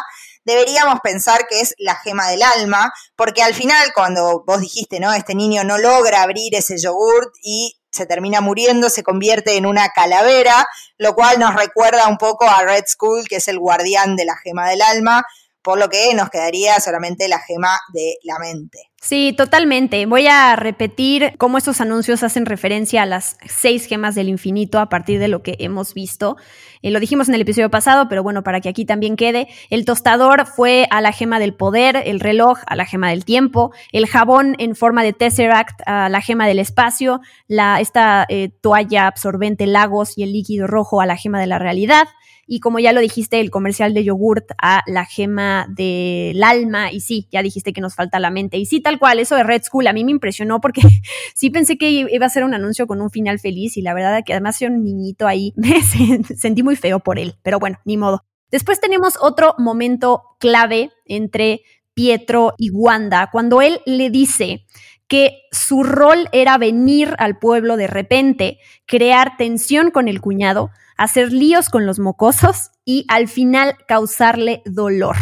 deberíamos 0.46 1.00
pensar 1.00 1.46
que 1.46 1.60
es 1.60 1.74
la 1.78 1.96
gema 1.96 2.28
del 2.28 2.42
alma, 2.42 2.92
porque 3.16 3.42
al 3.42 3.54
final, 3.54 3.92
cuando 3.94 4.44
vos 4.46 4.60
dijiste, 4.60 4.98
¿no? 4.98 5.12
Este 5.12 5.34
niño 5.34 5.62
no 5.64 5.76
logra 5.76 6.22
abrir 6.22 6.54
ese 6.54 6.78
yogurt 6.78 7.34
y 7.42 7.78
se 7.96 8.06
termina 8.06 8.40
muriendo, 8.40 8.90
se 8.90 9.02
convierte 9.02 9.56
en 9.56 9.66
una 9.66 9.88
calavera, 9.88 10.66
lo 10.98 11.14
cual 11.14 11.40
nos 11.40 11.54
recuerda 11.54 12.06
un 12.06 12.18
poco 12.18 12.48
a 12.48 12.62
Red 12.62 12.84
Skull, 12.86 13.26
que 13.28 13.36
es 13.36 13.48
el 13.48 13.58
guardián 13.58 14.14
de 14.14 14.24
la 14.24 14.36
gema 14.36 14.68
del 14.68 14.82
alma, 14.82 15.26
por 15.66 15.80
lo 15.80 15.88
que 15.88 16.14
nos 16.14 16.30
quedaría 16.30 16.78
solamente 16.78 17.26
la 17.26 17.40
gema 17.40 17.80
de 17.92 18.18
la 18.22 18.38
mente. 18.38 18.78
Sí, 19.02 19.34
totalmente. 19.36 20.06
Voy 20.06 20.28
a 20.28 20.54
repetir 20.54 21.34
cómo 21.38 21.58
esos 21.58 21.80
anuncios 21.80 22.22
hacen 22.22 22.46
referencia 22.46 23.02
a 23.02 23.06
las 23.06 23.36
seis 23.48 23.86
gemas 23.86 24.14
del 24.14 24.28
infinito 24.28 24.78
a 24.78 24.88
partir 24.88 25.18
de 25.18 25.26
lo 25.26 25.42
que 25.42 25.56
hemos 25.58 25.92
visto. 25.92 26.36
Eh, 26.82 26.92
lo 26.92 27.00
dijimos 27.00 27.28
en 27.28 27.34
el 27.34 27.40
episodio 27.40 27.68
pasado, 27.68 28.08
pero 28.08 28.22
bueno, 28.22 28.44
para 28.44 28.60
que 28.60 28.68
aquí 28.68 28.84
también 28.84 29.16
quede. 29.16 29.48
El 29.68 29.84
tostador 29.84 30.46
fue 30.46 30.86
a 30.90 31.00
la 31.00 31.10
gema 31.10 31.40
del 31.40 31.52
poder, 31.52 32.00
el 32.04 32.20
reloj 32.20 32.58
a 32.68 32.76
la 32.76 32.86
gema 32.86 33.10
del 33.10 33.24
tiempo, 33.24 33.72
el 33.90 34.06
jabón 34.06 34.54
en 34.58 34.76
forma 34.76 35.02
de 35.02 35.14
Tesseract 35.14 35.80
a 35.84 36.08
la 36.08 36.20
gema 36.20 36.46
del 36.46 36.60
espacio, 36.60 37.20
la, 37.48 37.80
esta 37.80 38.24
eh, 38.28 38.50
toalla 38.60 39.08
absorbente 39.08 39.66
Lagos 39.66 40.16
y 40.16 40.22
el 40.22 40.32
líquido 40.32 40.68
rojo 40.68 41.00
a 41.00 41.06
la 41.06 41.16
gema 41.16 41.40
de 41.40 41.48
la 41.48 41.58
realidad. 41.58 42.06
Y 42.46 42.60
como 42.60 42.78
ya 42.78 42.92
lo 42.92 43.00
dijiste, 43.00 43.40
el 43.40 43.50
comercial 43.50 43.92
de 43.92 44.04
yogurt 44.04 44.52
a 44.62 44.82
la 44.86 45.04
gema 45.04 45.66
del 45.68 46.42
alma. 46.42 46.92
Y 46.92 47.00
sí, 47.00 47.28
ya 47.30 47.42
dijiste 47.42 47.72
que 47.72 47.80
nos 47.80 47.94
falta 47.94 48.20
la 48.20 48.30
mente. 48.30 48.56
Y 48.56 48.66
sí, 48.66 48.80
tal 48.80 48.98
cual, 48.98 49.18
eso 49.18 49.34
de 49.34 49.42
Red 49.42 49.62
School 49.64 49.86
a 49.86 49.92
mí 49.92 50.04
me 50.04 50.12
impresionó 50.12 50.60
porque 50.60 50.82
sí 51.34 51.50
pensé 51.50 51.76
que 51.76 51.90
iba 51.90 52.26
a 52.26 52.30
ser 52.30 52.44
un 52.44 52.54
anuncio 52.54 52.86
con 52.86 53.00
un 53.00 53.10
final 53.10 53.38
feliz 53.38 53.76
y 53.76 53.82
la 53.82 53.94
verdad 53.94 54.22
que 54.24 54.32
además 54.32 54.60
era 54.62 54.70
un 54.70 54.84
niñito 54.84 55.26
ahí. 55.26 55.52
Me 55.56 55.82
sentí 55.82 56.62
muy 56.62 56.76
feo 56.76 57.00
por 57.00 57.18
él, 57.18 57.34
pero 57.42 57.58
bueno, 57.58 57.78
ni 57.84 57.96
modo. 57.96 58.24
Después 58.50 58.80
tenemos 58.80 59.14
otro 59.20 59.54
momento 59.58 60.22
clave 60.38 60.92
entre 61.04 61.62
Pietro 61.94 62.54
y 62.58 62.70
Wanda, 62.70 63.30
cuando 63.32 63.62
él 63.62 63.80
le 63.86 64.10
dice 64.10 64.66
que 65.08 65.42
su 65.50 65.82
rol 65.82 66.28
era 66.32 66.58
venir 66.58 67.14
al 67.18 67.38
pueblo 67.38 67.76
de 67.76 67.86
repente, 67.86 68.58
crear 68.86 69.36
tensión 69.36 69.90
con 69.90 70.08
el 70.08 70.20
cuñado, 70.20 70.70
hacer 70.96 71.32
líos 71.32 71.68
con 71.68 71.86
los 71.86 71.98
mocosos 71.98 72.70
y 72.84 73.04
al 73.08 73.28
final 73.28 73.76
causarle 73.86 74.62
dolor. 74.64 75.16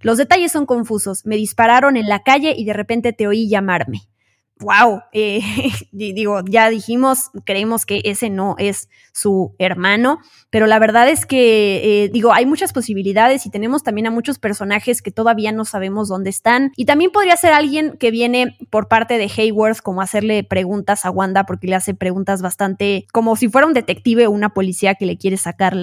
Los 0.00 0.18
detalles 0.18 0.52
son 0.52 0.66
confusos. 0.66 1.24
Me 1.24 1.36
dispararon 1.36 1.96
en 1.96 2.08
la 2.08 2.22
calle 2.22 2.54
y 2.56 2.64
de 2.64 2.72
repente 2.72 3.12
te 3.12 3.26
oí 3.26 3.48
llamarme 3.48 4.08
wow, 4.60 5.02
eh, 5.12 5.40
digo, 5.92 6.40
ya 6.48 6.68
dijimos, 6.70 7.30
creemos 7.44 7.86
que 7.86 8.00
ese 8.04 8.30
no 8.30 8.54
es 8.58 8.88
su 9.12 9.54
hermano, 9.58 10.18
pero 10.50 10.66
la 10.66 10.78
verdad 10.78 11.08
es 11.08 11.26
que, 11.26 12.04
eh, 12.04 12.08
digo, 12.08 12.32
hay 12.32 12.46
muchas 12.46 12.72
posibilidades 12.72 13.46
y 13.46 13.50
tenemos 13.50 13.82
también 13.82 14.06
a 14.06 14.10
muchos 14.10 14.38
personajes 14.38 15.02
que 15.02 15.10
todavía 15.10 15.52
no 15.52 15.64
sabemos 15.64 16.08
dónde 16.08 16.30
están. 16.30 16.72
Y 16.76 16.84
también 16.84 17.10
podría 17.10 17.36
ser 17.36 17.52
alguien 17.52 17.96
que 17.98 18.10
viene 18.10 18.56
por 18.70 18.88
parte 18.88 19.18
de 19.18 19.30
Hayworth, 19.36 19.80
como 19.80 20.02
hacerle 20.02 20.44
preguntas 20.44 21.04
a 21.04 21.10
Wanda, 21.10 21.44
porque 21.44 21.66
le 21.66 21.74
hace 21.74 21.94
preguntas 21.94 22.42
bastante 22.42 23.06
como 23.12 23.36
si 23.36 23.48
fuera 23.48 23.66
un 23.66 23.74
detective 23.74 24.26
o 24.26 24.30
una 24.30 24.54
policía 24.54 24.94
que 24.94 25.06
le 25.06 25.18
quiere 25.18 25.36
sacar 25.36 25.74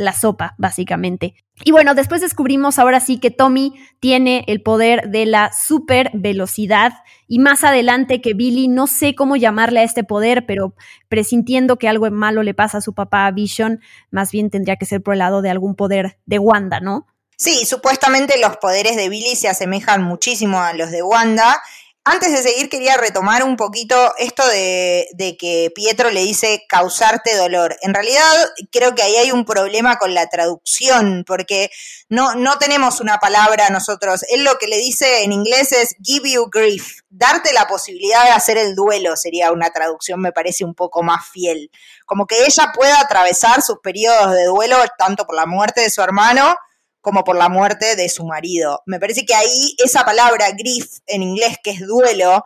la, 0.00 0.12
sopa, 0.12 0.54
básicamente. 0.58 1.34
Y 1.64 1.72
bueno, 1.72 1.94
después 1.94 2.20
descubrimos 2.20 2.78
ahora 2.78 3.00
sí 3.00 3.18
que 3.18 3.30
Tommy 3.30 3.74
tiene 4.00 4.44
el 4.48 4.62
poder 4.62 5.10
de 5.10 5.26
la 5.26 5.52
super 5.52 6.10
velocidad 6.14 6.92
y 7.28 7.38
más 7.38 7.64
adelante 7.64 8.20
que 8.20 8.34
Billy, 8.34 8.68
no 8.68 8.86
sé 8.86 9.14
cómo 9.14 9.36
llamarle 9.36 9.80
a 9.80 9.84
este 9.84 10.02
poder, 10.02 10.46
pero 10.46 10.74
presintiendo 11.08 11.76
que 11.76 11.88
algo 11.88 12.10
malo 12.10 12.42
le 12.42 12.54
pasa 12.54 12.78
a 12.78 12.80
su 12.82 12.94
papá 12.94 13.30
Vision, 13.30 13.80
más 14.10 14.32
bien 14.32 14.50
tendría 14.50 14.76
que 14.76 14.86
ser 14.86 15.02
por 15.02 15.14
el 15.14 15.18
lado 15.18 15.42
de 15.42 15.50
algún 15.50 15.74
poder 15.74 16.18
de 16.26 16.38
Wanda, 16.38 16.80
¿no? 16.80 17.06
Sí, 17.36 17.64
supuestamente 17.64 18.38
los 18.38 18.58
poderes 18.58 18.96
de 18.96 19.08
Billy 19.08 19.34
se 19.34 19.48
asemejan 19.48 20.02
muchísimo 20.02 20.60
a 20.60 20.74
los 20.74 20.90
de 20.90 21.02
Wanda 21.02 21.62
antes 22.04 22.32
de 22.32 22.42
seguir, 22.42 22.70
quería 22.70 22.96
retomar 22.96 23.44
un 23.44 23.56
poquito 23.56 24.14
esto 24.18 24.46
de, 24.48 25.36
que 25.38 25.70
Pietro 25.74 26.10
le 26.10 26.20
dice 26.20 26.64
causarte 26.66 27.36
dolor. 27.36 27.76
En 27.82 27.92
realidad, 27.92 28.24
creo 28.72 28.94
que 28.94 29.02
ahí 29.02 29.16
hay 29.16 29.32
un 29.32 29.44
problema 29.44 29.96
con 29.96 30.14
la 30.14 30.26
traducción, 30.26 31.24
porque 31.26 31.70
no, 32.08 32.34
no 32.34 32.58
tenemos 32.58 33.00
una 33.00 33.18
palabra 33.18 33.68
nosotros. 33.68 34.24
Él 34.30 34.44
lo 34.44 34.56
que 34.58 34.66
le 34.66 34.78
dice 34.78 35.24
en 35.24 35.32
inglés 35.32 35.72
es 35.72 35.94
give 36.02 36.30
you 36.30 36.48
grief. 36.50 37.00
Darte 37.10 37.52
la 37.52 37.66
posibilidad 37.66 38.24
de 38.24 38.30
hacer 38.30 38.56
el 38.56 38.74
duelo 38.74 39.14
sería 39.16 39.52
una 39.52 39.70
traducción, 39.70 40.20
me 40.20 40.32
parece 40.32 40.64
un 40.64 40.74
poco 40.74 41.02
más 41.02 41.28
fiel. 41.28 41.70
Como 42.06 42.26
que 42.26 42.46
ella 42.46 42.72
pueda 42.74 42.98
atravesar 42.98 43.60
sus 43.60 43.78
periodos 43.80 44.32
de 44.32 44.44
duelo, 44.46 44.78
tanto 44.96 45.26
por 45.26 45.36
la 45.36 45.44
muerte 45.44 45.82
de 45.82 45.90
su 45.90 46.00
hermano, 46.00 46.56
como 47.00 47.24
por 47.24 47.36
la 47.36 47.48
muerte 47.48 47.96
de 47.96 48.08
su 48.08 48.24
marido. 48.24 48.82
Me 48.86 49.00
parece 49.00 49.24
que 49.24 49.34
ahí 49.34 49.74
esa 49.78 50.04
palabra 50.04 50.50
grief 50.52 50.98
en 51.06 51.22
inglés, 51.22 51.58
que 51.62 51.70
es 51.70 51.80
duelo, 51.86 52.44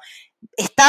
está 0.57 0.85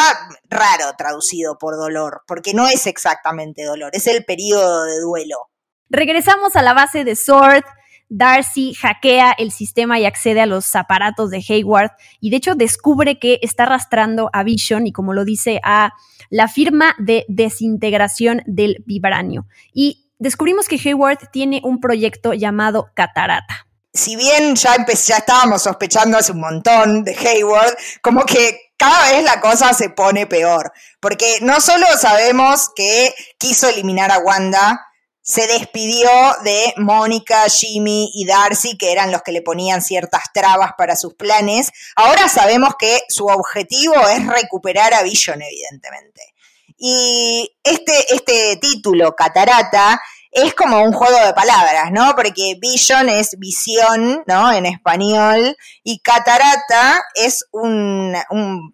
raro 0.50 0.94
traducido 0.98 1.58
por 1.58 1.76
dolor, 1.76 2.22
porque 2.28 2.54
no 2.54 2.68
es 2.68 2.88
exactamente 2.88 3.64
dolor, 3.64 3.92
es 3.94 4.08
el 4.08 4.26
periodo 4.26 4.86
de 4.86 5.00
duelo. 5.00 5.50
Regresamos 5.90 6.56
a 6.56 6.62
la 6.62 6.74
base 6.74 7.04
de 7.04 7.16
Sword. 7.16 7.64
Darcy 8.08 8.76
hackea 8.76 9.34
el 9.36 9.52
sistema 9.52 10.00
y 10.00 10.06
accede 10.06 10.40
a 10.40 10.46
los 10.46 10.76
aparatos 10.76 11.32
de 11.32 11.44
Hayward 11.50 11.90
y 12.20 12.30
de 12.30 12.38
hecho 12.38 12.54
descubre 12.54 13.18
que 13.18 13.40
está 13.42 13.64
arrastrando 13.64 14.30
a 14.32 14.44
Vision 14.44 14.86
y 14.86 14.92
como 14.92 15.14
lo 15.14 15.26
dice 15.26 15.60
a 15.64 15.92
la 16.30 16.48
firma 16.48 16.94
de 17.00 17.26
desintegración 17.28 18.44
del 18.46 18.84
vibranio. 18.86 19.48
Y 19.74 20.05
descubrimos 20.20 20.68
que 20.68 20.80
Hayward 20.84 21.30
tiene 21.32 21.62
un 21.64 21.80
proyecto 21.80 22.34
llamado 22.34 22.90
Catarata. 22.94 23.68
Si 23.94 24.16
bien 24.16 24.56
ya, 24.56 24.76
ya 24.86 25.18
estábamos 25.18 25.64
sospechando 25.64 26.18
hace 26.18 26.34
un 26.34 26.42
montón 26.42 27.04
de 27.04 27.16
Hayward, 27.16 27.78
como 28.02 28.26
que 28.26 28.72
cada 28.78 29.12
vez 29.12 29.24
la 29.24 29.40
cosa 29.40 29.74
se 29.74 29.90
pone 29.90 30.28
peor, 30.28 30.74
porque 31.00 31.40
no 31.42 31.62
solo 31.62 31.86
sabemos 31.98 32.70
que 32.76 33.16
quiso 33.38 33.70
eliminar 33.70 34.12
a 34.12 34.20
Wanda, 34.20 34.86
se 35.22 35.48
despidió 35.48 36.08
de 36.44 36.74
Mónica, 36.78 37.46
Jimmy 37.50 38.12
y 38.14 38.26
Darcy, 38.26 38.78
que 38.78 38.92
eran 38.92 39.12
los 39.12 39.24
que 39.24 39.32
le 39.32 39.42
ponían 39.42 39.82
ciertas 39.82 40.32
trabas 40.32 40.74
para 40.78 40.96
sus 40.96 41.16
planes. 41.16 41.72
Ahora 41.96 42.30
sabemos 42.30 42.76
que 42.78 43.02
su 43.10 43.26
objetivo 43.26 43.96
es 44.08 44.28
recuperar 44.28 44.94
a 44.94 45.02
Vision, 45.02 45.42
evidentemente. 45.42 46.35
Y 46.78 47.50
este, 47.64 48.14
este 48.14 48.58
título, 48.58 49.16
Catarata, 49.16 50.00
es 50.36 50.54
como 50.54 50.84
un 50.84 50.92
juego 50.92 51.18
de 51.26 51.34
palabras, 51.34 51.92
¿no? 51.94 52.14
Porque 52.14 52.58
vision 52.60 53.08
es 53.08 53.40
visión, 53.40 54.22
¿no? 54.28 54.52
En 54.52 54.66
español, 54.66 55.56
y 55.82 56.00
catarata 56.00 57.06
es 57.14 57.46
una 57.52 58.26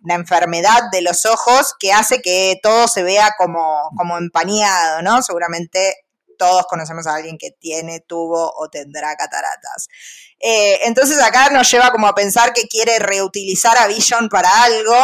enfermedad 0.10 0.90
de 0.92 1.04
los 1.04 1.28
ojos 1.28 1.76
que 1.80 1.94
hace 1.94 2.20
que 2.20 2.60
todo 2.64 2.88
se 2.88 3.04
vea 3.04 3.36
como, 3.38 3.92
como 3.96 4.18
empañado, 4.18 5.04
¿no? 5.04 5.22
Seguramente 5.22 5.98
todos 6.40 6.66
conocemos 6.66 7.06
a 7.06 7.14
alguien 7.14 7.38
que 7.38 7.52
tiene, 7.52 8.00
tuvo 8.00 8.52
o 8.58 8.68
tendrá 8.72 9.16
cataratas. 9.16 9.88
Eh, 10.40 10.80
entonces 10.86 11.22
acá 11.22 11.52
nos 11.52 11.70
lleva 11.70 11.92
como 11.92 12.08
a 12.08 12.16
pensar 12.16 12.54
que 12.54 12.68
quiere 12.68 12.98
reutilizar 12.98 13.78
a 13.78 13.86
Vision 13.86 14.30
para 14.30 14.64
algo 14.64 14.96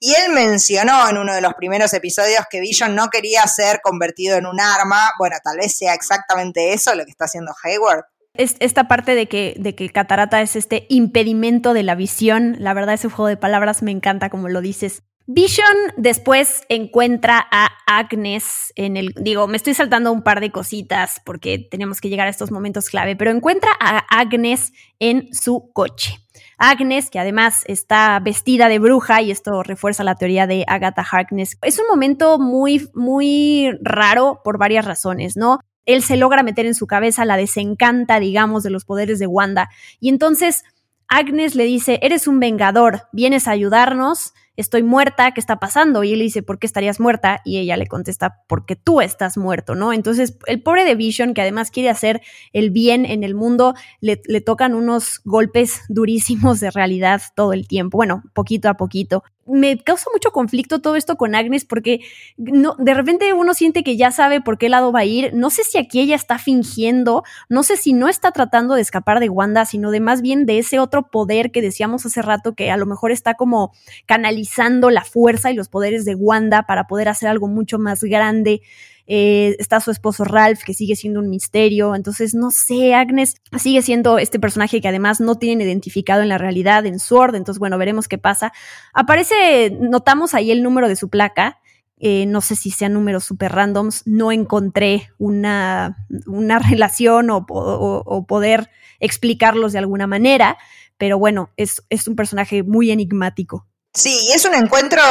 y 0.00 0.14
él 0.14 0.32
mencionó 0.32 1.08
en 1.08 1.18
uno 1.18 1.34
de 1.34 1.40
los 1.40 1.54
primeros 1.54 1.92
episodios 1.92 2.42
que 2.50 2.60
Vision 2.60 2.94
no 2.94 3.08
quería 3.08 3.42
ser 3.46 3.80
convertido 3.82 4.36
en 4.36 4.46
un 4.46 4.60
arma. 4.60 5.10
Bueno, 5.18 5.36
tal 5.42 5.56
vez 5.58 5.76
sea 5.76 5.94
exactamente 5.94 6.72
eso 6.72 6.94
lo 6.94 7.04
que 7.04 7.10
está 7.10 7.24
haciendo 7.24 7.52
Hayward. 7.62 8.04
esta 8.34 8.86
parte 8.86 9.14
de 9.14 9.26
que, 9.26 9.54
de 9.58 9.74
que 9.74 9.90
catarata 9.90 10.40
es 10.40 10.54
este 10.54 10.86
impedimento 10.88 11.74
de 11.74 11.82
la 11.82 11.96
visión, 11.96 12.56
la 12.60 12.74
verdad 12.74 12.94
ese 12.94 13.08
juego 13.08 13.26
de 13.26 13.36
palabras 13.36 13.82
me 13.82 13.90
encanta 13.90 14.30
como 14.30 14.48
lo 14.48 14.60
dices. 14.60 15.02
Vision 15.30 15.76
después 15.98 16.62
encuentra 16.70 17.46
a 17.50 17.68
Agnes 17.86 18.72
en 18.76 18.96
el, 18.96 19.12
digo, 19.14 19.46
me 19.46 19.58
estoy 19.58 19.74
saltando 19.74 20.10
un 20.10 20.22
par 20.22 20.40
de 20.40 20.50
cositas 20.50 21.20
porque 21.22 21.58
tenemos 21.58 22.00
que 22.00 22.08
llegar 22.08 22.28
a 22.28 22.30
estos 22.30 22.50
momentos 22.50 22.88
clave, 22.88 23.14
pero 23.14 23.30
encuentra 23.30 23.70
a 23.78 23.98
Agnes 24.08 24.72
en 25.00 25.34
su 25.34 25.70
coche. 25.74 26.16
Agnes, 26.58 27.08
que 27.10 27.18
además 27.18 27.62
está 27.66 28.18
vestida 28.20 28.68
de 28.68 28.78
bruja, 28.78 29.22
y 29.22 29.30
esto 29.30 29.62
refuerza 29.62 30.04
la 30.04 30.16
teoría 30.16 30.46
de 30.46 30.64
Agatha 30.66 31.06
Harkness. 31.10 31.56
Es 31.62 31.78
un 31.78 31.86
momento 31.88 32.38
muy, 32.38 32.90
muy 32.94 33.70
raro 33.80 34.40
por 34.44 34.58
varias 34.58 34.84
razones, 34.84 35.36
¿no? 35.36 35.60
Él 35.86 36.02
se 36.02 36.16
logra 36.16 36.42
meter 36.42 36.66
en 36.66 36.74
su 36.74 36.86
cabeza 36.86 37.24
la 37.24 37.36
desencanta, 37.36 38.20
digamos, 38.20 38.62
de 38.62 38.70
los 38.70 38.84
poderes 38.84 39.18
de 39.18 39.26
Wanda. 39.26 39.70
Y 40.00 40.10
entonces 40.10 40.64
Agnes 41.08 41.54
le 41.54 41.64
dice, 41.64 41.98
eres 42.02 42.28
un 42.28 42.40
vengador, 42.40 43.08
vienes 43.12 43.48
a 43.48 43.52
ayudarnos, 43.52 44.34
estoy 44.58 44.82
muerta, 44.82 45.30
¿qué 45.30 45.40
está 45.40 45.60
pasando? 45.60 46.02
Y 46.02 46.12
él 46.12 46.18
dice, 46.18 46.42
¿por 46.42 46.58
qué 46.58 46.66
estarías 46.66 46.98
muerta? 46.98 47.40
Y 47.44 47.58
ella 47.58 47.76
le 47.76 47.86
contesta, 47.86 48.42
porque 48.48 48.74
tú 48.74 49.00
estás 49.00 49.38
muerto, 49.38 49.76
¿no? 49.76 49.92
Entonces, 49.92 50.36
el 50.46 50.60
pobre 50.62 50.84
de 50.84 50.96
Vision, 50.96 51.32
que 51.32 51.42
además 51.42 51.70
quiere 51.70 51.90
hacer 51.90 52.20
el 52.52 52.70
bien 52.70 53.06
en 53.06 53.22
el 53.22 53.36
mundo, 53.36 53.74
le, 54.00 54.20
le 54.26 54.40
tocan 54.40 54.74
unos 54.74 55.20
golpes 55.24 55.82
durísimos 55.88 56.58
de 56.58 56.72
realidad 56.72 57.22
todo 57.36 57.52
el 57.52 57.68
tiempo, 57.68 57.98
bueno, 57.98 58.24
poquito 58.34 58.68
a 58.68 58.74
poquito 58.74 59.22
me 59.48 59.78
causa 59.78 60.10
mucho 60.12 60.30
conflicto 60.30 60.80
todo 60.80 60.96
esto 60.96 61.16
con 61.16 61.34
Agnes 61.34 61.64
porque 61.64 62.00
no, 62.36 62.76
de 62.78 62.94
repente 62.94 63.32
uno 63.32 63.54
siente 63.54 63.82
que 63.82 63.96
ya 63.96 64.10
sabe 64.10 64.40
por 64.40 64.58
qué 64.58 64.68
lado 64.68 64.92
va 64.92 65.00
a 65.00 65.04
ir. 65.04 65.32
No 65.34 65.50
sé 65.50 65.64
si 65.64 65.78
aquí 65.78 66.00
ella 66.00 66.14
está 66.14 66.38
fingiendo, 66.38 67.24
no 67.48 67.62
sé 67.62 67.76
si 67.76 67.92
no 67.92 68.08
está 68.08 68.32
tratando 68.32 68.74
de 68.74 68.82
escapar 68.82 69.20
de 69.20 69.28
Wanda, 69.28 69.64
sino 69.64 69.90
de 69.90 70.00
más 70.00 70.22
bien 70.22 70.46
de 70.46 70.58
ese 70.58 70.78
otro 70.78 71.10
poder 71.10 71.50
que 71.50 71.62
decíamos 71.62 72.04
hace 72.06 72.22
rato 72.22 72.54
que 72.54 72.70
a 72.70 72.76
lo 72.76 72.86
mejor 72.86 73.10
está 73.10 73.34
como 73.34 73.72
canalizando 74.06 74.90
la 74.90 75.04
fuerza 75.04 75.50
y 75.50 75.54
los 75.54 75.68
poderes 75.68 76.04
de 76.04 76.14
Wanda 76.14 76.64
para 76.64 76.86
poder 76.86 77.08
hacer 77.08 77.28
algo 77.28 77.48
mucho 77.48 77.78
más 77.78 78.02
grande. 78.02 78.62
Eh, 79.10 79.56
está 79.58 79.80
su 79.80 79.90
esposo 79.90 80.24
Ralph, 80.24 80.60
que 80.62 80.74
sigue 80.74 80.94
siendo 80.94 81.20
un 81.20 81.30
misterio, 81.30 81.94
entonces 81.94 82.34
no 82.34 82.50
sé, 82.50 82.92
Agnes 82.92 83.36
sigue 83.58 83.80
siendo 83.80 84.18
este 84.18 84.38
personaje 84.38 84.82
que 84.82 84.88
además 84.88 85.18
no 85.18 85.36
tienen 85.36 85.66
identificado 85.66 86.20
en 86.20 86.28
la 86.28 86.36
realidad, 86.36 86.84
en 86.84 86.98
Sword, 86.98 87.34
entonces 87.34 87.58
bueno, 87.58 87.78
veremos 87.78 88.06
qué 88.06 88.18
pasa. 88.18 88.52
Aparece, 88.92 89.70
notamos 89.80 90.34
ahí 90.34 90.50
el 90.50 90.62
número 90.62 90.88
de 90.88 90.96
su 90.96 91.08
placa, 91.08 91.58
eh, 92.00 92.26
no 92.26 92.42
sé 92.42 92.54
si 92.54 92.70
sean 92.70 92.92
números 92.92 93.24
super 93.24 93.50
randoms, 93.50 94.06
no 94.06 94.30
encontré 94.30 95.08
una, 95.16 96.06
una 96.26 96.58
relación 96.70 97.30
o, 97.30 97.46
o, 97.48 98.26
poder 98.26 98.68
explicarlos 99.00 99.72
de 99.72 99.78
alguna 99.78 100.06
manera, 100.06 100.58
pero 100.98 101.18
bueno, 101.18 101.50
es, 101.56 101.82
es 101.88 102.08
un 102.08 102.14
personaje 102.14 102.62
muy 102.62 102.90
enigmático. 102.90 103.67
Sí, 103.94 104.30
es 104.32 104.44
un 104.44 104.54
encuentro 104.54 105.02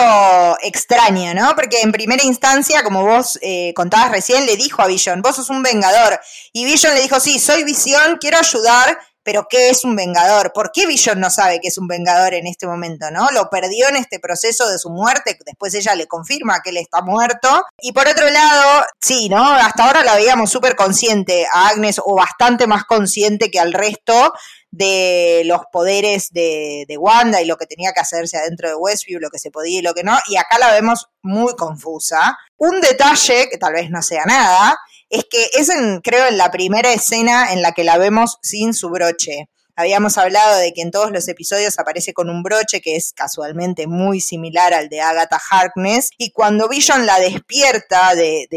extraño, 0.61 1.33
¿no? 1.33 1.55
Porque 1.55 1.81
en 1.81 1.91
primera 1.91 2.23
instancia, 2.23 2.83
como 2.83 3.03
vos 3.03 3.37
eh, 3.41 3.73
contabas 3.75 4.11
recién, 4.11 4.45
le 4.45 4.55
dijo 4.55 4.81
a 4.81 4.87
Vision, 4.87 5.21
vos 5.21 5.35
sos 5.35 5.49
un 5.49 5.61
vengador. 5.63 6.19
Y 6.53 6.63
Vision 6.63 6.93
le 6.93 7.01
dijo, 7.01 7.19
sí, 7.19 7.39
soy 7.39 7.63
Visión, 7.63 8.17
quiero 8.19 8.37
ayudar, 8.37 8.97
pero 9.27 9.45
¿qué 9.49 9.69
es 9.69 9.83
un 9.83 9.93
vengador? 9.97 10.53
¿Por 10.53 10.71
qué 10.71 10.87
Vision 10.87 11.19
no 11.19 11.29
sabe 11.29 11.59
que 11.59 11.67
es 11.67 11.77
un 11.77 11.85
vengador 11.85 12.33
en 12.33 12.47
este 12.47 12.65
momento, 12.65 13.11
no? 13.11 13.29
Lo 13.31 13.49
perdió 13.49 13.89
en 13.89 13.97
este 13.97 14.21
proceso 14.21 14.69
de 14.69 14.79
su 14.79 14.89
muerte, 14.89 15.37
después 15.45 15.73
ella 15.73 15.95
le 15.95 16.07
confirma 16.07 16.61
que 16.63 16.69
él 16.69 16.77
está 16.77 17.01
muerto. 17.01 17.65
Y 17.81 17.91
por 17.91 18.07
otro 18.07 18.29
lado, 18.29 18.85
sí, 19.01 19.27
¿no? 19.27 19.43
Hasta 19.43 19.83
ahora 19.83 20.05
la 20.05 20.15
veíamos 20.15 20.49
súper 20.49 20.77
consciente 20.77 21.45
a 21.51 21.67
Agnes, 21.67 21.99
o 22.01 22.15
bastante 22.15 22.67
más 22.67 22.85
consciente 22.85 23.51
que 23.51 23.59
al 23.59 23.73
resto, 23.73 24.31
de 24.71 25.41
los 25.43 25.61
poderes 25.73 26.31
de, 26.31 26.85
de, 26.87 26.97
Wanda 26.97 27.41
y 27.41 27.45
lo 27.45 27.57
que 27.57 27.65
tenía 27.65 27.91
que 27.91 27.99
hacerse 27.99 28.37
adentro 28.37 28.69
de 28.69 28.75
Westview, 28.75 29.19
lo 29.19 29.29
que 29.29 29.39
se 29.39 29.51
podía 29.51 29.79
y 29.79 29.81
lo 29.81 29.93
que 29.93 30.03
no, 30.03 30.17
y 30.27 30.37
acá 30.37 30.57
la 30.57 30.71
vemos 30.71 31.09
muy 31.21 31.53
confusa. 31.57 32.37
Un 32.55 32.79
detalle, 32.79 33.49
que 33.49 33.57
tal 33.57 33.73
vez 33.73 33.89
no 33.89 34.01
sea 34.01 34.23
nada, 34.25 34.77
es 35.09 35.25
que 35.29 35.49
es 35.53 35.71
creo, 36.03 36.27
en 36.27 36.37
la 36.37 36.51
primera 36.51 36.93
escena 36.93 37.53
en 37.53 37.61
la 37.61 37.71
que 37.71 37.83
la 37.83 37.97
vemos 37.97 38.37
sin 38.41 38.73
su 38.73 38.89
broche. 38.89 39.49
Habíamos 39.79 40.17
hablado 40.17 40.57
de 40.57 40.73
que 40.73 40.81
en 40.81 40.89
todos 40.89 41.11
los 41.11 41.27
episodios 41.27 41.77
aparece 41.77 42.11
con 42.11 42.31
un 42.31 42.41
broche 42.41 42.81
que 42.81 42.95
es 42.95 43.13
casualmente 43.13 43.85
muy 43.85 44.21
similar 44.21 44.73
al 44.73 44.89
de 44.89 45.01
Agatha 45.01 45.39
Harkness. 45.51 46.09
Y 46.17 46.31
cuando 46.31 46.67
Vision 46.67 47.05
la 47.05 47.19
despierta 47.19 48.15
de, 48.15 48.47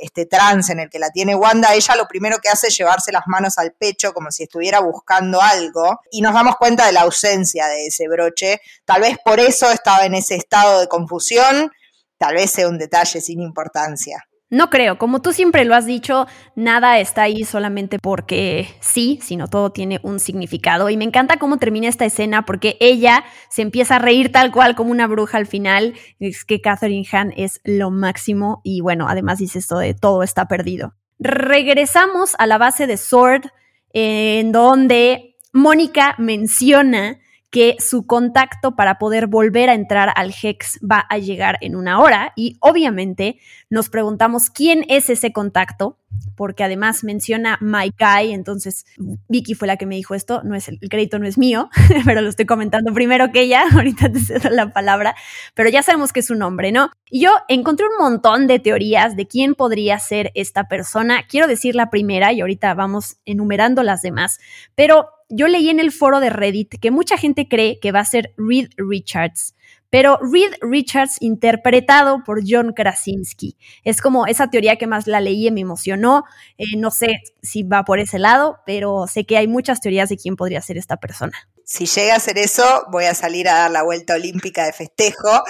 este 0.00 0.26
trance 0.26 0.72
en 0.72 0.80
el 0.80 0.90
que 0.90 0.98
la 0.98 1.10
tiene 1.10 1.36
Wanda, 1.36 1.72
ella 1.74 1.94
lo 1.94 2.08
primero 2.08 2.38
que 2.42 2.48
hace 2.48 2.66
es 2.66 2.76
llevarse 2.76 3.12
las 3.12 3.22
manos 3.28 3.56
al 3.58 3.72
pecho 3.72 4.12
como 4.12 4.32
si 4.32 4.42
estuviera 4.42 4.80
buscando 4.80 5.40
algo. 5.40 6.00
Y 6.10 6.22
nos 6.22 6.34
damos 6.34 6.56
cuenta 6.56 6.86
de 6.86 6.92
la 6.92 7.02
ausencia 7.02 7.68
de 7.68 7.86
ese 7.86 8.08
broche. 8.08 8.60
Tal 8.84 9.02
vez 9.02 9.16
por 9.24 9.38
eso 9.38 9.70
estaba 9.70 10.04
en 10.06 10.16
ese 10.16 10.34
estado 10.34 10.80
de 10.80 10.88
confusión. 10.88 11.70
Tal 12.18 12.34
vez 12.34 12.50
sea 12.50 12.68
un 12.68 12.78
detalle 12.78 13.20
sin 13.20 13.40
importancia. 13.40 14.26
No 14.50 14.70
creo, 14.70 14.98
como 14.98 15.20
tú 15.20 15.32
siempre 15.32 15.64
lo 15.64 15.74
has 15.74 15.86
dicho, 15.86 16.26
nada 16.54 17.00
está 17.00 17.22
ahí 17.22 17.44
solamente 17.44 17.98
porque 17.98 18.68
sí, 18.80 19.18
sino 19.22 19.48
todo 19.48 19.72
tiene 19.72 20.00
un 20.02 20.20
significado. 20.20 20.90
Y 20.90 20.96
me 20.96 21.04
encanta 21.04 21.38
cómo 21.38 21.56
termina 21.56 21.88
esta 21.88 22.04
escena 22.04 22.44
porque 22.44 22.76
ella 22.78 23.24
se 23.48 23.62
empieza 23.62 23.96
a 23.96 23.98
reír 23.98 24.30
tal 24.30 24.52
cual 24.52 24.76
como 24.76 24.90
una 24.90 25.06
bruja 25.06 25.38
al 25.38 25.46
final. 25.46 25.94
Es 26.20 26.44
que 26.44 26.60
Catherine 26.60 27.06
Hahn 27.10 27.32
es 27.36 27.60
lo 27.64 27.90
máximo 27.90 28.60
y 28.62 28.80
bueno, 28.80 29.08
además 29.08 29.38
dice 29.38 29.58
esto 29.58 29.78
de 29.78 29.94
todo 29.94 30.22
está 30.22 30.46
perdido. 30.46 30.94
Regresamos 31.18 32.34
a 32.38 32.46
la 32.46 32.58
base 32.58 32.86
de 32.86 32.96
Sword, 32.96 33.46
en 33.92 34.52
donde 34.52 35.36
Mónica 35.52 36.16
menciona 36.18 37.18
que 37.54 37.76
su 37.78 38.04
contacto 38.04 38.74
para 38.74 38.98
poder 38.98 39.28
volver 39.28 39.70
a 39.70 39.74
entrar 39.74 40.12
al 40.16 40.34
Hex 40.42 40.80
va 40.82 41.06
a 41.08 41.18
llegar 41.18 41.56
en 41.60 41.76
una 41.76 42.00
hora. 42.00 42.32
Y 42.34 42.56
obviamente 42.58 43.38
nos 43.70 43.90
preguntamos 43.90 44.50
quién 44.50 44.84
es 44.88 45.08
ese 45.08 45.32
contacto, 45.32 46.00
porque 46.34 46.64
además 46.64 47.04
menciona 47.04 47.56
My 47.60 47.92
Guy, 47.96 48.32
entonces 48.32 48.86
Vicky 49.28 49.54
fue 49.54 49.68
la 49.68 49.76
que 49.76 49.86
me 49.86 49.94
dijo 49.94 50.16
esto, 50.16 50.42
no 50.42 50.56
es 50.56 50.66
el, 50.66 50.80
crédito 50.80 51.20
no 51.20 51.28
es 51.28 51.38
mío, 51.38 51.70
pero 52.04 52.22
lo 52.22 52.28
estoy 52.28 52.44
comentando 52.44 52.92
primero 52.92 53.30
que 53.30 53.42
ella, 53.42 53.62
ahorita 53.72 54.10
te 54.10 54.18
cedo 54.18 54.50
la 54.50 54.72
palabra, 54.72 55.14
pero 55.54 55.68
ya 55.68 55.84
sabemos 55.84 56.12
que 56.12 56.20
es 56.20 56.26
su 56.26 56.34
nombre, 56.34 56.72
¿no? 56.72 56.90
Y 57.08 57.20
yo 57.20 57.30
encontré 57.46 57.86
un 57.86 58.02
montón 58.02 58.48
de 58.48 58.58
teorías 58.58 59.14
de 59.14 59.28
quién 59.28 59.54
podría 59.54 60.00
ser 60.00 60.32
esta 60.34 60.64
persona, 60.64 61.22
quiero 61.28 61.46
decir 61.46 61.76
la 61.76 61.88
primera 61.88 62.32
y 62.32 62.40
ahorita 62.40 62.74
vamos 62.74 63.18
enumerando 63.24 63.84
las 63.84 64.02
demás, 64.02 64.40
pero 64.74 65.06
yo 65.34 65.48
leí 65.48 65.68
en 65.68 65.80
el 65.80 65.92
foro 65.92 66.20
de 66.20 66.30
Reddit 66.30 66.78
que 66.80 66.90
mucha 66.90 67.18
gente 67.18 67.48
cree 67.48 67.78
que 67.80 67.92
va 67.92 68.00
a 68.00 68.04
ser 68.04 68.34
Reed 68.36 68.68
Richards, 68.76 69.54
pero 69.90 70.18
Reed 70.20 70.54
Richards 70.60 71.16
interpretado 71.20 72.22
por 72.24 72.42
John 72.46 72.72
Krasinski. 72.72 73.56
Es 73.84 74.00
como 74.00 74.26
esa 74.26 74.48
teoría 74.48 74.76
que 74.76 74.86
más 74.86 75.06
la 75.06 75.20
leí 75.20 75.46
y 75.46 75.50
me 75.50 75.60
emocionó. 75.60 76.24
Eh, 76.58 76.76
no 76.76 76.90
sé 76.90 77.20
si 77.42 77.62
va 77.62 77.84
por 77.84 78.00
ese 78.00 78.18
lado, 78.18 78.58
pero 78.66 79.06
sé 79.06 79.24
que 79.24 79.36
hay 79.36 79.46
muchas 79.46 79.80
teorías 79.80 80.08
de 80.08 80.16
quién 80.16 80.36
podría 80.36 80.60
ser 80.60 80.78
esta 80.78 80.96
persona. 80.96 81.48
Si 81.64 81.86
llega 81.86 82.16
a 82.16 82.20
ser 82.20 82.38
eso, 82.38 82.86
voy 82.90 83.04
a 83.04 83.14
salir 83.14 83.48
a 83.48 83.54
dar 83.54 83.70
la 83.70 83.84
vuelta 83.84 84.14
olímpica 84.14 84.66
de 84.66 84.72
festejo. 84.72 85.30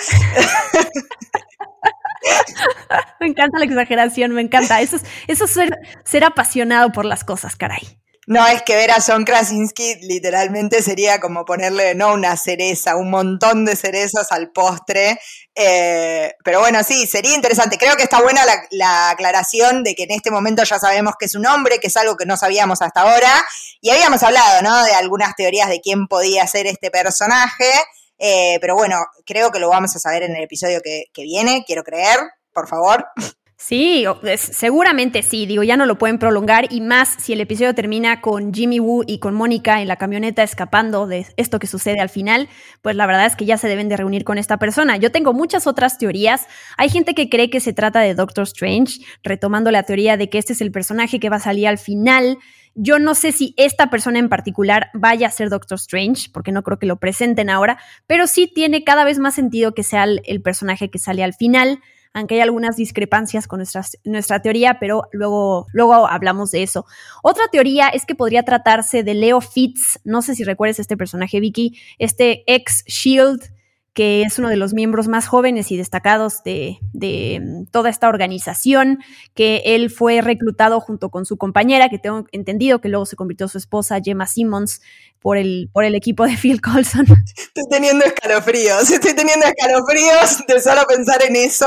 me 3.20 3.26
encanta 3.26 3.58
la 3.58 3.64
exageración, 3.64 4.32
me 4.32 4.42
encanta. 4.42 4.80
Eso 4.80 4.96
es, 4.96 5.02
eso 5.26 5.46
ser, 5.46 5.76
ser 6.04 6.22
apasionado 6.22 6.92
por 6.92 7.04
las 7.04 7.24
cosas, 7.24 7.56
caray. 7.56 8.03
No, 8.26 8.46
es 8.46 8.62
que 8.62 8.74
ver 8.74 8.90
a 8.90 9.02
John 9.06 9.24
Krasinski 9.24 9.96
literalmente 9.96 10.82
sería 10.82 11.20
como 11.20 11.44
ponerle, 11.44 11.94
no 11.94 12.14
una 12.14 12.36
cereza, 12.36 12.96
un 12.96 13.10
montón 13.10 13.66
de 13.66 13.76
cerezas 13.76 14.32
al 14.32 14.50
postre. 14.50 15.20
Eh, 15.54 16.34
pero 16.42 16.60
bueno, 16.60 16.82
sí, 16.82 17.06
sería 17.06 17.34
interesante. 17.34 17.76
Creo 17.76 17.96
que 17.96 18.04
está 18.04 18.22
buena 18.22 18.40
la, 18.70 19.10
aclaración 19.10 19.84
de 19.84 19.94
que 19.94 20.04
en 20.04 20.12
este 20.12 20.30
momento 20.30 20.64
ya 20.64 20.78
sabemos 20.78 21.14
que 21.18 21.26
es 21.26 21.34
un 21.34 21.46
hombre, 21.46 21.78
que 21.80 21.88
es 21.88 21.96
algo 21.98 22.16
que 22.16 22.24
no 22.24 22.38
sabíamos 22.38 22.80
hasta 22.80 23.02
ahora. 23.02 23.44
Y 23.82 23.90
habíamos 23.90 24.22
hablado, 24.22 24.62
¿no? 24.62 24.84
De 24.84 24.94
algunas 24.94 25.34
teorías 25.36 25.68
de 25.68 25.80
quién 25.80 26.06
podía 26.06 26.46
ser 26.46 26.66
este 26.66 26.90
personaje. 26.90 27.70
Eh, 28.18 28.56
pero 28.60 28.74
bueno, 28.74 28.96
creo 29.26 29.50
que 29.50 29.58
lo 29.58 29.68
vamos 29.68 29.94
a 29.96 29.98
saber 29.98 30.22
en 30.22 30.34
el 30.34 30.44
episodio 30.44 30.80
que, 30.82 31.04
que 31.12 31.22
viene, 31.22 31.64
quiero 31.66 31.84
creer, 31.84 32.20
por 32.52 32.68
favor. 32.68 33.06
Sí, 33.66 34.04
seguramente 34.36 35.22
sí, 35.22 35.46
digo, 35.46 35.62
ya 35.62 35.78
no 35.78 35.86
lo 35.86 35.96
pueden 35.96 36.18
prolongar 36.18 36.70
y 36.70 36.82
más 36.82 37.16
si 37.18 37.32
el 37.32 37.40
episodio 37.40 37.74
termina 37.74 38.20
con 38.20 38.52
Jimmy 38.52 38.78
Woo 38.78 39.04
y 39.06 39.20
con 39.20 39.34
Mónica 39.34 39.80
en 39.80 39.88
la 39.88 39.96
camioneta 39.96 40.42
escapando 40.42 41.06
de 41.06 41.26
esto 41.38 41.58
que 41.58 41.66
sucede 41.66 41.98
al 42.00 42.10
final, 42.10 42.50
pues 42.82 42.94
la 42.94 43.06
verdad 43.06 43.24
es 43.24 43.36
que 43.36 43.46
ya 43.46 43.56
se 43.56 43.66
deben 43.66 43.88
de 43.88 43.96
reunir 43.96 44.22
con 44.22 44.36
esta 44.36 44.58
persona. 44.58 44.98
Yo 44.98 45.10
tengo 45.10 45.32
muchas 45.32 45.66
otras 45.66 45.96
teorías. 45.96 46.46
Hay 46.76 46.90
gente 46.90 47.14
que 47.14 47.30
cree 47.30 47.48
que 47.48 47.60
se 47.60 47.72
trata 47.72 48.00
de 48.00 48.14
Doctor 48.14 48.42
Strange, 48.42 49.00
retomando 49.22 49.70
la 49.70 49.84
teoría 49.84 50.18
de 50.18 50.28
que 50.28 50.36
este 50.36 50.52
es 50.52 50.60
el 50.60 50.70
personaje 50.70 51.18
que 51.18 51.30
va 51.30 51.36
a 51.36 51.40
salir 51.40 51.66
al 51.66 51.78
final. 51.78 52.36
Yo 52.74 52.98
no 52.98 53.14
sé 53.14 53.32
si 53.32 53.54
esta 53.56 53.88
persona 53.88 54.18
en 54.18 54.28
particular 54.28 54.90
vaya 54.92 55.28
a 55.28 55.30
ser 55.30 55.48
Doctor 55.48 55.76
Strange, 55.76 56.28
porque 56.34 56.52
no 56.52 56.62
creo 56.64 56.78
que 56.78 56.84
lo 56.84 56.96
presenten 56.96 57.48
ahora, 57.48 57.78
pero 58.06 58.26
sí 58.26 58.46
tiene 58.46 58.84
cada 58.84 59.04
vez 59.04 59.18
más 59.18 59.34
sentido 59.34 59.72
que 59.72 59.84
sea 59.84 60.04
el 60.04 60.42
personaje 60.42 60.90
que 60.90 60.98
sale 60.98 61.24
al 61.24 61.32
final 61.32 61.80
aunque 62.14 62.36
hay 62.36 62.40
algunas 62.40 62.76
discrepancias 62.76 63.46
con 63.46 63.58
nuestra, 63.58 63.82
nuestra 64.04 64.40
teoría, 64.40 64.78
pero 64.80 65.08
luego, 65.12 65.66
luego 65.72 66.06
hablamos 66.06 66.52
de 66.52 66.62
eso. 66.62 66.86
Otra 67.22 67.48
teoría 67.48 67.88
es 67.88 68.06
que 68.06 68.14
podría 68.14 68.44
tratarse 68.44 69.02
de 69.02 69.14
Leo 69.14 69.40
Fitz, 69.40 69.98
no 70.04 70.22
sé 70.22 70.34
si 70.34 70.44
recuerdas 70.44 70.78
este 70.78 70.96
personaje, 70.96 71.40
Vicky, 71.40 71.78
este 71.98 72.44
ex 72.46 72.84
Shield 72.86 73.52
que 73.94 74.22
es 74.22 74.40
uno 74.40 74.48
de 74.48 74.56
los 74.56 74.74
miembros 74.74 75.06
más 75.06 75.28
jóvenes 75.28 75.70
y 75.70 75.76
destacados 75.76 76.42
de, 76.42 76.78
mm, 76.92 77.66
toda 77.70 77.88
esta 77.88 78.08
organización, 78.08 78.98
que 79.34 79.62
él 79.64 79.88
fue 79.88 80.20
reclutado 80.20 80.80
junto 80.80 81.10
con 81.10 81.24
su 81.24 81.36
compañera, 81.36 81.88
que 81.88 82.00
tengo 82.00 82.24
entendido 82.32 82.80
que 82.80 82.88
luego 82.88 83.06
se 83.06 83.14
convirtió 83.14 83.46
su 83.46 83.56
esposa, 83.56 84.00
Gemma 84.04 84.26
Simmons, 84.26 84.82
por 85.20 85.38
el, 85.38 85.70
por 85.72 85.84
el 85.84 85.94
equipo 85.94 86.26
de 86.26 86.36
Phil 86.36 86.60
Colson. 86.60 87.06
Estoy 87.36 87.64
teniendo 87.70 88.04
escalofríos, 88.04 88.90
estoy 88.90 89.14
teniendo 89.14 89.46
escalofríos 89.46 90.44
de 90.46 90.60
solo 90.60 90.82
pensar 90.86 91.22
en 91.22 91.36
eso. 91.36 91.66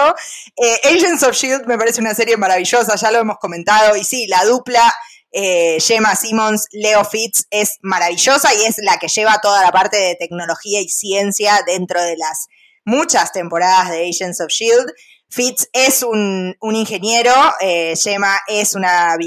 Eh, 0.58 0.96
Agents 0.96 1.24
of 1.24 1.34
Shield 1.34 1.66
me 1.66 1.78
parece 1.78 2.02
una 2.02 2.14
serie 2.14 2.38
maravillosa, 2.38 2.96
ya 2.96 3.10
lo 3.10 3.20
hemos 3.20 3.38
comentado, 3.40 3.96
y 3.96 4.04
sí, 4.04 4.28
la 4.28 4.44
dupla 4.46 4.94
eh, 5.32 5.78
Gemma 5.80 6.16
Simmons, 6.16 6.68
Leo 6.72 7.04
Fitz 7.06 7.46
es 7.50 7.78
maravillosa 7.82 8.54
y 8.56 8.66
es 8.66 8.78
la 8.80 8.98
que 8.98 9.08
lleva 9.08 9.40
toda 9.42 9.62
la 9.62 9.72
parte 9.72 9.98
de 9.98 10.16
tecnología 10.16 10.82
y 10.82 10.90
ciencia 10.90 11.62
dentro 11.66 12.02
de 12.02 12.18
las 12.18 12.48
muchas 12.86 13.32
temporadas 13.32 13.90
de 13.92 14.10
Agents 14.10 14.42
of 14.42 14.50
Shield. 14.50 14.92
Fitz 15.30 15.68
es 15.74 16.04
un, 16.04 16.56
ingeniero, 16.62 17.34
eh, 17.60 17.96
Gemma 18.02 18.40
es 18.48 18.76
una 18.76 19.18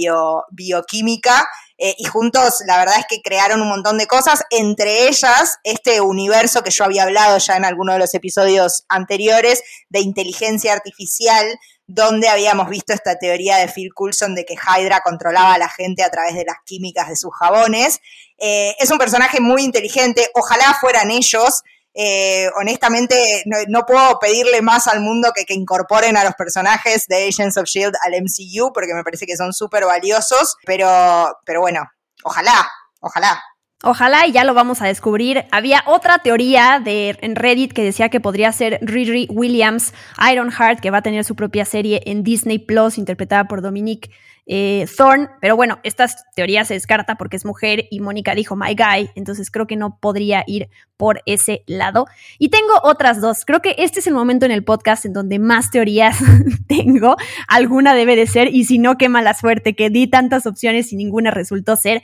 bioquímica 0.50 1.46
eh, 1.82 1.94
y 1.96 2.04
juntos 2.04 2.62
la 2.66 2.76
verdad 2.76 2.98
es 2.98 3.06
que 3.08 3.22
crearon 3.22 3.62
un 3.62 3.68
montón 3.68 3.96
de 3.96 4.06
cosas, 4.06 4.42
entre 4.50 5.08
ellas 5.08 5.58
este 5.64 6.02
universo 6.02 6.62
que 6.62 6.70
yo 6.70 6.84
había 6.84 7.04
hablado 7.04 7.38
ya 7.38 7.56
en 7.56 7.64
alguno 7.64 7.94
de 7.94 7.98
los 7.98 8.12
episodios 8.12 8.84
anteriores 8.88 9.62
de 9.88 10.00
inteligencia 10.00 10.74
artificial 10.74 11.46
donde 11.92 12.28
habíamos 12.28 12.68
visto 12.68 12.92
esta 12.92 13.18
teoría 13.18 13.56
de 13.56 13.68
Phil 13.68 13.92
Coulson 13.92 14.34
de 14.34 14.44
que 14.44 14.54
Hydra 14.54 15.00
controlaba 15.00 15.54
a 15.54 15.58
la 15.58 15.68
gente 15.68 16.04
a 16.04 16.10
través 16.10 16.34
de 16.34 16.44
las 16.44 16.56
químicas 16.64 17.08
de 17.08 17.16
sus 17.16 17.34
jabones. 17.34 18.00
Eh, 18.38 18.76
es 18.78 18.90
un 18.90 18.98
personaje 18.98 19.40
muy 19.40 19.62
inteligente, 19.62 20.30
ojalá 20.34 20.76
fueran 20.80 21.10
ellos. 21.10 21.62
Eh, 21.92 22.48
honestamente, 22.60 23.42
no, 23.46 23.84
puedo 23.84 24.20
pedirle 24.20 24.62
más 24.62 24.86
al 24.86 25.00
mundo 25.00 25.32
que, 25.34 25.44
que 25.44 25.54
incorporen 25.54 26.16
a 26.16 26.22
los 26.22 26.34
personajes 26.34 27.06
de 27.08 27.26
Agents 27.28 27.56
of 27.56 27.66
Shield 27.66 27.94
al 28.04 28.12
MCU, 28.22 28.72
porque 28.72 28.94
me 28.94 29.02
parece 29.02 29.26
que 29.26 29.36
son 29.36 29.52
súper 29.52 29.84
valiosos, 29.84 30.56
pero, 30.64 31.36
pero 31.44 31.60
bueno, 31.60 31.82
ojalá, 32.22 32.70
ojalá. 33.00 33.42
Ojalá 33.82 34.26
y 34.26 34.32
ya 34.32 34.44
lo 34.44 34.52
vamos 34.52 34.82
a 34.82 34.86
descubrir. 34.86 35.46
Había 35.50 35.82
otra 35.86 36.18
teoría 36.18 36.82
de, 36.84 37.16
en 37.22 37.34
Reddit 37.34 37.72
que 37.72 37.82
decía 37.82 38.10
que 38.10 38.20
podría 38.20 38.52
ser 38.52 38.78
Riri 38.82 39.26
Williams 39.30 39.94
Ironheart, 40.30 40.80
que 40.80 40.90
va 40.90 40.98
a 40.98 41.02
tener 41.02 41.24
su 41.24 41.34
propia 41.34 41.64
serie 41.64 42.02
en 42.04 42.22
Disney 42.22 42.58
Plus, 42.58 42.98
interpretada 42.98 43.44
por 43.44 43.62
Dominique 43.62 44.10
eh, 44.44 44.86
Thorne. 44.94 45.28
Pero 45.40 45.56
bueno, 45.56 45.78
esta 45.82 46.06
teoría 46.36 46.66
se 46.66 46.74
descarta 46.74 47.14
porque 47.14 47.36
es 47.36 47.46
mujer 47.46 47.86
y 47.90 48.00
Mónica 48.00 48.34
dijo 48.34 48.54
My 48.54 48.74
Guy, 48.74 49.10
entonces 49.14 49.50
creo 49.50 49.66
que 49.66 49.76
no 49.76 49.98
podría 49.98 50.44
ir 50.46 50.68
por 50.98 51.22
ese 51.24 51.62
lado. 51.66 52.06
Y 52.38 52.50
tengo 52.50 52.74
otras 52.82 53.22
dos. 53.22 53.46
Creo 53.46 53.62
que 53.62 53.76
este 53.78 54.00
es 54.00 54.06
el 54.06 54.12
momento 54.12 54.44
en 54.44 54.52
el 54.52 54.62
podcast 54.62 55.06
en 55.06 55.14
donde 55.14 55.38
más 55.38 55.70
teorías 55.70 56.18
tengo. 56.68 57.16
Alguna 57.48 57.94
debe 57.94 58.14
de 58.14 58.26
ser, 58.26 58.54
y 58.54 58.64
si 58.64 58.78
no, 58.78 58.98
qué 58.98 59.08
mala 59.08 59.32
suerte 59.32 59.74
que 59.74 59.88
di 59.88 60.06
tantas 60.06 60.44
opciones 60.44 60.92
y 60.92 60.96
ninguna 60.96 61.30
resultó 61.30 61.76
ser. 61.76 62.02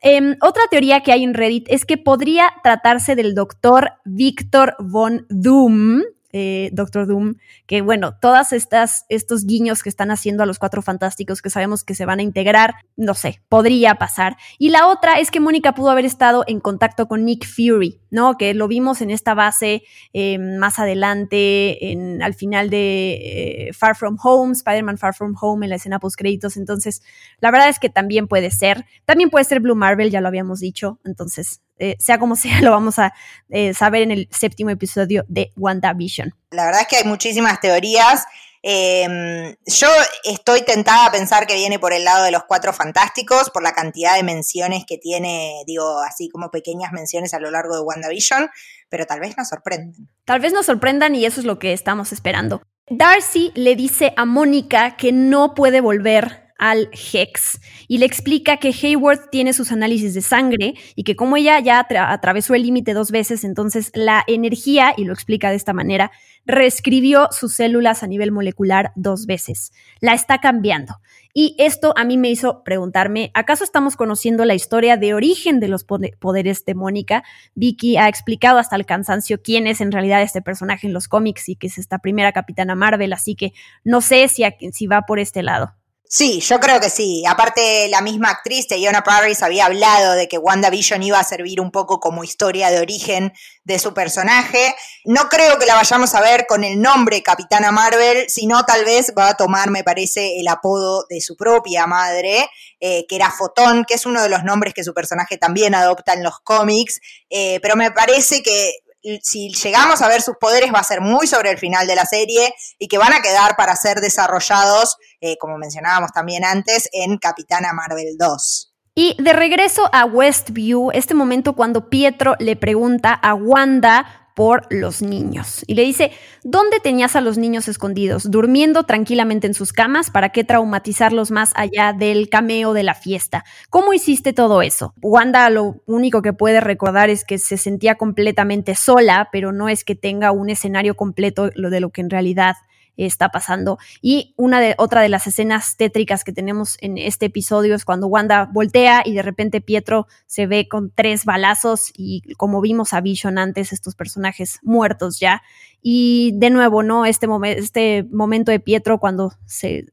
Em, 0.00 0.36
otra 0.42 0.62
teoría 0.70 1.02
que 1.02 1.12
hay 1.12 1.24
en 1.24 1.34
Reddit 1.34 1.66
es 1.68 1.84
que 1.84 1.96
podría 1.96 2.50
tratarse 2.62 3.16
del 3.16 3.34
doctor 3.34 3.92
Victor 4.04 4.76
von 4.78 5.26
Doom, 5.28 6.02
eh, 6.38 6.68
Doctor 6.70 7.06
Doom, 7.06 7.36
que 7.66 7.80
bueno, 7.80 8.18
todas 8.20 8.52
estas, 8.52 9.06
estos 9.08 9.46
guiños 9.46 9.82
que 9.82 9.88
están 9.88 10.10
haciendo 10.10 10.42
a 10.42 10.46
los 10.46 10.58
cuatro 10.58 10.82
fantásticos 10.82 11.40
que 11.40 11.48
sabemos 11.48 11.82
que 11.82 11.94
se 11.94 12.04
van 12.04 12.18
a 12.18 12.22
integrar, 12.22 12.74
no 12.94 13.14
sé, 13.14 13.40
podría 13.48 13.94
pasar. 13.94 14.36
Y 14.58 14.68
la 14.68 14.86
otra 14.86 15.18
es 15.18 15.30
que 15.30 15.40
Mónica 15.40 15.74
pudo 15.74 15.90
haber 15.90 16.04
estado 16.04 16.44
en 16.46 16.60
contacto 16.60 17.08
con 17.08 17.24
Nick 17.24 17.46
Fury, 17.46 18.02
¿no? 18.10 18.36
Que 18.36 18.52
lo 18.52 18.68
vimos 18.68 19.00
en 19.00 19.10
esta 19.10 19.32
base 19.32 19.84
eh, 20.12 20.36
más 20.38 20.78
adelante, 20.78 21.90
en, 21.90 22.22
al 22.22 22.34
final 22.34 22.68
de 22.68 23.68
eh, 23.68 23.72
Far 23.72 23.96
From 23.96 24.18
Home, 24.22 24.52
Spider-Man 24.52 24.98
Far 24.98 25.14
From 25.14 25.34
Home, 25.40 25.64
en 25.64 25.70
la 25.70 25.76
escena 25.76 25.98
post 26.00 26.18
créditos. 26.18 26.58
Entonces, 26.58 27.00
la 27.40 27.50
verdad 27.50 27.70
es 27.70 27.78
que 27.78 27.88
también 27.88 28.28
puede 28.28 28.50
ser. 28.50 28.84
También 29.06 29.30
puede 29.30 29.46
ser 29.46 29.60
Blue 29.60 29.74
Marvel, 29.74 30.10
ya 30.10 30.20
lo 30.20 30.28
habíamos 30.28 30.60
dicho. 30.60 30.98
Entonces, 31.02 31.62
eh, 31.78 31.96
sea 31.98 32.18
como 32.18 32.36
sea, 32.36 32.60
lo 32.62 32.70
vamos 32.70 32.98
a 32.98 33.12
eh, 33.50 33.74
saber 33.74 34.02
en 34.02 34.10
el 34.10 34.28
séptimo 34.30 34.70
episodio 34.70 35.24
de 35.28 35.52
WandaVision. 35.56 36.34
La 36.50 36.66
verdad 36.66 36.82
es 36.82 36.88
que 36.88 36.96
hay 36.96 37.04
muchísimas 37.04 37.60
teorías. 37.60 38.24
Em, 38.62 39.54
yo 39.66 39.86
estoy 40.24 40.62
tentada 40.62 41.06
a 41.06 41.12
pensar 41.12 41.46
que 41.46 41.54
viene 41.54 41.78
por 41.78 41.92
el 41.92 42.02
lado 42.02 42.24
de 42.24 42.32
los 42.32 42.44
cuatro 42.48 42.72
fantásticos, 42.72 43.50
por 43.50 43.62
la 43.62 43.72
cantidad 43.72 44.16
de 44.16 44.24
menciones 44.24 44.84
que 44.84 44.98
tiene, 44.98 45.62
digo, 45.66 46.00
así 46.00 46.28
como 46.28 46.50
pequeñas 46.50 46.90
menciones 46.90 47.32
a 47.32 47.38
lo 47.38 47.50
largo 47.50 47.76
de 47.76 47.82
WandaVision, 47.82 48.48
pero 48.88 49.06
tal 49.06 49.20
vez 49.20 49.36
nos 49.36 49.48
sorprendan. 49.48 50.08
Tal 50.24 50.40
vez 50.40 50.52
nos 50.52 50.66
sorprendan 50.66 51.14
y 51.14 51.26
eso 51.26 51.38
es 51.38 51.46
lo 51.46 51.60
que 51.60 51.72
estamos 51.72 52.12
esperando. 52.12 52.62
Darcy 52.88 53.52
le 53.54 53.76
dice 53.76 54.12
a 54.16 54.24
Mónica 54.24 54.96
que 54.96 55.12
no 55.12 55.54
puede 55.54 55.80
volver 55.80 56.45
al 56.58 56.88
Hex 56.92 57.60
y 57.88 57.98
le 57.98 58.06
explica 58.06 58.56
que 58.58 58.68
Hayward 58.68 59.30
tiene 59.30 59.52
sus 59.52 59.72
análisis 59.72 60.14
de 60.14 60.22
sangre 60.22 60.74
y 60.94 61.04
que 61.04 61.16
como 61.16 61.36
ella 61.36 61.60
ya 61.60 61.80
atravesó 61.80 62.54
el 62.54 62.62
límite 62.62 62.94
dos 62.94 63.10
veces, 63.10 63.44
entonces 63.44 63.90
la 63.94 64.24
energía, 64.26 64.94
y 64.96 65.04
lo 65.04 65.12
explica 65.12 65.50
de 65.50 65.56
esta 65.56 65.72
manera, 65.72 66.10
reescribió 66.44 67.28
sus 67.32 67.54
células 67.54 68.02
a 68.02 68.06
nivel 68.06 68.32
molecular 68.32 68.92
dos 68.94 69.26
veces. 69.26 69.72
La 70.00 70.14
está 70.14 70.38
cambiando. 70.38 71.00
Y 71.34 71.54
esto 71.58 71.92
a 71.96 72.04
mí 72.04 72.16
me 72.16 72.30
hizo 72.30 72.64
preguntarme, 72.64 73.30
¿acaso 73.34 73.62
estamos 73.62 73.96
conociendo 73.96 74.46
la 74.46 74.54
historia 74.54 74.96
de 74.96 75.12
origen 75.12 75.60
de 75.60 75.68
los 75.68 75.84
poderes 75.84 76.64
de 76.64 76.74
Mónica? 76.74 77.24
Vicky 77.54 77.98
ha 77.98 78.08
explicado 78.08 78.58
hasta 78.58 78.76
el 78.76 78.86
cansancio 78.86 79.42
quién 79.42 79.66
es 79.66 79.82
en 79.82 79.92
realidad 79.92 80.22
este 80.22 80.40
personaje 80.40 80.86
en 80.86 80.94
los 80.94 81.08
cómics 81.08 81.50
y 81.50 81.56
que 81.56 81.66
es 81.66 81.76
esta 81.76 81.98
primera 81.98 82.32
capitana 82.32 82.74
Marvel, 82.74 83.12
así 83.12 83.34
que 83.34 83.52
no 83.84 84.00
sé 84.00 84.28
si, 84.28 84.44
si 84.72 84.86
va 84.86 85.02
por 85.02 85.18
este 85.18 85.42
lado. 85.42 85.74
Sí, 86.08 86.40
yo 86.40 86.60
creo 86.60 86.78
que 86.80 86.88
sí. 86.88 87.24
Aparte, 87.26 87.88
la 87.88 88.00
misma 88.00 88.30
actriz, 88.30 88.68
Teyona 88.68 89.02
Paris, 89.02 89.42
había 89.42 89.66
hablado 89.66 90.14
de 90.14 90.28
que 90.28 90.38
WandaVision 90.38 91.02
iba 91.02 91.18
a 91.18 91.24
servir 91.24 91.60
un 91.60 91.72
poco 91.72 91.98
como 91.98 92.22
historia 92.22 92.70
de 92.70 92.78
origen 92.78 93.32
de 93.64 93.78
su 93.80 93.92
personaje. 93.92 94.74
No 95.04 95.28
creo 95.28 95.58
que 95.58 95.66
la 95.66 95.74
vayamos 95.74 96.14
a 96.14 96.20
ver 96.20 96.46
con 96.46 96.62
el 96.62 96.80
nombre 96.80 97.22
Capitana 97.24 97.72
Marvel, 97.72 98.30
sino 98.30 98.64
tal 98.64 98.84
vez 98.84 99.12
va 99.18 99.30
a 99.30 99.36
tomar, 99.36 99.70
me 99.70 99.82
parece, 99.82 100.38
el 100.38 100.46
apodo 100.46 101.06
de 101.08 101.20
su 101.20 101.36
propia 101.36 101.88
madre, 101.88 102.48
eh, 102.78 103.04
que 103.08 103.16
era 103.16 103.32
Fotón, 103.32 103.84
que 103.84 103.94
es 103.94 104.06
uno 104.06 104.22
de 104.22 104.28
los 104.28 104.44
nombres 104.44 104.74
que 104.74 104.84
su 104.84 104.94
personaje 104.94 105.38
también 105.38 105.74
adopta 105.74 106.12
en 106.12 106.22
los 106.22 106.38
cómics. 106.38 107.00
Eh, 107.30 107.58
pero 107.60 107.74
me 107.74 107.90
parece 107.90 108.44
que 108.44 108.74
si 109.22 109.50
llegamos 109.50 110.02
a 110.02 110.08
ver 110.08 110.22
sus 110.22 110.36
poderes 110.36 110.72
va 110.72 110.80
a 110.80 110.84
ser 110.84 111.00
muy 111.00 111.26
sobre 111.26 111.50
el 111.50 111.58
final 111.58 111.86
de 111.86 111.94
la 111.94 112.04
serie 112.04 112.54
y 112.78 112.88
que 112.88 112.98
van 112.98 113.12
a 113.12 113.22
quedar 113.22 113.56
para 113.56 113.76
ser 113.76 114.00
desarrollados, 114.00 114.96
eh, 115.20 115.36
como 115.38 115.58
mencionábamos 115.58 116.12
también 116.12 116.44
antes, 116.44 116.88
en 116.92 117.18
Capitana 117.18 117.72
Marvel 117.72 118.16
2. 118.18 118.72
Y 118.94 119.14
de 119.22 119.32
regreso 119.34 119.90
a 119.92 120.06
Westview, 120.06 120.90
este 120.92 121.14
momento 121.14 121.52
cuando 121.54 121.90
Pietro 121.90 122.34
le 122.38 122.56
pregunta 122.56 123.12
a 123.12 123.34
Wanda 123.34 124.26
por 124.36 124.66
los 124.68 125.00
niños. 125.00 125.64
Y 125.66 125.74
le 125.74 125.82
dice, 125.82 126.12
¿dónde 126.44 126.78
tenías 126.78 127.16
a 127.16 127.22
los 127.22 127.38
niños 127.38 127.68
escondidos? 127.68 128.30
Durmiendo 128.30 128.84
tranquilamente 128.84 129.46
en 129.46 129.54
sus 129.54 129.72
camas, 129.72 130.10
¿para 130.10 130.28
qué 130.28 130.44
traumatizarlos 130.44 131.30
más 131.30 131.52
allá 131.56 131.94
del 131.94 132.28
cameo 132.28 132.74
de 132.74 132.82
la 132.82 132.94
fiesta? 132.94 133.44
¿Cómo 133.70 133.94
hiciste 133.94 134.34
todo 134.34 134.60
eso? 134.60 134.92
Wanda 135.00 135.48
lo 135.48 135.82
único 135.86 136.20
que 136.20 136.34
puede 136.34 136.60
recordar 136.60 137.08
es 137.08 137.24
que 137.24 137.38
se 137.38 137.56
sentía 137.56 137.94
completamente 137.94 138.74
sola, 138.74 139.30
pero 139.32 139.52
no 139.52 139.70
es 139.70 139.84
que 139.84 139.94
tenga 139.94 140.32
un 140.32 140.50
escenario 140.50 140.96
completo 140.96 141.48
de 141.48 141.80
lo 141.80 141.88
que 141.88 142.02
en 142.02 142.10
realidad 142.10 142.56
está 142.96 143.28
pasando. 143.28 143.78
Y 144.00 144.34
una 144.36 144.60
de 144.60 144.74
otra 144.78 145.02
de 145.02 145.08
las 145.08 145.26
escenas 145.26 145.76
tétricas 145.76 146.24
que 146.24 146.32
tenemos 146.32 146.76
en 146.80 146.96
este 146.98 147.26
episodio 147.26 147.74
es 147.74 147.84
cuando 147.84 148.06
Wanda 148.06 148.48
voltea 148.52 149.02
y 149.04 149.14
de 149.14 149.22
repente 149.22 149.60
Pietro 149.60 150.06
se 150.26 150.46
ve 150.46 150.68
con 150.68 150.90
tres 150.94 151.24
balazos 151.24 151.92
y 151.94 152.22
como 152.36 152.60
vimos 152.60 152.92
a 152.92 153.00
Vision 153.00 153.38
antes, 153.38 153.72
estos 153.72 153.94
personajes 153.94 154.58
muertos 154.62 155.20
ya. 155.20 155.42
Y 155.82 156.32
de 156.36 156.50
nuevo, 156.50 156.82
¿no? 156.82 157.06
Este, 157.06 157.26
este 157.56 158.06
momento 158.10 158.50
de 158.50 158.60
Pietro 158.60 158.98
cuando 158.98 159.32
se 159.44 159.86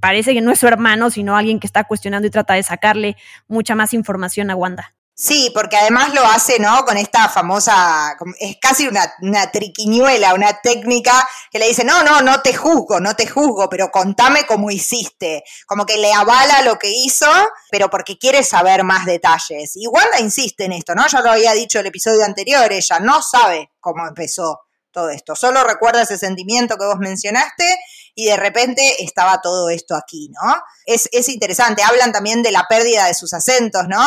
parece 0.00 0.34
que 0.34 0.40
no 0.40 0.50
es 0.50 0.58
su 0.58 0.66
hermano, 0.66 1.10
sino 1.10 1.36
alguien 1.36 1.60
que 1.60 1.66
está 1.66 1.84
cuestionando 1.84 2.26
y 2.26 2.30
trata 2.30 2.54
de 2.54 2.62
sacarle 2.62 3.16
mucha 3.46 3.74
más 3.74 3.94
información 3.94 4.50
a 4.50 4.56
Wanda. 4.56 4.94
Sí, 5.20 5.50
porque 5.52 5.76
además 5.76 6.14
lo 6.14 6.24
hace, 6.24 6.60
¿no? 6.60 6.84
Con 6.84 6.96
esta 6.96 7.28
famosa, 7.28 8.16
es 8.38 8.56
casi 8.60 8.86
una, 8.86 9.12
una, 9.20 9.50
triquiñuela, 9.50 10.32
una 10.32 10.60
técnica 10.60 11.28
que 11.50 11.58
le 11.58 11.66
dice, 11.66 11.82
no, 11.82 12.04
no, 12.04 12.22
no 12.22 12.40
te 12.40 12.54
juzgo, 12.54 13.00
no 13.00 13.16
te 13.16 13.26
juzgo, 13.26 13.68
pero 13.68 13.90
contame 13.90 14.46
cómo 14.46 14.70
hiciste. 14.70 15.42
Como 15.66 15.86
que 15.86 15.96
le 15.96 16.12
avala 16.12 16.62
lo 16.62 16.78
que 16.78 16.92
hizo, 16.92 17.26
pero 17.68 17.90
porque 17.90 18.16
quiere 18.16 18.44
saber 18.44 18.84
más 18.84 19.06
detalles. 19.06 19.72
Y 19.74 19.88
Wanda 19.88 20.20
insiste 20.20 20.66
en 20.66 20.72
esto, 20.72 20.94
¿no? 20.94 21.04
Ya 21.08 21.20
lo 21.20 21.32
había 21.32 21.52
dicho 21.52 21.80
el 21.80 21.86
episodio 21.86 22.24
anterior, 22.24 22.72
ella 22.72 23.00
no 23.00 23.20
sabe 23.20 23.72
cómo 23.80 24.06
empezó 24.06 24.67
todo 24.98 25.10
esto. 25.10 25.36
Solo 25.36 25.62
recuerda 25.62 26.02
ese 26.02 26.18
sentimiento 26.18 26.76
que 26.76 26.84
vos 26.84 26.98
mencionaste 26.98 27.64
y 28.16 28.26
de 28.26 28.36
repente 28.36 29.04
estaba 29.04 29.40
todo 29.40 29.70
esto 29.70 29.94
aquí, 29.94 30.28
¿no? 30.30 30.60
Es, 30.84 31.08
interesante, 31.28 31.82
hablan 31.84 32.10
también 32.10 32.42
de 32.42 32.50
la 32.50 32.66
pérdida 32.68 33.06
de 33.06 33.14
sus 33.14 33.32
acentos, 33.32 33.86
¿no? 33.86 34.04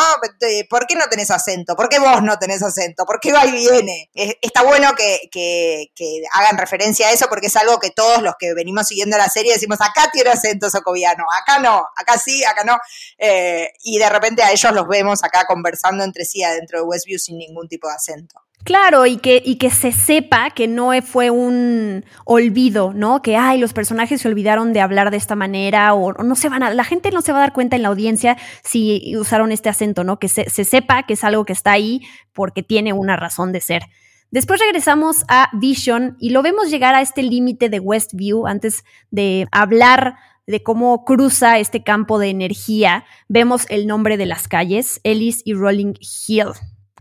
¿Por 0.70 0.86
qué 0.86 0.96
no 0.96 1.08
tenés 1.08 1.32
acento? 1.32 1.78
¿Por 1.78 1.88
qué 1.88 1.98
vos 2.00 2.22
no 2.22 2.38
tenés 2.38 2.62
acento? 2.62 3.06
¿Por 3.06 3.22
qué 3.22 3.32
va 3.32 3.46
y 3.46 3.52
viene? 3.52 4.10
Está 4.14 4.64
bueno 4.64 4.94
que, 4.96 5.90
hagan 6.34 6.58
referencia 6.58 7.08
a 7.08 7.12
eso 7.12 7.28
porque 7.30 7.48
es 7.48 7.56
algo 7.56 7.80
que 7.80 7.92
todos 7.92 8.22
los 8.22 8.34
que 8.38 8.54
venimos 8.54 8.88
siguiendo 8.88 9.18
la 9.18 9.30
serie 9.30 9.54
decimos, 9.54 9.80
acá 9.80 10.10
tiene 10.12 10.32
acento 10.32 10.70
socoviano, 10.70 11.24
acá 11.42 11.60
no, 11.60 11.86
acá 11.96 12.18
sí, 12.18 12.44
acá 12.44 12.66
no. 12.66 12.78
Eh, 13.18 13.72
y 13.84 13.98
de 13.98 14.10
repente 14.10 14.44
a 14.44 14.52
ellos 14.52 14.74
los 14.74 14.90
vemos 14.90 15.24
acá 15.24 15.46
conversando 15.46 16.04
entre 16.04 16.26
sí 16.26 16.44
adentro 16.44 16.80
de 16.80 16.84
Westview 16.84 17.18
sin 17.18 17.38
ningún 17.38 17.70
tipo 17.70 17.88
de 17.88 17.94
acento. 17.94 18.42
Claro, 18.64 19.08
y 19.08 19.18
que, 19.18 19.42
y 19.44 19.56
que 19.56 19.72
se 19.72 19.92
sepa 19.92 20.52
que 20.52 20.68
no 20.68 20.92
fue 21.02 21.32
un 21.32 22.06
olvido, 22.26 22.94
¿no? 22.94 23.22
Que, 23.22 23.36
ay, 23.36 23.60
los 23.60 23.74
personajes 23.74 24.22
se 24.22 24.28
olvidaron 24.28 24.72
de 24.72 24.82
hablar 24.82 25.10
de 25.10 25.18
esta 25.18 25.36
manera 25.36 25.94
o, 25.96 26.14
no 26.14 26.36
se 26.36 26.48
van 26.48 26.62
a, 26.62 26.72
la 26.72 26.84
gente 26.84 27.10
no 27.12 27.22
se 27.22 27.32
va 27.32 27.40
a 27.40 27.42
dar 27.42 27.54
cuenta 27.54 27.76
en 27.76 27.82
la 27.82 27.88
audiencia 27.88 28.38
si 28.64 29.16
usaron 29.18 29.52
este 29.52 29.70
acento, 29.70 30.04
¿no? 30.04 30.20
Que 30.20 30.28
se, 30.28 30.50
se 30.50 30.64
sepa 30.64 31.04
que 31.04 31.14
es 31.14 31.24
algo 31.24 31.44
que 31.44 31.54
está 31.54 31.72
ahí 31.72 32.02
porque 32.34 32.62
tiene 32.62 32.94
una 32.94 33.16
razón 33.16 33.52
de 33.52 33.62
ser. 33.62 33.84
Después 34.30 34.60
regresamos 34.60 35.26
a 35.28 35.50
Vision 35.54 36.16
y 36.20 36.30
lo 36.30 36.44
vemos 36.44 36.70
llegar 36.70 36.94
a 36.94 37.02
este 37.02 37.24
límite 37.24 37.68
de 37.68 37.80
Westview 37.80 38.48
antes 38.48 38.86
de 39.10 39.48
hablar 39.52 40.16
de 40.48 40.64
cómo 40.64 41.04
cruza 41.04 41.58
este 41.60 41.84
campo 41.84 42.20
de 42.20 42.30
energía. 42.30 43.06
Vemos 43.28 43.66
el 43.70 43.88
nombre 43.88 44.18
de 44.18 44.28
las 44.28 44.48
calles, 44.48 45.02
Ellis 45.04 45.42
y 45.46 45.54
Rolling 45.54 45.94
Hill. 46.28 46.52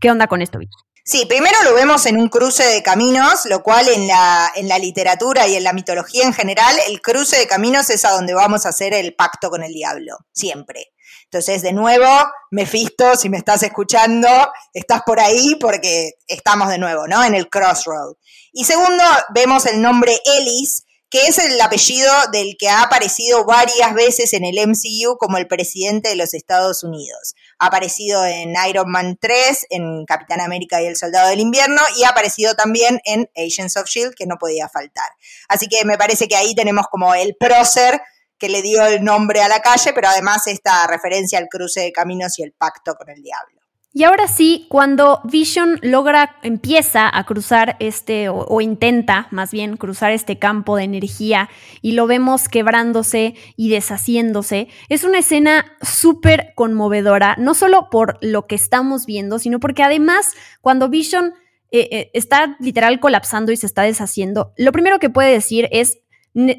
¿Qué 0.01 0.11
onda 0.11 0.27
con 0.27 0.43
esto, 0.43 0.59
Vicky? 0.59 0.90
Sí, 1.05 1.25
primero 1.27 1.57
lo 1.65 1.75
vemos 1.75 2.07
en 2.07 2.19
un 2.19 2.29
cruce 2.29 2.63
de 2.65 2.83
caminos, 2.83 3.47
lo 3.47 3.63
cual 3.63 3.89
en 3.89 4.07
la, 4.07 4.53
en 4.55 4.69
la 4.69 4.79
literatura 4.79 5.49
y 5.49 5.57
en 5.57 5.65
la 5.65 5.73
mitología 5.73 6.25
en 6.25 6.35
general, 6.35 6.77
el 6.89 7.01
cruce 7.01 7.39
de 7.39 7.47
caminos 7.47 7.89
es 7.91 8.05
a 8.05 8.11
donde 8.11 8.35
vamos 8.35 8.67
a 8.67 8.69
hacer 8.69 8.93
el 8.95 9.15
pacto 9.15 9.51
con 9.51 9.63
el 9.63 9.73
diablo, 9.73 10.19
siempre. 10.33 10.93
Entonces, 11.25 11.63
de 11.63 11.73
nuevo, 11.73 12.07
Mephisto, 12.51 13.15
si 13.15 13.29
me 13.29 13.39
estás 13.39 13.63
escuchando, 13.63 14.29
estás 14.75 15.03
por 15.07 15.21
ahí 15.21 15.57
porque 15.61 16.15
estamos 16.27 16.69
de 16.69 16.79
nuevo, 16.79 17.07
¿no? 17.07 17.23
En 17.25 17.37
el 17.37 17.49
crossroad. 17.49 18.15
Y 18.53 18.65
segundo, 18.65 19.05
vemos 19.33 19.65
el 19.67 19.81
nombre 19.81 20.21
Ellis, 20.25 20.85
que 21.09 21.27
es 21.27 21.39
el 21.39 21.61
apellido 21.61 22.13
del 22.33 22.57
que 22.59 22.69
ha 22.69 22.83
aparecido 22.83 23.45
varias 23.45 23.95
veces 23.95 24.33
en 24.33 24.45
el 24.45 24.57
MCU 24.67 25.19
como 25.19 25.39
el 25.39 25.47
presidente 25.47 26.09
de 26.09 26.17
los 26.17 26.35
Estados 26.35 26.83
Unidos. 26.83 27.35
Ha 27.61 27.67
aparecido 27.67 28.25
en 28.25 28.55
Iron 28.69 28.91
Man 28.91 29.17
3, 29.21 29.67
en 29.71 30.05
Capitán 30.07 30.41
América 30.41 30.83
y 30.83 30.87
el 30.87 30.97
Soldado 30.97 31.29
del 31.29 31.39
Invierno, 31.39 31.81
y 31.97 32.05
ha 32.05 32.09
aparecido 32.09 32.55
también 32.55 33.01
en 33.05 33.31
Agents 33.37 33.77
of 33.77 33.87
Shield, 33.87 34.15
que 34.15 34.27
no 34.27 34.37
podía 34.39 34.69
faltar. 34.69 35.09
Así 35.49 35.69
que 35.69 35.85
me 35.85 35.97
parece 35.97 36.27
que 36.27 36.37
ahí 36.37 36.55
tenemos 36.55 36.87
como 36.91 37.15
el 37.15 37.37
prócer 37.39 38.01
que 38.39 38.49
le 38.49 38.63
dio 38.63 38.85
el 38.87 39.05
nombre 39.05 39.43
a 39.43 39.49
la 39.49 39.61
calle, 39.61 39.93
pero 39.93 40.09
además 40.09 40.47
esta 40.47 40.87
referencia 40.87 41.39
al 41.39 41.49
cruce 41.49 41.81
de 41.81 41.93
caminos 41.93 42.39
y 42.39 42.43
el 42.43 42.53
pacto 42.53 42.95
con 42.95 43.11
el 43.11 43.23
diablo. 43.23 43.60
Y 43.93 44.05
ahora 44.05 44.29
sí, 44.29 44.67
cuando 44.69 45.21
Vision 45.25 45.81
logra, 45.83 46.37
empieza 46.45 47.11
a 47.13 47.25
cruzar 47.25 47.77
este, 47.81 48.29
o, 48.29 48.61
intenta 48.61 49.27
más 49.33 49.51
bien 49.51 49.77
cruzar 49.77 50.13
este 50.13 50.39
campo 50.39 50.77
de 50.77 50.85
energía 50.85 51.51
y 51.83 51.93
lo 51.93 52.07
vemos 52.07 52.49
quebrándose 52.49 53.35
y 53.57 53.69
deshaciéndose, 53.69 54.69
es 54.89 55.03
una 55.03 55.19
escena 55.19 55.65
súper 55.83 56.53
conmovedora, 56.55 57.35
no 57.37 57.55
solo 57.55 57.89
por 57.91 58.17
lo 58.21 58.47
que 58.47 58.55
estamos 58.55 59.07
viendo, 59.07 59.41
sino 59.41 59.59
porque 59.59 59.83
además 59.83 60.35
cuando 60.61 60.89
Vision 60.89 61.35
eh, 61.73 61.89
eh, 61.91 62.11
está 62.15 62.57
literal 62.61 63.01
colapsando 63.01 63.51
y 63.51 63.57
se 63.57 63.67
está 63.67 63.83
deshaciendo, 63.83 64.53
lo 64.57 64.71
primero 64.71 65.01
que 65.01 65.11
puede 65.11 65.33
decir 65.33 65.69
es 65.73 65.99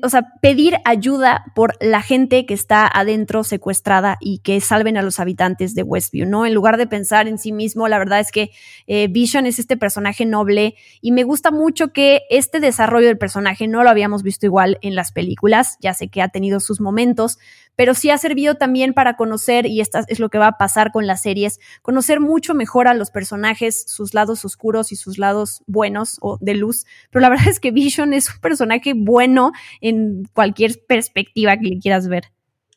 o 0.04 0.10
sea, 0.10 0.34
pedir 0.42 0.76
ayuda 0.84 1.46
por 1.56 1.76
la 1.80 2.02
gente 2.02 2.46
que 2.46 2.54
está 2.54 2.86
adentro 2.88 3.46
secuestrada 3.46 4.18
y 4.20 4.40
que 4.40 4.60
salven 4.60 4.98
a 4.98 5.02
los 5.02 5.20
habitantes 5.20 5.76
de 5.76 5.84
Westview, 5.84 6.28
¿no? 6.28 6.46
En 6.46 6.54
lugar 6.54 6.78
de 6.78 6.88
pensar 6.88 7.30
en 7.30 7.38
sí 7.38 7.54
mismo, 7.54 7.88
la 7.88 7.98
verdad 7.98 8.20
es 8.20 8.32
que 8.32 8.52
eh, 8.88 9.08
Vision 9.08 9.46
es 9.46 9.60
este 9.60 9.78
personaje 9.78 10.26
noble 10.26 10.76
y 11.00 11.14
me 11.14 11.24
gusta 11.24 11.52
mucho 11.52 11.94
que 11.94 12.24
este 12.30 12.60
desarrollo 12.60 13.08
del 13.08 13.18
personaje 13.18 13.68
no 13.68 13.84
lo 13.84 13.90
habíamos 13.90 14.24
visto 14.24 14.46
igual 14.46 14.78
en 14.82 14.94
las 14.96 15.14
películas, 15.14 15.78
ya 15.80 15.94
sé 15.94 16.10
que 16.10 16.22
ha 16.22 16.28
tenido 16.28 16.60
sus 16.60 16.82
momentos, 16.82 17.40
pero 17.76 17.94
sí 17.94 18.10
ha 18.10 18.18
servido 18.18 18.56
también 18.56 18.94
para 18.94 19.16
conocer, 19.16 19.66
y 19.66 19.82
esto 19.82 20.00
es 20.08 20.20
lo 20.20 20.30
que 20.30 20.38
va 20.38 20.48
a 20.48 20.58
pasar 20.58 20.92
con 20.92 21.08
las 21.08 21.22
series, 21.22 21.60
conocer 21.82 22.20
mucho 22.20 22.54
mejor 22.54 22.88
a 22.88 22.94
los 22.94 23.12
personajes, 23.12 23.84
sus 23.88 24.14
lados 24.14 24.46
oscuros 24.46 24.92
y 24.92 24.96
sus 24.96 25.18
lados 25.18 25.64
buenos 25.68 26.18
o 26.22 26.38
de 26.42 26.56
luz. 26.56 26.86
Pero 27.10 27.22
la 27.22 27.30
verdad 27.32 27.48
es 27.48 27.60
que 27.60 27.72
Vision 27.72 28.14
es 28.14 28.30
un 28.30 28.40
personaje 28.40 28.94
bueno 28.96 29.52
en 29.82 30.28
cualquier 30.34 30.84
perspectiva 30.86 31.58
que 31.58 31.68
le 31.68 31.80
quieras 31.80 32.08
ver. 32.08 32.32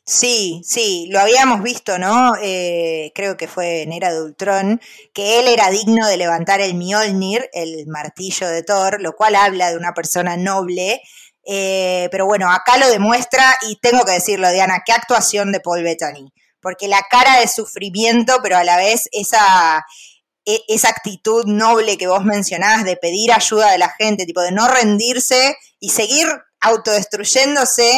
Sí, 0.07 0.61
sí, 0.63 1.07
lo 1.09 1.19
habíamos 1.19 1.63
visto, 1.63 1.97
¿no? 1.97 2.33
Eh, 2.39 3.11
creo 3.15 3.37
que 3.37 3.47
fue 3.47 3.81
en 3.81 3.91
Era 3.91 4.13
de 4.13 4.21
Ultron, 4.21 4.79
que 5.13 5.39
él 5.39 5.47
era 5.47 5.71
digno 5.71 6.07
de 6.07 6.17
levantar 6.17 6.61
el 6.61 6.75
Mjolnir, 6.75 7.49
el 7.53 7.87
martillo 7.87 8.47
de 8.47 8.61
Thor, 8.61 9.01
lo 9.01 9.15
cual 9.15 9.33
habla 9.33 9.71
de 9.71 9.77
una 9.77 9.95
persona 9.95 10.37
noble 10.37 11.01
eh, 11.45 12.09
pero 12.11 12.25
bueno, 12.25 12.51
acá 12.51 12.77
lo 12.77 12.89
demuestra 12.89 13.57
y 13.61 13.77
tengo 13.77 14.03
que 14.03 14.13
decirlo, 14.13 14.51
Diana, 14.51 14.81
qué 14.85 14.93
actuación 14.93 15.51
de 15.51 15.59
Paul 15.59 15.83
Bettany. 15.83 16.31
Porque 16.59 16.87
la 16.87 17.01
cara 17.09 17.39
de 17.39 17.47
sufrimiento, 17.47 18.39
pero 18.41 18.57
a 18.57 18.63
la 18.63 18.77
vez 18.77 19.07
esa, 19.11 19.85
e, 20.45 20.61
esa 20.67 20.89
actitud 20.89 21.45
noble 21.45 21.97
que 21.97 22.07
vos 22.07 22.23
mencionás 22.23 22.83
de 22.83 22.97
pedir 22.97 23.31
ayuda 23.31 23.71
de 23.71 23.77
la 23.77 23.89
gente, 23.89 24.25
tipo 24.25 24.41
de 24.41 24.51
no 24.51 24.67
rendirse 24.67 25.55
y 25.79 25.89
seguir 25.89 26.27
autodestruyéndose, 26.61 27.91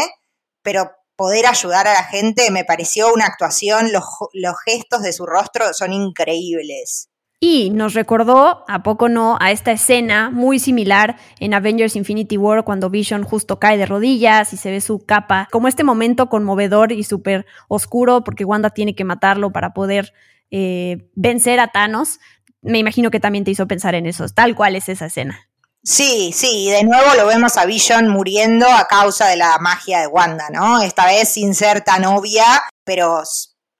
pero 0.62 0.92
poder 1.16 1.48
ayudar 1.48 1.88
a 1.88 1.94
la 1.94 2.04
gente, 2.04 2.52
me 2.52 2.66
pareció 2.66 3.14
una 3.14 3.26
actuación, 3.26 3.92
los, 3.94 4.04
los 4.34 4.56
gestos 4.66 5.02
de 5.02 5.14
su 5.14 5.26
rostro 5.26 5.74
son 5.74 5.94
increíbles. 5.94 7.07
Y 7.40 7.70
nos 7.70 7.94
recordó, 7.94 8.66
a 8.68 8.82
poco 8.82 9.10
no, 9.10 9.38
a 9.40 9.52
esta 9.52 9.72
escena 9.72 10.32
muy 10.32 10.58
similar 10.58 11.18
en 11.40 11.54
Avengers 11.54 11.96
Infinity 11.96 12.36
War 12.36 12.64
cuando 12.64 12.90
Vision 12.90 13.24
justo 13.24 13.60
cae 13.60 13.78
de 13.78 13.86
rodillas 13.86 14.54
y 14.54 14.58
se 14.58 14.72
ve 14.72 14.82
su 14.82 15.06
capa, 15.06 15.48
como 15.52 15.68
este 15.68 15.84
momento 15.84 16.30
conmovedor 16.30 16.92
y 16.92 17.04
súper 17.04 17.46
oscuro 17.68 18.24
porque 18.24 18.44
Wanda 18.44 18.72
tiene 18.72 18.96
que 18.96 19.04
matarlo 19.04 19.52
para 19.52 19.74
poder 19.74 20.14
eh, 20.50 21.10
vencer 21.14 21.60
a 21.60 21.68
Thanos. 21.68 22.20
Me 22.64 22.80
imagino 22.80 23.12
que 23.12 23.20
también 23.20 23.44
te 23.44 23.52
hizo 23.52 23.68
pensar 23.68 23.94
en 23.94 24.08
eso, 24.08 24.28
tal 24.30 24.56
cual 24.56 24.76
es 24.76 24.90
esa 24.90 25.06
escena. 25.06 25.48
Sí, 25.84 26.32
sí, 26.34 26.72
de 26.72 26.84
nuevo 26.84 27.14
lo 27.16 27.28
vemos 27.28 27.56
a 27.58 27.66
Vision 27.66 28.10
muriendo 28.10 28.68
a 28.68 28.88
causa 28.88 29.28
de 29.28 29.38
la 29.38 29.58
magia 29.60 30.02
de 30.02 30.08
Wanda, 30.08 30.50
¿no? 30.52 30.82
Esta 30.82 31.06
vez 31.06 31.30
sin 31.30 31.54
ser 31.54 31.82
tan 31.82 32.04
obvia, 32.04 32.64
pero 32.84 33.22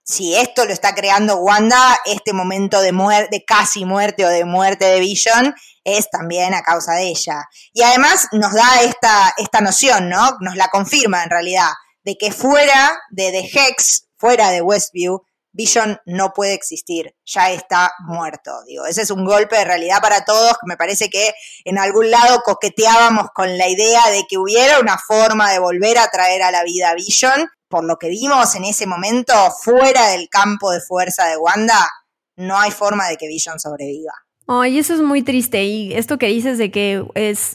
si 0.08 0.36
esto 0.36 0.64
lo 0.66 0.72
está 0.72 0.96
creando 0.96 1.36
Wanda, 1.38 2.00
este 2.06 2.32
momento 2.32 2.82
de 2.82 2.94
muerte, 2.94 3.44
casi 3.46 3.84
muerte 3.84 4.26
o 4.26 4.30
de 4.30 4.46
muerte 4.46 4.86
de 4.86 5.02
Vision 5.02 5.54
es 5.84 6.10
también 6.10 6.54
a 6.54 6.62
causa 6.62 6.94
de 6.94 7.10
ella. 7.10 7.44
Y 7.74 7.84
además 7.84 8.30
nos 8.32 8.54
da 8.54 8.82
esta, 8.84 9.34
esta 9.38 9.60
noción, 9.60 10.08
¿no? 10.08 10.38
Nos 10.40 10.56
la 10.56 10.70
confirma 10.70 11.24
en 11.24 11.30
realidad, 11.30 11.70
de 12.04 12.18
que 12.18 12.32
fuera 12.32 12.98
de 13.10 13.32
The 13.32 13.52
Hex, 13.54 14.08
fuera 14.16 14.50
de 14.50 14.62
Westview, 14.62 15.24
Vision 15.52 16.00
no 16.06 16.34
puede 16.34 16.54
existir, 16.54 17.14
ya 17.26 17.52
está 17.52 17.92
muerto. 18.00 18.52
Digo, 18.66 18.86
ese 18.86 19.02
es 19.02 19.12
un 19.12 19.26
golpe 19.26 19.58
de 19.58 19.66
realidad 19.66 20.00
para 20.02 20.24
todos, 20.24 20.54
que 20.54 20.68
me 20.68 20.78
parece 20.78 21.10
que 21.10 21.34
en 21.66 21.80
algún 21.80 22.12
lado 22.12 22.42
coqueteábamos 22.46 23.28
con 23.34 23.58
la 23.58 23.68
idea 23.68 24.08
de 24.10 24.24
que 24.30 24.38
hubiera 24.38 24.80
una 24.80 24.98
forma 24.98 25.52
de 25.52 25.60
volver 25.60 25.98
a 25.98 26.10
traer 26.10 26.44
a 26.44 26.52
la 26.52 26.64
vida 26.64 26.92
a 26.92 26.94
Vision, 26.94 27.50
por 27.68 27.84
lo 27.84 27.98
que 27.98 28.10
vimos 28.10 28.56
en 28.56 28.66
ese 28.66 28.86
momento, 28.86 29.34
fuera 29.62 30.08
del 30.10 30.30
campo 30.30 30.72
de 30.72 30.82
fuerza 30.82 31.28
de 31.28 31.38
Wanda, 31.38 31.90
no 32.36 32.58
hay 32.58 32.72
forma 32.72 33.08
de 33.08 33.18
que 33.18 33.28
Vision 33.28 33.60
sobreviva. 33.60 34.14
Ay, 34.48 34.80
eso 34.80 34.94
es 34.94 35.02
muy 35.02 35.24
triste. 35.24 35.66
Y 35.66 35.94
esto 35.94 36.18
que 36.18 36.28
dices 36.28 36.58
de 36.58 36.72
que 36.72 37.04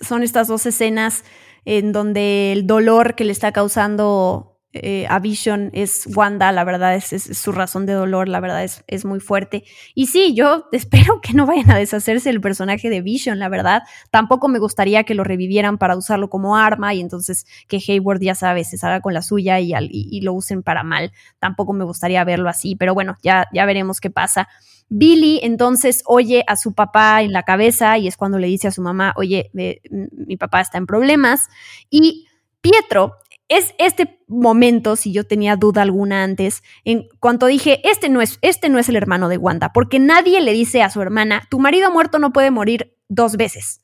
son 0.04 0.22
estas 0.22 0.48
dos 0.48 0.66
escenas 0.66 1.24
en 1.64 1.92
donde 1.92 2.52
el 2.52 2.66
dolor 2.66 3.14
que 3.14 3.24
le 3.24 3.32
está 3.32 3.52
causando 3.52 4.51
eh, 4.74 5.06
a 5.10 5.18
Vision 5.18 5.70
es 5.74 6.08
Wanda, 6.14 6.50
la 6.50 6.64
verdad 6.64 6.94
es, 6.94 7.10
su 7.38 7.52
razón 7.52 7.84
de 7.84 7.92
dolor, 7.92 8.28
la 8.28 8.40
verdad 8.40 8.64
es, 8.64 8.84
es, 8.86 9.04
muy 9.04 9.20
fuerte. 9.20 9.64
Y 9.94 10.06
sí, 10.06 10.34
yo 10.34 10.66
espero 10.72 11.20
que 11.20 11.34
no 11.34 11.44
vayan 11.44 11.70
a 11.70 11.76
deshacerse 11.76 12.30
el 12.30 12.40
personaje 12.40 12.88
de 12.88 13.02
Vision, 13.02 13.38
la 13.38 13.50
verdad. 13.50 13.82
Tampoco 14.10 14.48
me 14.48 14.58
gustaría 14.58 15.04
que 15.04 15.14
lo 15.14 15.24
revivieran 15.24 15.76
para 15.76 15.94
usarlo 15.96 16.30
como 16.30 16.56
arma 16.56 16.94
y 16.94 17.00
entonces 17.00 17.46
que 17.68 17.82
Hayward, 17.86 18.20
ya 18.20 18.34
sabes, 18.34 18.70
se 18.70 18.78
salga 18.78 19.02
con 19.02 19.12
la 19.12 19.20
suya 19.20 19.60
y, 19.60 20.20
lo 20.22 20.32
usen 20.32 20.62
para 20.62 20.82
mal. 20.82 21.12
Tampoco 21.38 21.74
me 21.74 21.84
gustaría 21.84 22.24
verlo 22.24 22.48
así, 22.48 22.74
pero 22.74 22.94
bueno, 22.94 23.16
ya, 23.22 23.48
ya 23.52 23.66
veremos 23.66 24.00
qué 24.00 24.08
pasa. 24.08 24.48
Billy 24.88 25.40
entonces 25.42 26.02
oye 26.06 26.44
a 26.46 26.56
su 26.56 26.74
papá 26.74 27.22
en 27.22 27.32
la 27.32 27.42
cabeza 27.42 27.98
y 27.98 28.08
es 28.08 28.16
cuando 28.16 28.38
le 28.38 28.46
dice 28.46 28.68
a 28.68 28.70
su 28.70 28.82
mamá, 28.82 29.12
oye, 29.16 29.50
mi 29.52 30.36
papá 30.36 30.60
está 30.60 30.78
en 30.78 30.86
problemas. 30.86 31.48
Y 31.90 32.26
Pietro 32.62 33.16
es 33.48 33.74
este 33.78 34.20
momento, 34.28 34.96
si 34.96 35.12
yo 35.12 35.26
tenía 35.26 35.56
duda 35.56 35.82
alguna 35.82 36.22
antes, 36.22 36.62
en 36.84 37.08
cuanto 37.20 37.46
dije, 37.46 37.80
este 37.88 38.08
no 38.08 38.22
es, 38.22 38.38
este 38.42 38.68
no 38.68 38.78
es 38.78 38.88
el 38.88 38.96
hermano 38.96 39.28
de 39.28 39.36
Wanda, 39.36 39.72
porque 39.72 39.98
nadie 39.98 40.40
le 40.40 40.52
dice 40.52 40.82
a 40.82 40.90
su 40.90 41.02
hermana, 41.02 41.46
tu 41.50 41.58
marido 41.58 41.90
muerto 41.90 42.18
no 42.18 42.32
puede 42.32 42.50
morir 42.50 42.96
dos 43.08 43.36
veces. 43.36 43.82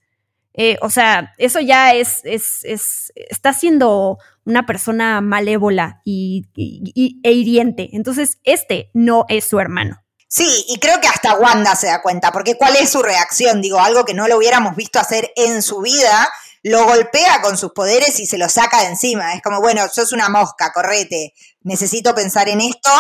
Eh, 0.55 0.77
o 0.83 0.91
sea, 0.91 1.35
eso 1.39 1.61
ya 1.61 1.95
es, 1.95 2.21
es, 2.25 2.65
es, 2.65 3.13
está 3.15 3.53
siendo 3.53 4.19
una 4.45 4.67
persona 4.67 5.21
malévola 5.21 6.01
y, 6.05 6.49
e 6.57 7.33
hiriente. 7.33 7.91
Entonces, 7.93 8.41
este 8.43 8.91
no 8.93 9.25
es 9.29 9.45
su 9.45 9.61
hermano. 9.61 10.03
Sí, 10.27 10.65
y 10.69 10.79
creo 10.79 11.01
que 11.01 11.07
hasta 11.07 11.37
Wanda 11.37 11.77
se 11.77 11.87
da 11.87 12.03
cuenta, 12.03 12.33
porque 12.33 12.57
¿cuál 12.57 12.75
es 12.77 12.91
su 12.91 13.03
reacción? 13.03 13.63
Digo, 13.63 13.79
algo 13.79 14.05
que 14.05 14.15
no 14.15 14.27
lo 14.27 14.37
hubiéramos 14.37 14.75
visto 14.75 14.99
hacer 14.99 15.31
en 15.37 15.63
su 15.63 15.81
vida 15.81 16.29
lo 16.69 16.85
golpea 16.85 17.41
con 17.43 17.57
sus 17.57 17.73
poderes 17.73 18.21
y 18.21 18.27
se 18.27 18.39
lo 18.39 18.49
saca 18.49 18.81
de 18.81 18.89
encima. 18.89 19.35
Es 19.35 19.43
como, 19.43 19.61
bueno, 19.61 19.89
sos 19.89 20.13
una 20.13 20.29
mosca, 20.29 20.73
correte, 20.73 21.35
necesito 21.63 22.15
pensar 22.15 22.49
en 22.49 22.61
esto. 22.61 22.91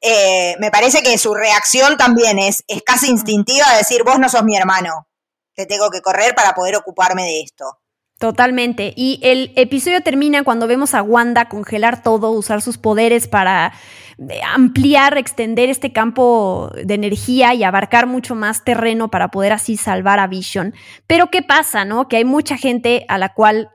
Eh, 0.00 0.56
me 0.60 0.70
parece 0.70 1.02
que 1.02 1.18
su 1.18 1.34
reacción 1.34 1.96
también 1.96 2.38
es, 2.38 2.64
es 2.68 2.82
casi 2.82 3.08
instintiva 3.08 3.70
de 3.72 3.78
decir, 3.78 4.02
vos 4.04 4.18
no 4.18 4.28
sos 4.28 4.44
mi 4.44 4.56
hermano, 4.56 5.08
te 5.54 5.66
tengo 5.66 5.90
que 5.90 6.02
correr 6.02 6.34
para 6.34 6.54
poder 6.54 6.76
ocuparme 6.76 7.24
de 7.24 7.42
esto. 7.42 7.78
Totalmente. 8.18 8.94
Y 8.96 9.20
el 9.22 9.52
episodio 9.56 10.00
termina 10.00 10.42
cuando 10.42 10.66
vemos 10.66 10.94
a 10.94 11.02
Wanda 11.02 11.50
congelar 11.50 12.02
todo, 12.02 12.30
usar 12.30 12.62
sus 12.62 12.78
poderes 12.78 13.28
para 13.28 13.74
eh, 14.18 14.40
ampliar, 14.54 15.18
extender 15.18 15.68
este 15.68 15.92
campo 15.92 16.72
de 16.82 16.94
energía 16.94 17.52
y 17.52 17.62
abarcar 17.62 18.06
mucho 18.06 18.34
más 18.34 18.64
terreno 18.64 19.10
para 19.10 19.28
poder 19.28 19.52
así 19.52 19.76
salvar 19.76 20.18
a 20.18 20.28
Vision. 20.28 20.72
Pero 21.06 21.30
¿qué 21.30 21.42
pasa, 21.42 21.84
no? 21.84 22.08
Que 22.08 22.16
hay 22.16 22.24
mucha 22.24 22.56
gente 22.56 23.04
a 23.08 23.18
la 23.18 23.34
cual 23.34 23.68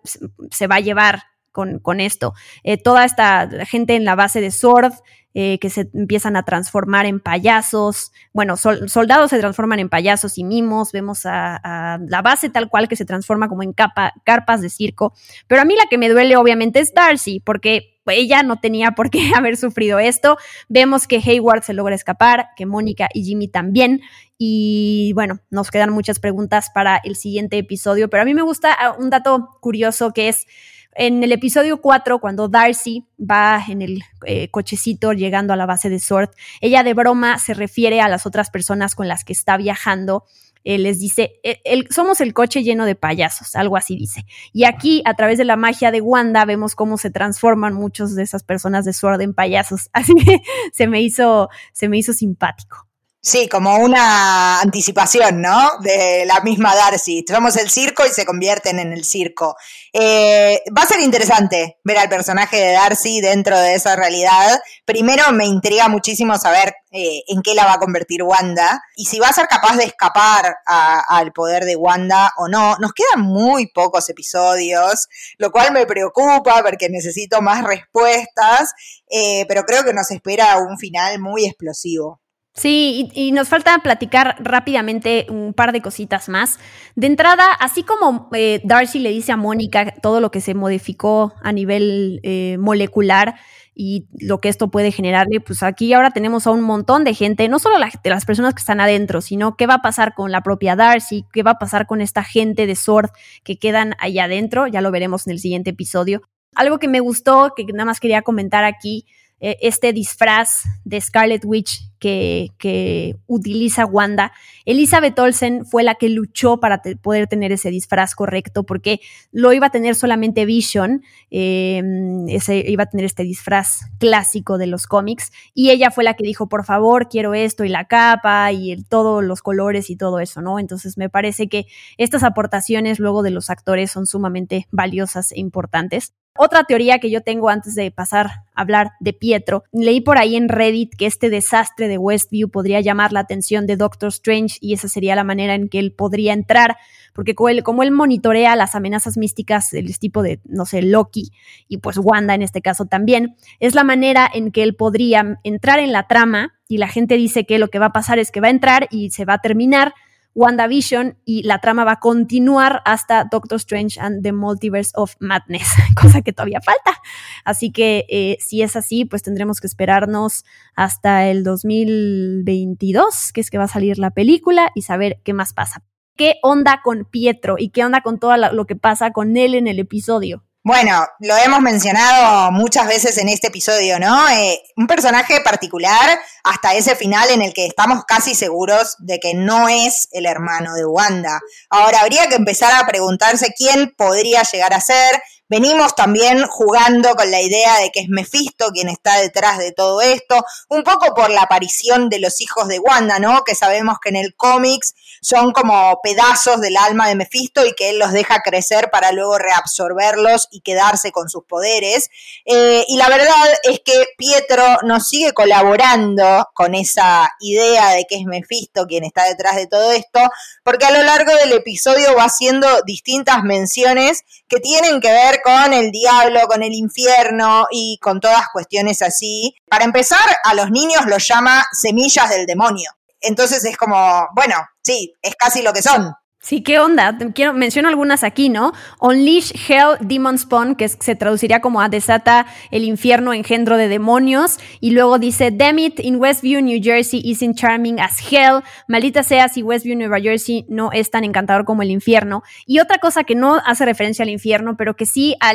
se 0.50 0.66
va 0.66 0.78
a 0.78 0.80
llevar 0.80 1.22
con, 1.52 1.78
con 1.78 2.00
esto. 2.00 2.34
Eh, 2.64 2.78
toda 2.78 3.06
esta 3.06 3.48
gente 3.68 3.96
en 3.96 4.06
la 4.06 4.16
base 4.16 4.42
de 4.42 4.50
Sword 4.50 4.94
eh, 5.34 5.60
que 5.60 5.70
se 5.70 5.90
empiezan 5.94 6.36
a 6.36 6.44
transformar 6.44 7.06
en 7.06 7.20
payasos. 7.20 8.12
Bueno, 8.34 8.58
soldados 8.58 9.30
se 9.30 9.40
transforman 9.40 9.80
en 9.80 9.90
payasos 9.90 10.38
y 10.38 10.44
mimos. 10.44 10.92
Vemos 10.92 11.22
a, 11.26 12.00
la 12.08 12.22
base 12.22 12.50
tal 12.50 12.70
cual 12.70 12.88
que 12.88 12.96
se 12.96 13.06
transforma 13.06 13.48
como 13.48 13.64
en 13.64 13.74
carpas 13.74 14.62
de 14.62 14.70
circo. 14.70 15.14
Pero 15.48 15.62
a 15.62 15.66
mí 15.66 15.76
la 15.76 15.86
que 15.90 15.98
me 15.98 16.10
duele 16.10 16.36
obviamente 16.36 16.80
es 16.80 16.94
Darcy, 16.94 17.40
porque 17.40 17.92
ella 18.08 18.44
no 18.44 18.60
tenía 18.60 18.92
por 18.92 19.10
qué 19.10 19.32
haber 19.36 19.58
sufrido 19.58 20.00
esto. 20.00 20.38
Vemos 20.70 21.08
que 21.08 21.22
Hayward 21.26 21.64
se 21.64 21.74
logra 21.74 21.96
escapar, 21.96 22.50
que 22.56 22.66
Mónica 22.66 23.08
y 23.14 23.24
Jimmy 23.24 23.48
también. 23.48 24.02
Y 24.38 25.14
bueno, 25.14 25.40
nos 25.50 25.70
quedan 25.70 25.92
muchas 25.92 26.20
preguntas 26.20 26.72
para 26.74 27.00
el 27.04 27.16
siguiente 27.16 27.58
episodio, 27.58 28.10
pero 28.10 28.24
a 28.24 28.26
mí 28.26 28.34
me 28.34 28.42
gusta 28.42 28.74
ah, 28.74 28.96
un 28.98 29.10
dato 29.10 29.58
curioso 29.62 30.14
que 30.14 30.30
es 30.30 30.48
en 30.94 31.24
el 31.24 31.32
episodio 31.32 31.82
4, 31.82 32.20
cuando 32.20 32.50
Darcy 32.50 33.06
va 33.20 33.64
en 33.68 33.82
el 33.82 34.04
eh, 34.26 34.50
cochecito 34.50 35.14
llegando 35.14 35.54
a 35.54 35.56
la 35.56 35.66
base 35.66 35.90
de 35.90 36.00
Sword, 36.00 36.32
ella 36.60 36.84
de 36.84 36.94
broma 36.94 37.38
se 37.38 37.54
refiere 37.54 38.02
a 38.02 38.10
las 38.10 38.26
otras 38.26 38.50
personas 38.50 38.96
con 38.96 39.08
las 39.08 39.24
que 39.24 39.34
está 39.34 39.58
viajando. 39.58 40.26
Eh, 40.64 40.78
les 40.78 41.00
dice, 41.00 41.40
e, 41.44 41.60
somos 41.90 42.22
el 42.22 42.34
coche 42.34 42.62
lleno 42.62 42.86
de 42.86 42.94
payasos, 42.94 43.56
algo 43.56 43.78
así 43.78 43.96
dice. 43.96 44.26
Y 44.54 44.66
aquí, 44.66 45.02
a 45.06 45.16
través 45.16 45.38
de 45.40 45.46
la 45.46 45.56
magia 45.56 45.92
de 45.92 46.02
Wanda, 46.02 46.46
vemos 46.46 46.76
cómo 46.76 46.98
se 46.98 47.10
transforman 47.10 47.74
muchos 47.74 48.14
de 48.14 48.24
esas 48.24 48.44
personas 48.44 48.86
de 48.86 48.94
Sword 48.94 49.22
en 49.22 49.34
payasos. 49.34 49.90
Así 49.94 50.14
que 50.14 50.42
se 50.72 50.88
me 50.88 51.02
hizo, 51.02 51.50
se 51.74 51.90
me 51.90 51.98
hizo 51.98 52.14
simpático. 52.14 52.91
Sí, 53.24 53.48
como 53.48 53.76
una 53.78 54.62
anticipación, 54.62 55.42
¿no? 55.42 55.70
De 55.82 56.26
la 56.26 56.40
misma 56.42 56.76
Darcy. 56.76 57.24
Somos 57.28 57.56
el 57.56 57.70
circo 57.70 58.04
y 58.04 58.10
se 58.10 58.26
convierten 58.26 58.80
en 58.80 58.94
el 58.94 59.06
circo. 59.06 59.56
Eh, 59.94 60.64
va 60.76 60.82
a 60.82 60.88
ser 60.88 61.02
interesante 61.02 61.78
ver 61.84 62.00
al 62.00 62.10
personaje 62.10 62.58
de 62.58 62.72
Darcy 62.72 63.22
dentro 63.22 63.60
de 63.60 63.76
esa 63.76 63.96
realidad. 63.96 64.60
Primero 64.86 65.32
me 65.34 65.46
intriga 65.46 65.88
muchísimo 65.88 66.36
saber 66.40 66.74
eh, 66.92 67.22
en 67.28 67.44
qué 67.44 67.54
la 67.54 67.66
va 67.66 67.74
a 67.74 67.80
convertir 67.80 68.24
Wanda 68.24 68.82
y 68.96 69.06
si 69.06 69.20
va 69.20 69.28
a 69.28 69.34
ser 69.34 69.46
capaz 69.48 69.78
de 69.78 69.84
escapar 69.84 70.56
al 70.66 71.32
poder 71.32 71.66
de 71.66 71.76
Wanda 71.76 72.34
o 72.38 72.48
no. 72.48 72.76
Nos 72.80 72.92
quedan 72.92 73.24
muy 73.24 73.68
pocos 73.68 74.10
episodios, 74.10 75.08
lo 75.38 75.52
cual 75.52 75.74
me 75.74 75.86
preocupa 75.86 76.64
porque 76.64 76.90
necesito 76.90 77.40
más 77.44 77.64
respuestas, 77.64 78.74
eh, 79.12 79.46
pero 79.48 79.62
creo 79.64 79.84
que 79.84 79.94
nos 79.94 80.10
espera 80.10 80.58
un 80.58 80.80
final 80.80 81.20
muy 81.20 81.46
explosivo. 81.46 82.20
Sí, 82.54 83.10
y, 83.14 83.32
nos 83.32 83.48
falta 83.48 83.78
platicar 83.80 84.36
rápidamente 84.40 85.26
un 85.30 85.54
par 85.54 85.72
de 85.72 85.82
cositas 85.82 86.28
más. 86.28 86.60
De 86.96 87.08
entrada, 87.08 87.46
así 87.60 87.84
como 87.84 88.30
eh, 88.34 88.60
Darcy 88.66 89.00
le 89.00 89.10
dice 89.12 89.32
a 89.32 89.38
Mónica 89.38 89.94
todo 90.02 90.20
lo 90.20 90.32
que 90.32 90.42
se 90.42 90.54
modificó 90.54 91.34
a 91.42 91.54
nivel 91.54 92.20
eh, 92.24 92.58
molecular 92.60 93.36
y 93.74 94.06
lo 94.20 94.42
que 94.42 94.50
esto 94.50 94.70
puede 94.70 94.92
generarle, 94.92 95.40
pues 95.40 95.64
aquí 95.64 95.94
ahora 95.94 96.12
tenemos 96.12 96.46
a 96.46 96.52
un 96.52 96.62
montón 96.62 97.06
de 97.06 97.14
gente, 97.14 97.48
no 97.48 97.58
solo 97.58 97.78
de 97.78 98.10
las 98.10 98.26
personas 98.26 98.54
que 98.54 98.60
están 98.60 98.82
adentro, 98.82 99.22
sino 99.22 99.56
qué 99.56 99.66
va 99.66 99.76
a 99.76 99.82
pasar 99.82 100.14
con 100.14 100.30
la 100.32 100.44
propia 100.44 100.76
Darcy, 100.76 101.26
qué 101.32 101.44
va 101.44 101.52
a 101.52 101.60
pasar 101.60 101.88
con 101.88 102.02
esta 102.02 102.24
gente 102.24 102.68
de 102.68 102.76
Sword 102.76 103.12
que 103.46 103.58
quedan 103.60 103.96
ahí 104.00 104.20
adentro, 104.20 104.68
ya 104.68 104.82
lo 104.82 104.92
veremos 104.92 105.26
en 105.26 105.32
el 105.34 105.40
siguiente 105.40 105.70
episodio. 105.70 106.22
Algo 106.54 106.80
que 106.80 106.90
me 106.90 107.00
gustó, 107.00 107.54
que 107.56 107.64
nada 107.64 107.86
más 107.86 108.02
quería 108.02 108.24
comentar 108.24 108.66
aquí, 108.66 109.06
eh, 109.44 109.58
este 109.62 109.92
disfraz 109.92 110.64
de 110.86 111.02
Scarlet 111.02 111.44
Witch 111.44 111.92
que, 112.02 113.16
utiliza 113.28 113.86
Wanda. 113.86 114.32
Elizabeth 114.66 115.18
Olsen 115.18 115.66
fue 115.66 115.84
la 115.84 115.96
que 115.96 116.10
luchó 116.10 116.60
para 116.60 116.82
poder 117.02 117.28
tener 117.28 117.52
ese 117.52 117.70
disfraz 117.70 118.16
correcto, 118.16 118.64
porque 118.64 119.00
lo 119.32 119.54
iba 119.54 119.68
a 119.68 119.70
tener 119.72 119.96
solamente 119.96 120.46
Vision, 120.46 121.04
em, 121.30 122.28
iba 122.28 122.84
a 122.84 122.86
tener 122.86 123.06
este 123.06 123.24
disfraz 123.24 123.82
clásico 124.00 124.58
de 124.58 124.68
los 124.68 124.88
cómics, 124.88 125.32
y 125.54 125.70
ella 125.72 125.92
fue 125.92 126.04
la 126.04 126.16
que 126.16 126.24
dijo, 126.24 126.48
por 126.48 126.66
favor, 126.66 127.10
quiero 127.10 127.34
esto 127.34 127.64
y 127.64 127.70
la 127.70 127.86
capa 127.86 128.52
y 128.52 128.76
todos 128.90 129.24
los 129.24 129.42
colores 129.42 129.90
y 129.90 129.96
todo 129.96 130.20
eso, 130.20 130.42
¿no? 130.42 130.60
Entonces 130.60 130.98
me 130.98 131.10
parece 131.10 131.50
que 131.50 131.66
estas 131.98 132.24
aportaciones 132.24 133.00
luego 133.00 133.24
de 133.24 133.32
los 133.32 133.50
actores 133.50 133.92
son 133.92 134.06
sumamente 134.06 134.68
valiosas 134.72 135.32
e 135.32 135.40
importantes. 135.40 136.14
Otra 136.38 136.64
teoría 136.64 137.00
que 137.00 137.12
yo 137.12 137.22
tengo 137.22 137.50
antes 137.50 137.76
de 137.76 137.92
pasar 137.92 138.28
a 138.28 138.62
hablar 138.62 138.92
de 139.02 139.12
Pietro, 139.12 139.66
leí 139.74 140.00
por 140.00 140.18
ahí 140.18 140.38
en 140.38 140.48
Reddit 140.48 140.96
que 140.96 141.06
este 141.06 141.30
desastre 141.30 141.90
de 141.90 141.98
Westview 141.98 142.50
podría 142.50 142.80
llamar 142.80 143.12
la 143.12 143.20
atención 143.20 143.68
de 143.68 143.76
Doctor 143.76 144.10
Strange 144.10 144.58
y 144.62 144.74
esa 144.74 144.88
sería 144.88 145.16
la 145.16 145.26
manera 145.26 145.56
en 145.56 145.68
que 145.68 145.78
él 145.78 145.92
podría 145.92 146.32
entrar, 146.32 146.78
porque 147.14 147.36
como 147.36 147.84
él, 147.84 147.92
monitorea 147.92 148.56
las 148.56 148.76
amenazas 148.76 149.18
místicas 149.18 149.72
del 149.72 150.00
tipo 150.00 150.24
de, 150.24 150.40
no 150.46 150.66
sé, 150.66 150.82
Loki 150.82 151.32
y 151.68 151.78
pues 151.78 151.98
Wanda 151.98 152.34
en 152.34 152.44
este 152.44 152.62
caso 152.62 152.86
también, 152.86 153.36
es 153.60 153.76
la 153.76 153.84
manera 153.84 154.30
en 154.34 154.52
que 154.52 154.64
él 154.64 154.76
podría 154.76 155.40
entrar 155.44 155.80
en 155.80 155.92
la 155.92 156.08
trama 156.08 156.54
y 156.70 156.78
la 156.78 156.88
gente 156.88 157.18
dice 157.18 157.46
que 157.46 157.60
lo 157.60 157.68
que 157.68 157.80
va 157.80 157.88
a 157.88 157.94
pasar 157.94 158.20
es 158.20 158.32
que 158.32 158.40
va 158.40 158.48
a 158.48 158.52
entrar 158.52 158.88
y 158.90 159.10
se 159.10 159.26
va 159.26 159.34
a 159.34 159.42
terminar 159.42 159.94
WandaVision 160.34 161.18
y 161.26 161.44
la 161.44 161.60
trama 161.60 161.84
va 161.84 161.94
a 161.94 162.00
continuar 162.00 162.82
hasta 162.86 163.26
Doctor 163.30 163.58
Strange 163.58 164.00
and 164.00 164.24
the 164.24 164.32
Multiverse 164.32 164.92
of 164.96 165.16
Madness, 165.20 165.74
cosa 165.96 166.22
que 166.22 166.34
todavía 166.34 166.62
falta. 166.62 167.02
Así 167.44 167.72
que 167.72 168.06
eh, 168.10 168.38
si 168.40 168.62
es 168.62 168.76
así, 168.76 169.06
pues 169.06 169.24
tendremos 169.24 169.60
que 169.60 169.68
esperarnos 169.68 170.46
hasta 170.76 171.28
el 171.28 171.44
2022, 171.44 173.32
que 173.34 173.42
es 173.42 173.50
que 173.50 173.58
va 173.58 173.66
a 173.66 173.68
salir 173.68 173.98
la 173.98 174.12
película, 174.12 174.72
y 174.76 174.84
saber 174.84 175.22
qué 175.24 175.34
más 175.34 175.54
pasa. 175.54 175.84
¿Qué 176.16 176.36
onda 176.44 176.82
con 176.84 177.06
Pietro 177.06 177.56
y 177.58 177.70
qué 177.70 177.84
onda 177.84 178.02
con 178.02 178.20
todo 178.20 178.38
lo 178.38 178.66
que 178.66 178.76
pasa 178.76 179.12
con 179.12 179.38
él 179.38 179.56
en 179.56 179.68
el 179.68 179.80
episodio? 179.80 180.44
Bueno, 180.64 181.08
lo 181.20 181.36
hemos 181.38 181.60
mencionado 181.62 182.52
muchas 182.52 182.86
veces 182.86 183.18
en 183.18 183.30
este 183.30 183.48
episodio, 183.48 184.00
¿no? 184.00 184.30
Eh, 184.30 184.62
un 184.78 184.86
personaje 184.86 185.42
particular 185.42 186.20
hasta 186.44 186.76
ese 186.76 186.96
final 186.96 187.32
en 187.32 187.42
el 187.42 187.52
que 187.52 187.66
estamos 187.66 188.06
casi 188.06 188.36
seguros 188.36 188.96
de 189.00 189.20
que 189.20 189.34
no 189.34 189.70
es 189.70 190.08
el 190.12 190.28
hermano 190.28 190.76
de 190.76 190.86
Wanda. 190.86 191.40
Ahora, 191.72 192.02
habría 192.02 192.28
que 192.28 192.36
empezar 192.36 192.72
a 192.80 192.86
preguntarse 192.86 193.56
quién 193.58 193.96
podría 193.98 194.44
llegar 194.44 194.72
a 194.76 194.82
ser, 194.82 195.24
Venimos 195.52 195.96
también 195.96 196.48
jugando 196.48 197.14
con 197.14 197.30
la 197.30 197.42
idea 197.42 197.80
de 197.80 197.92
que 197.92 198.00
es 198.00 198.08
Mephisto 198.08 198.70
quien 198.72 198.88
está 198.88 199.20
detrás 199.20 199.58
de 199.58 199.74
todo 199.74 200.00
esto, 200.00 200.46
un 200.70 200.82
poco 200.84 201.14
por 201.14 201.30
la 201.30 201.42
aparición 201.42 202.08
de 202.08 202.20
los 202.20 202.40
hijos 202.40 202.70
de 202.70 202.80
Wanda, 202.80 203.20
¿no? 203.20 203.44
Que 203.44 203.54
sabemos 203.54 203.98
que 204.02 204.08
en 204.08 204.16
el 204.16 204.34
cómics 204.34 204.96
son 205.22 205.52
como 205.52 206.00
pedazos 206.02 206.62
del 206.62 206.78
alma 206.78 207.10
de 207.10 207.16
Mephisto 207.16 207.66
y 207.66 207.74
que 207.74 207.90
él 207.90 208.00
los 208.00 208.14
deja 208.14 208.40
crecer 208.40 208.90
para 208.92 209.12
luego 209.12 209.38
reabsorberlos 209.40 210.48
y 210.52 210.62
quedarse 210.62 211.12
con 211.12 211.30
sus 211.30 211.44
poderes. 211.44 212.10
Eh, 212.46 212.86
y 212.88 212.96
la 212.96 213.10
verdad 213.10 213.50
es 213.64 213.82
que 213.84 214.06
Pietro 214.18 214.64
nos 214.84 215.10
sigue 215.10 215.34
colaborando 215.34 216.48
con 216.54 216.76
esa 216.76 217.30
idea 217.42 217.90
de 217.90 218.06
que 218.06 218.16
es 218.16 218.24
Mephisto 218.24 218.88
quien 218.88 219.04
está 219.04 219.26
detrás 219.26 219.58
de 219.58 219.68
todo 219.68 219.92
esto, 219.92 220.22
porque 220.64 220.86
a 220.86 220.92
lo 220.92 221.04
largo 221.04 221.36
del 221.36 221.52
episodio 221.52 222.16
va 222.16 222.24
haciendo 222.24 222.84
distintas 222.84 223.44
menciones 223.44 224.24
que 224.48 224.62
tienen 224.62 225.02
que 225.02 225.12
ver 225.12 225.41
con 225.44 225.74
el 225.74 225.92
diablo, 225.92 226.42
con 226.48 226.64
el 226.64 226.74
infierno 226.74 227.68
y 227.72 227.98
con 228.02 228.20
todas 228.20 228.48
cuestiones 228.52 229.02
así. 229.02 229.56
Para 229.70 229.86
empezar, 229.86 230.38
a 230.44 230.54
los 230.54 230.72
niños 230.72 231.06
los 231.08 231.28
llama 231.28 231.64
semillas 231.72 232.30
del 232.30 232.46
demonio. 232.46 232.92
Entonces 233.20 233.64
es 233.66 233.78
como, 233.78 234.28
bueno, 234.36 234.56
sí, 234.84 235.14
es 235.22 235.36
casi 235.36 235.62
lo 235.62 235.74
que 235.74 235.82
son. 235.82 236.14
Sí, 236.44 236.64
¿qué 236.64 236.80
onda? 236.80 237.16
Quiero, 237.36 237.54
menciono 237.54 237.88
algunas 237.88 238.24
aquí, 238.24 238.50
¿no? 238.50 238.74
Unleash 239.00 239.52
Hell 239.70 239.98
Demon 240.00 240.40
Spawn, 240.40 240.74
que 240.74 240.90
se 240.90 241.16
traduciría 241.16 241.62
como 241.62 241.82
a 241.82 241.88
desata 241.88 242.48
el 242.72 242.84
infierno 242.84 243.32
engendro 243.32 243.78
de 243.78 243.88
demonios. 243.88 244.58
Y 244.80 244.90
luego 244.90 245.20
dice, 245.20 245.52
damn 245.52 245.78
it, 245.78 246.00
in 246.00 246.16
Westview, 246.16 246.60
New 246.64 246.82
Jersey 246.82 247.22
isn't 247.24 247.56
charming 247.56 248.00
as 248.00 248.18
hell. 248.32 248.64
Maldita 248.88 249.22
sea 249.22 249.50
si 249.50 249.62
Westview, 249.62 249.96
Nueva 249.96 250.20
Jersey 250.20 250.66
no 250.68 250.92
es 250.92 251.12
tan 251.12 251.26
encantador 251.26 251.64
como 251.64 251.84
el 251.84 251.92
infierno. 251.92 252.42
Y 252.66 252.80
otra 252.80 252.98
cosa 252.98 253.24
que 253.24 253.36
no 253.36 253.62
hace 253.64 253.86
referencia 253.86 254.24
al 254.24 254.30
infierno, 254.30 254.76
pero 254.78 254.96
que 254.96 255.06
sí 255.06 255.36
a, 255.42 255.54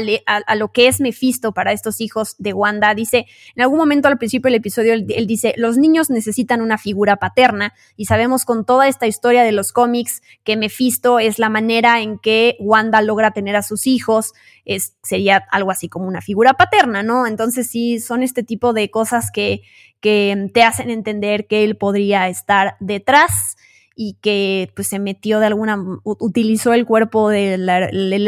lo 0.55 0.70
que 0.70 0.87
es 0.87 1.01
Mephisto 1.01 1.51
para 1.51 1.72
estos 1.72 2.01
hijos 2.01 2.37
de 2.39 2.53
Wanda, 2.53 2.95
dice, 2.95 3.26
en 3.57 3.62
algún 3.62 3.78
momento 3.78 4.07
al 4.07 4.18
principio 4.18 4.53
del 4.53 4.61
episodio, 4.61 4.93
él, 4.93 5.05
él 5.09 5.26
dice, 5.26 5.53
los 5.57 5.78
niños 5.78 6.11
necesitan 6.11 6.61
una 6.61 6.78
figura 6.78 7.16
paterna. 7.16 7.74
Y 7.97 8.05
sabemos 8.05 8.45
con 8.45 8.64
toda 8.64 8.87
esta 8.87 9.09
historia 9.09 9.43
de 9.43 9.51
los 9.51 9.72
cómics 9.72 10.22
que 10.45 10.57
Mephisto 10.57 10.76
visto 10.77 11.18
es 11.18 11.39
la 11.39 11.49
manera 11.49 12.01
en 12.01 12.18
que 12.18 12.57
Wanda 12.61 13.03
logra 13.03 13.33
tener 13.33 13.57
a 13.57 13.62
sus 13.62 13.87
hijos, 13.87 14.33
es, 14.64 14.97
sería 15.03 15.45
algo 15.51 15.70
así 15.70 15.89
como 15.89 16.07
una 16.07 16.20
figura 16.20 16.55
paterna, 16.55 17.03
¿no? 17.03 17.27
Entonces 17.27 17.68
sí, 17.68 18.01
son 18.01 18.22
este 18.22 18.43
tipo 18.43 18.72
de 18.72 18.91
cosas 18.91 19.31
que, 19.31 19.62
que 20.01 20.51
te 20.53 20.62
hacen 20.62 20.91
entender 20.91 21.47
que 21.47 21.64
él 21.64 21.77
podría 21.77 22.29
estar 22.29 22.77
detrás 22.81 23.57
y 23.99 24.18
que 24.20 24.70
pues 24.77 24.89
se 24.89 24.99
metió 24.99 25.41
de 25.41 25.47
alguna, 25.47 25.79
utilizó 26.05 26.74
el 26.74 26.85
cuerpo 26.85 27.31
del, 27.31 27.66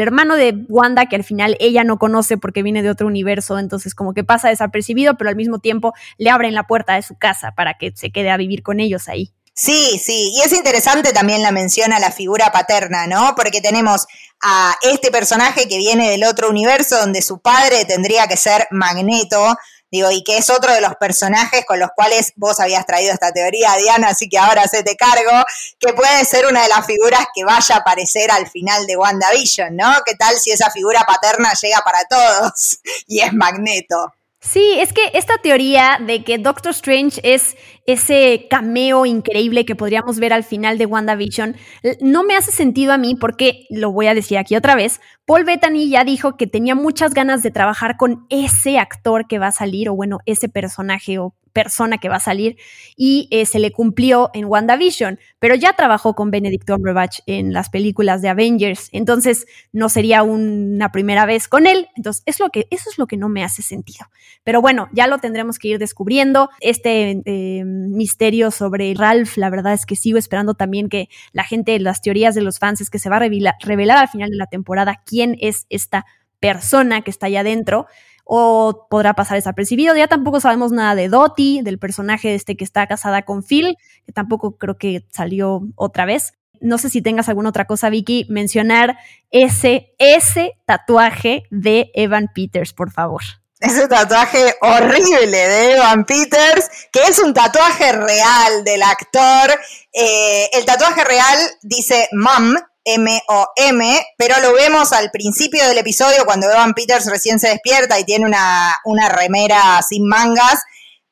hermano 0.01 0.35
de 0.35 0.65
Wanda 0.67 1.05
que 1.05 1.15
al 1.15 1.23
final 1.23 1.55
ella 1.59 1.83
no 1.83 1.99
conoce 1.99 2.39
porque 2.39 2.63
viene 2.63 2.81
de 2.81 2.89
otro 2.89 3.05
universo, 3.05 3.59
entonces 3.59 3.93
como 3.93 4.15
que 4.15 4.23
pasa 4.23 4.49
desapercibido, 4.49 5.15
pero 5.15 5.29
al 5.29 5.35
mismo 5.35 5.59
tiempo 5.59 5.93
le 6.17 6.31
abren 6.31 6.55
la 6.55 6.65
puerta 6.65 6.95
de 6.95 7.03
su 7.03 7.15
casa 7.15 7.53
para 7.55 7.75
que 7.75 7.91
se 7.95 8.11
quede 8.11 8.31
a 8.31 8.37
vivir 8.37 8.63
con 8.63 8.79
ellos 8.79 9.07
ahí. 9.07 9.31
Sí, 9.61 10.01
sí, 10.01 10.31
y 10.33 10.41
es 10.41 10.53
interesante 10.53 11.11
también 11.11 11.41
la 11.41 11.51
mención 11.51 11.91
a 11.91 11.99
la 11.99 12.11
figura 12.13 12.49
paterna, 12.49 13.07
¿no? 13.07 13.35
Porque 13.35 13.59
tenemos 13.59 14.07
a 14.41 14.77
este 14.81 15.11
personaje 15.11 15.67
que 15.67 15.77
viene 15.77 16.09
del 16.09 16.23
otro 16.23 16.49
universo 16.49 16.97
donde 16.97 17.21
su 17.21 17.39
padre 17.39 17.83
tendría 17.83 18.25
que 18.27 18.37
ser 18.37 18.67
Magneto, 18.71 19.57
Digo, 19.91 20.11
y 20.11 20.23
que 20.23 20.37
es 20.37 20.49
otro 20.49 20.71
de 20.71 20.79
los 20.81 20.95
personajes 20.95 21.65
con 21.65 21.79
los 21.79 21.89
cuales 21.93 22.31
vos 22.35 22.59
habías 22.61 22.85
traído 22.85 23.11
esta 23.11 23.31
teoría, 23.31 23.75
Diana, 23.75 24.09
así 24.09 24.29
que 24.29 24.37
ahora 24.37 24.65
se 24.67 24.83
te 24.83 24.95
cargo, 24.95 25.43
que 25.79 25.93
puede 25.93 26.23
ser 26.25 26.45
una 26.45 26.61
de 26.61 26.69
las 26.69 26.85
figuras 26.85 27.25
que 27.33 27.43
vaya 27.43 27.75
a 27.75 27.79
aparecer 27.79 28.31
al 28.31 28.47
final 28.47 28.85
de 28.85 28.95
WandaVision, 28.95 29.75
¿no? 29.75 29.91
¿Qué 30.05 30.13
tal 30.15 30.39
si 30.39 30.51
esa 30.51 30.69
figura 30.69 31.03
paterna 31.07 31.51
llega 31.59 31.81
para 31.81 32.05
todos 32.05 32.79
y 33.07 33.19
es 33.21 33.33
Magneto? 33.33 34.13
Sí, 34.41 34.75
es 34.77 34.93
que 34.93 35.01
esta 35.13 35.37
teoría 35.37 35.99
de 35.99 36.23
que 36.23 36.37
Doctor 36.37 36.71
Strange 36.71 37.19
es 37.23 37.57
ese 37.85 38.47
cameo 38.49 39.05
increíble 39.05 39.65
que 39.65 39.75
podríamos 39.75 40.17
ver 40.17 40.31
al 40.31 40.45
final 40.45 40.77
de 40.77 40.85
WandaVision 40.85 41.57
no 41.99 42.23
me 42.23 42.35
hace 42.35 42.51
sentido 42.53 42.93
a 42.93 42.97
mí 42.97 43.15
porque, 43.15 43.65
lo 43.69 43.91
voy 43.91 44.07
a 44.07 44.13
decir 44.13 44.37
aquí 44.37 44.55
otra 44.55 44.75
vez, 44.75 45.01
Paul 45.25 45.43
Bettany 45.43 45.89
ya 45.89 46.05
dijo 46.05 46.37
que 46.37 46.47
tenía 46.47 46.73
muchas 46.73 47.13
ganas 47.13 47.43
de 47.43 47.51
trabajar 47.51 47.97
con 47.97 48.25
ese 48.29 48.79
actor 48.79 49.27
que 49.27 49.39
va 49.39 49.47
a 49.47 49.51
salir, 49.51 49.89
o 49.89 49.95
bueno, 49.95 50.19
ese 50.25 50.47
personaje 50.47 51.19
o 51.19 51.35
persona 51.53 51.97
que 51.97 52.09
va 52.09 52.17
a 52.17 52.19
salir 52.19 52.57
y 52.95 53.27
eh, 53.31 53.45
se 53.45 53.59
le 53.59 53.71
cumplió 53.71 54.29
en 54.33 54.45
WandaVision, 54.45 55.19
pero 55.39 55.55
ya 55.55 55.73
trabajó 55.73 56.13
con 56.13 56.31
Benedict 56.31 56.67
Cumberbatch 56.67 57.19
en 57.25 57.53
las 57.53 57.69
películas 57.69 58.21
de 58.21 58.29
Avengers, 58.29 58.89
entonces 58.91 59.45
no 59.71 59.89
sería 59.89 60.23
una 60.23 60.91
primera 60.91 61.25
vez 61.25 61.47
con 61.47 61.67
él, 61.67 61.87
entonces 61.95 62.23
es 62.25 62.39
lo 62.39 62.49
que, 62.49 62.67
eso 62.69 62.89
es 62.89 62.97
lo 62.97 63.07
que 63.07 63.17
no 63.17 63.29
me 63.29 63.43
hace 63.43 63.61
sentido. 63.61 64.07
Pero 64.43 64.61
bueno, 64.61 64.89
ya 64.93 65.07
lo 65.07 65.19
tendremos 65.19 65.59
que 65.59 65.69
ir 65.69 65.79
descubriendo. 65.79 66.49
Este 66.59 67.21
eh, 67.25 67.63
misterio 67.65 68.51
sobre 68.51 68.93
Ralph, 68.93 69.37
la 69.37 69.49
verdad 69.49 69.73
es 69.73 69.85
que 69.85 69.95
sigo 69.95 70.17
esperando 70.17 70.53
también 70.53 70.89
que 70.89 71.09
la 71.33 71.43
gente, 71.43 71.79
las 71.79 72.01
teorías 72.01 72.35
de 72.35 72.41
los 72.41 72.59
fans 72.59 72.81
es 72.81 72.89
que 72.89 72.99
se 72.99 73.09
va 73.09 73.17
a 73.17 73.19
revelar, 73.19 73.55
revelar 73.61 73.97
al 73.97 74.09
final 74.09 74.29
de 74.29 74.37
la 74.37 74.47
temporada 74.47 75.01
quién 75.05 75.37
es 75.39 75.65
esta 75.69 76.05
persona 76.39 77.01
que 77.01 77.11
está 77.11 77.27
allá 77.27 77.41
adentro 77.41 77.87
o 78.31 78.85
podrá 78.91 79.15
pasar 79.15 79.37
desapercibido. 79.37 79.95
Ya 79.95 80.07
tampoco 80.07 80.39
sabemos 80.39 80.71
nada 80.71 80.93
de 80.93 81.09
Dottie, 81.09 81.63
del 81.63 81.79
personaje 81.79 82.35
este 82.35 82.55
que 82.55 82.63
está 82.63 82.85
casada 82.85 83.23
con 83.23 83.41
Phil, 83.41 83.75
que 84.05 84.11
tampoco 84.11 84.55
creo 84.55 84.77
que 84.77 85.03
salió 85.09 85.63
otra 85.75 86.05
vez. 86.05 86.33
No 86.61 86.77
sé 86.77 86.91
si 86.91 87.01
tengas 87.01 87.27
alguna 87.27 87.49
otra 87.49 87.65
cosa, 87.65 87.89
Vicky, 87.89 88.27
mencionar 88.29 88.99
ese, 89.31 89.95
ese 89.97 90.51
tatuaje 90.65 91.45
de 91.49 91.89
Evan 91.95 92.27
Peters, 92.31 92.71
por 92.71 92.91
favor. 92.91 93.23
Ese 93.59 93.87
tatuaje 93.87 94.53
horrible 94.61 95.35
de 95.35 95.71
Evan 95.73 96.05
Peters, 96.05 96.69
que 96.91 97.01
es 97.01 97.17
un 97.17 97.33
tatuaje 97.33 97.93
real 97.93 98.63
del 98.63 98.83
actor. 98.83 99.59
Eh, 99.91 100.49
el 100.53 100.65
tatuaje 100.65 101.03
real 101.03 101.39
dice 101.63 102.07
Mom, 102.11 102.53
M-O-M, 102.95 104.07
pero 104.17 104.39
lo 104.41 104.53
vemos 104.53 104.93
al 104.93 105.11
principio 105.11 105.67
del 105.67 105.77
episodio 105.77 106.25
cuando 106.25 106.49
Evan 106.49 106.73
Peters 106.73 107.05
recién 107.07 107.39
se 107.39 107.49
despierta 107.49 107.99
y 107.99 108.03
tiene 108.03 108.25
una, 108.25 108.77
una 108.85 109.09
remera 109.09 109.81
sin 109.87 110.07
mangas. 110.07 110.61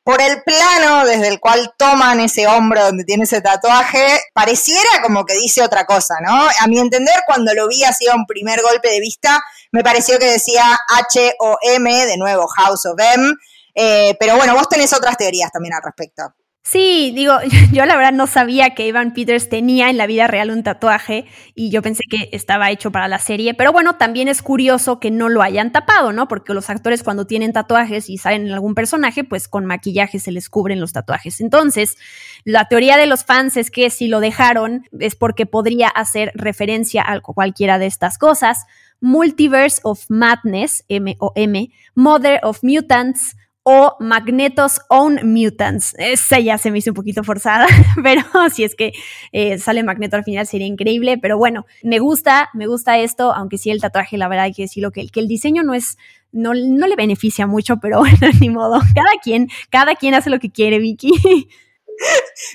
Por 0.02 0.22
el 0.22 0.42
plano 0.42 1.04
desde 1.04 1.28
el 1.28 1.38
cual 1.38 1.74
toman 1.76 2.20
ese 2.20 2.46
hombro 2.46 2.82
donde 2.82 3.04
tiene 3.04 3.24
ese 3.24 3.42
tatuaje, 3.42 4.20
pareciera 4.32 4.88
como 5.02 5.26
que 5.26 5.34
dice 5.34 5.62
otra 5.62 5.84
cosa, 5.84 6.14
¿no? 6.22 6.48
A 6.60 6.66
mi 6.66 6.78
entender, 6.78 7.14
cuando 7.26 7.52
lo 7.52 7.68
vi 7.68 7.84
así 7.84 8.08
a 8.08 8.14
un 8.14 8.24
primer 8.24 8.62
golpe 8.62 8.88
de 8.88 9.00
vista, 9.00 9.38
me 9.70 9.82
pareció 9.82 10.18
que 10.18 10.24
decía 10.24 10.64
H-O-M, 10.88 12.06
de 12.06 12.16
nuevo 12.16 12.46
House 12.46 12.86
of 12.86 12.98
M. 12.98 13.34
Eh, 13.74 14.16
pero 14.18 14.36
bueno, 14.36 14.54
vos 14.54 14.68
tenés 14.68 14.92
otras 14.94 15.16
teorías 15.18 15.52
también 15.52 15.74
al 15.74 15.82
respecto. 15.82 16.34
Sí, 16.70 17.12
digo, 17.16 17.32
yo 17.72 17.86
la 17.86 17.96
verdad 17.96 18.12
no 18.12 18.26
sabía 18.26 18.74
que 18.74 18.88
Evan 18.88 19.14
Peters 19.14 19.48
tenía 19.48 19.88
en 19.88 19.96
la 19.96 20.06
vida 20.06 20.26
real 20.26 20.50
un 20.50 20.62
tatuaje 20.62 21.24
y 21.54 21.70
yo 21.70 21.80
pensé 21.80 22.02
que 22.10 22.28
estaba 22.32 22.70
hecho 22.70 22.92
para 22.92 23.08
la 23.08 23.18
serie, 23.18 23.54
pero 23.54 23.72
bueno, 23.72 23.96
también 23.96 24.28
es 24.28 24.42
curioso 24.42 25.00
que 25.00 25.10
no 25.10 25.30
lo 25.30 25.40
hayan 25.40 25.72
tapado, 25.72 26.12
¿no? 26.12 26.28
Porque 26.28 26.52
los 26.52 26.68
actores 26.68 27.02
cuando 27.02 27.26
tienen 27.26 27.54
tatuajes 27.54 28.10
y 28.10 28.18
salen 28.18 28.46
en 28.46 28.52
algún 28.52 28.74
personaje, 28.74 29.24
pues 29.24 29.48
con 29.48 29.64
maquillaje 29.64 30.18
se 30.18 30.30
les 30.30 30.50
cubren 30.50 30.78
los 30.78 30.92
tatuajes. 30.92 31.40
Entonces, 31.40 31.96
la 32.44 32.66
teoría 32.66 32.98
de 32.98 33.06
los 33.06 33.24
fans 33.24 33.56
es 33.56 33.70
que 33.70 33.88
si 33.88 34.06
lo 34.06 34.20
dejaron 34.20 34.86
es 35.00 35.16
porque 35.16 35.46
podría 35.46 35.88
hacer 35.88 36.32
referencia 36.34 37.02
a 37.06 37.20
cualquiera 37.22 37.78
de 37.78 37.86
estas 37.86 38.18
cosas. 38.18 38.66
Multiverse 39.00 39.80
of 39.84 40.04
Madness, 40.10 40.84
M-O-M, 40.88 41.70
Mother 41.94 42.40
of 42.42 42.58
Mutants, 42.62 43.37
o 43.70 43.96
Magnetos 44.00 44.80
Own 44.88 45.20
Mutants. 45.24 45.94
Esa 45.98 46.38
ya 46.38 46.56
se 46.56 46.70
me 46.70 46.78
hizo 46.78 46.92
un 46.92 46.94
poquito 46.94 47.22
forzada, 47.22 47.66
pero 48.02 48.22
si 48.50 48.64
es 48.64 48.74
que 48.74 48.92
eh, 49.32 49.58
sale 49.58 49.82
Magneto 49.82 50.16
al 50.16 50.24
final 50.24 50.46
sería 50.46 50.66
increíble. 50.66 51.18
Pero 51.18 51.36
bueno, 51.36 51.66
me 51.82 51.98
gusta, 51.98 52.48
me 52.54 52.66
gusta 52.66 52.96
esto, 52.96 53.34
aunque 53.34 53.58
sí 53.58 53.70
el 53.70 53.82
tatuaje, 53.82 54.16
la 54.16 54.26
verdad 54.26 54.46
hay 54.46 54.54
que 54.54 54.62
decirlo, 54.62 54.90
que, 54.90 55.06
que 55.08 55.20
el 55.20 55.28
diseño 55.28 55.64
no 55.64 55.74
es, 55.74 55.98
no, 56.32 56.54
no 56.54 56.86
le 56.86 56.96
beneficia 56.96 57.46
mucho, 57.46 57.76
pero 57.76 57.98
bueno, 57.98 58.16
ni 58.40 58.48
modo. 58.48 58.80
Cada 58.94 59.20
quien, 59.22 59.50
cada 59.68 59.96
quien 59.96 60.14
hace 60.14 60.30
lo 60.30 60.38
que 60.38 60.50
quiere, 60.50 60.78
Vicky. 60.78 61.12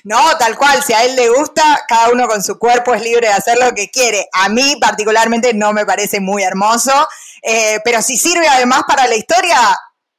No, 0.06 0.18
tal 0.40 0.58
cual, 0.58 0.82
si 0.82 0.94
a 0.94 1.04
él 1.04 1.18
le 1.18 1.28
gusta, 1.28 1.82
cada 1.90 2.12
uno 2.12 2.28
con 2.28 2.42
su 2.42 2.58
cuerpo 2.58 2.94
es 2.94 3.04
libre 3.04 3.28
de 3.28 3.34
hacer 3.34 3.58
lo 3.62 3.74
que 3.76 3.90
quiere. 3.90 4.26
A 4.32 4.48
mí 4.48 4.78
particularmente 4.80 5.54
no 5.54 5.74
me 5.74 5.86
parece 5.86 6.22
muy 6.22 6.44
hermoso, 6.44 6.94
eh, 7.42 7.82
pero 7.84 8.02
si 8.02 8.16
sirve 8.16 8.48
además 8.48 8.84
para 8.88 9.06
la 9.06 9.18
historia, 9.18 9.58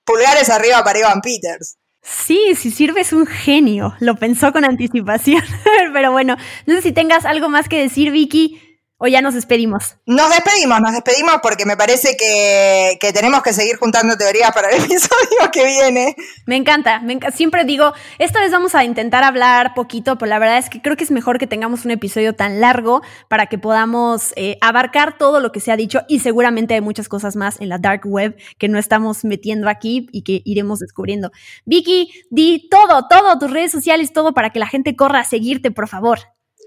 pulgares 0.05 0.51
arriba 0.51 0.83
para 0.85 0.99
Ivan 0.99 1.21
Peters. 1.21 1.77
Sí, 2.03 2.55
si 2.55 2.71
sirve 2.71 3.01
es 3.01 3.13
un 3.13 3.27
genio. 3.27 3.95
Lo 4.01 4.17
pensó 4.17 4.53
con 4.53 4.65
anticipación. 4.65 5.43
Pero 5.93 6.13
bueno, 6.13 6.37
no 6.67 6.75
sé 6.75 6.83
si 6.83 6.93
tengas 6.93 7.25
algo 7.25 7.49
más 7.49 7.69
que 7.69 7.81
decir, 7.81 8.11
Vicky. 8.11 8.74
¿O 9.05 9.07
ya 9.07 9.21
nos 9.21 9.35
despedimos? 9.35 9.97
Nos 10.07 10.31
despedimos, 10.31 10.81
nos 10.81 10.93
despedimos 10.93 11.35
porque 11.43 11.67
me 11.67 11.77
parece 11.77 12.17
que, 12.17 12.97
tenemos 13.13 13.43
que 13.43 13.53
seguir 13.53 13.77
juntando 13.77 14.17
teorías 14.17 14.51
para 14.53 14.71
el 14.71 14.83
episodio 14.83 15.51
que 15.53 15.63
viene. 15.63 16.17
Me 16.47 16.57
encanta, 16.57 17.01
me 17.01 17.19
siempre 17.35 17.65
digo, 17.65 17.93
esta 18.19 18.41
vez 18.41 18.51
vamos 18.51 18.75
a 18.75 18.83
intentar 18.83 19.23
hablar 19.23 19.75
poquito, 19.75 20.17
pero 20.17 20.31
la 20.31 20.39
verdad 20.39 20.57
es 20.57 20.71
que 20.71 20.81
creo 20.81 20.97
que 20.97 21.05
es 21.05 21.11
mejor 21.11 21.39
que 21.39 21.47
tengamos 21.47 21.85
un 21.85 21.91
episodio 21.91 22.35
tan 22.35 22.63
largo 22.63 23.03
para 23.29 23.45
que 23.45 23.59
podamos 23.59 24.33
eh, 24.37 24.57
abarcar 24.63 25.19
todo 25.19 25.39
lo 25.39 25.53
que 25.53 25.61
se 25.61 25.71
ha 25.71 25.77
dicho 25.77 26.01
y 26.09 26.21
seguramente 26.21 26.73
hay 26.73 26.81
muchas 26.81 27.07
cosas 27.07 27.37
más 27.37 27.61
en 27.61 27.69
la 27.69 27.77
dark 27.77 28.07
web 28.07 28.35
que 28.57 28.69
no 28.69 28.79
estamos 28.79 29.23
metiendo 29.23 29.69
aquí 29.69 30.09
y 30.13 30.23
que 30.23 30.41
iremos 30.47 30.79
descubriendo. 30.79 31.31
Vicky, 31.67 32.11
di 32.31 32.71
todo, 32.71 33.07
todo, 33.07 33.39
tus 33.39 33.51
redes 33.51 33.71
sociales, 33.71 34.15
todo 34.15 34.33
para 34.33 34.49
que 34.49 34.61
la 34.61 34.67
gente 34.67 34.97
corra 34.97 35.21
a 35.21 35.25
seguirte, 35.25 35.71
por 35.71 35.89
favor. 35.89 36.21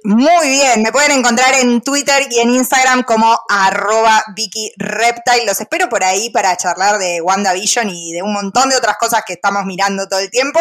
Muy 0.03 0.49
bien, 0.49 0.83
me 0.83 0.91
pueden 0.91 1.11
encontrar 1.11 1.55
en 1.55 1.81
Twitter 1.81 2.27
y 2.29 2.39
en 2.39 2.51
Instagram 2.51 3.03
como 3.03 3.37
arroba 3.49 4.23
Vicky 4.35 4.71
Reptile. 4.77 5.45
Los 5.45 5.59
espero 5.59 5.89
por 5.89 6.03
ahí 6.03 6.29
para 6.29 6.55
charlar 6.55 6.97
de 6.97 7.19
WandaVision 7.21 7.89
y 7.89 8.13
de 8.13 8.21
un 8.21 8.31
montón 8.31 8.69
de 8.69 8.77
otras 8.77 8.97
cosas 8.97 9.23
que 9.25 9.33
estamos 9.33 9.65
mirando 9.65 10.07
todo 10.07 10.19
el 10.19 10.29
tiempo. 10.29 10.59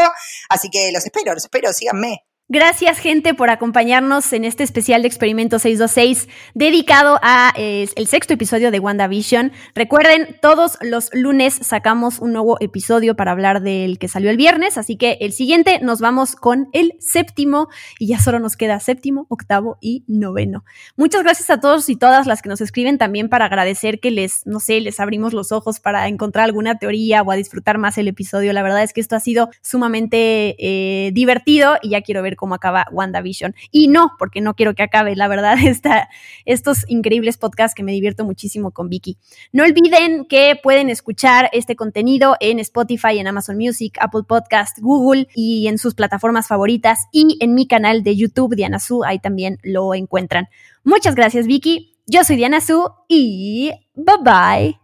Así 0.48 0.70
que 0.70 0.90
los 0.90 1.04
espero, 1.04 1.34
los 1.34 1.44
espero, 1.44 1.72
síganme. 1.72 2.24
Gracias, 2.48 2.98
gente, 2.98 3.34
por 3.34 3.50
acompañarnos 3.50 4.32
en 4.32 4.44
este 4.44 4.62
especial 4.62 5.02
de 5.02 5.08
Experimento 5.08 5.58
626 5.58 6.28
dedicado 6.54 7.18
a 7.20 7.52
el 7.56 8.06
sexto 8.06 8.34
episodio 8.34 8.70
de 8.70 8.78
WandaVision. 8.78 9.50
Recuerden, 9.74 10.36
todos 10.40 10.78
los 10.80 11.10
lunes 11.12 11.58
sacamos 11.60 12.20
un 12.20 12.32
nuevo 12.32 12.56
episodio 12.60 13.16
para 13.16 13.32
hablar 13.32 13.62
del 13.62 13.98
que 13.98 14.06
salió 14.06 14.30
el 14.30 14.36
viernes, 14.36 14.78
así 14.78 14.96
que 14.96 15.18
el 15.22 15.32
siguiente 15.32 15.80
nos 15.82 16.00
vamos 16.00 16.36
con 16.36 16.68
el 16.72 16.92
séptimo 17.00 17.66
y 17.98 18.06
ya 18.06 18.20
solo 18.20 18.38
nos 18.38 18.56
queda 18.56 18.78
séptimo, 18.78 19.26
octavo 19.28 19.76
y 19.80 20.04
noveno. 20.06 20.64
Muchas 20.94 21.24
gracias 21.24 21.50
a 21.50 21.58
todos 21.58 21.88
y 21.88 21.96
todas 21.96 22.28
las 22.28 22.42
que 22.42 22.48
nos 22.48 22.60
escriben 22.60 22.96
también 22.96 23.28
para 23.28 23.46
agradecer 23.46 23.98
que 23.98 24.12
les, 24.12 24.46
no 24.46 24.60
sé, 24.60 24.80
les 24.80 25.00
abrimos 25.00 25.32
los 25.32 25.50
ojos 25.50 25.80
para 25.80 26.06
encontrar 26.06 26.44
alguna 26.44 26.78
teoría 26.78 27.22
o 27.22 27.32
a 27.32 27.34
disfrutar 27.34 27.78
más 27.78 27.98
el 27.98 28.06
episodio. 28.06 28.52
La 28.52 28.62
verdad 28.62 28.84
es 28.84 28.92
que 28.92 29.00
esto 29.00 29.16
ha 29.16 29.20
sido 29.20 29.50
sumamente 29.62 30.54
eh, 30.60 31.10
divertido 31.12 31.78
y 31.82 31.88
ya 31.88 32.02
quiero 32.02 32.22
ver 32.36 32.46
cómo 32.46 32.54
acaba 32.54 32.86
WandaVision. 32.92 33.54
Y 33.70 33.88
no, 33.88 34.12
porque 34.18 34.40
no 34.40 34.54
quiero 34.54 34.74
que 34.74 34.82
acabe, 34.82 35.16
la 35.16 35.28
verdad, 35.28 35.56
esta, 35.64 36.08
estos 36.44 36.84
increíbles 36.88 37.38
podcasts 37.38 37.74
que 37.74 37.82
me 37.82 37.92
divierto 37.92 38.24
muchísimo 38.24 38.70
con 38.70 38.88
Vicky. 38.88 39.18
No 39.52 39.64
olviden 39.64 40.26
que 40.26 40.58
pueden 40.62 40.90
escuchar 40.90 41.48
este 41.52 41.76
contenido 41.76 42.36
en 42.40 42.58
Spotify, 42.58 43.18
en 43.18 43.26
Amazon 43.26 43.56
Music, 43.56 43.96
Apple 44.00 44.22
Podcast, 44.26 44.78
Google 44.80 45.28
y 45.34 45.68
en 45.68 45.78
sus 45.78 45.94
plataformas 45.94 46.48
favoritas 46.48 47.06
y 47.12 47.38
en 47.40 47.54
mi 47.54 47.66
canal 47.66 48.02
de 48.02 48.16
YouTube, 48.16 48.54
Diana 48.54 48.78
Su, 48.78 49.04
ahí 49.04 49.18
también 49.18 49.58
lo 49.62 49.94
encuentran. 49.94 50.48
Muchas 50.84 51.14
gracias, 51.14 51.46
Vicky. 51.46 51.94
Yo 52.06 52.22
soy 52.22 52.36
Diana 52.36 52.60
Su 52.60 52.88
y 53.08 53.72
bye 53.94 54.16
bye. 54.22 54.78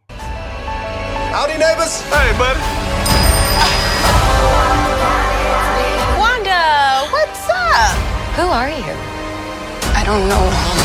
Howdy, 1.33 1.57
neighbors. 1.59 2.03
Hey, 2.11 2.33
buddy. 2.37 2.82
Who 8.37 8.47
are 8.49 8.71
you? 8.71 8.95
I 9.95 10.05
don't 10.07 10.27
know. 10.27 10.82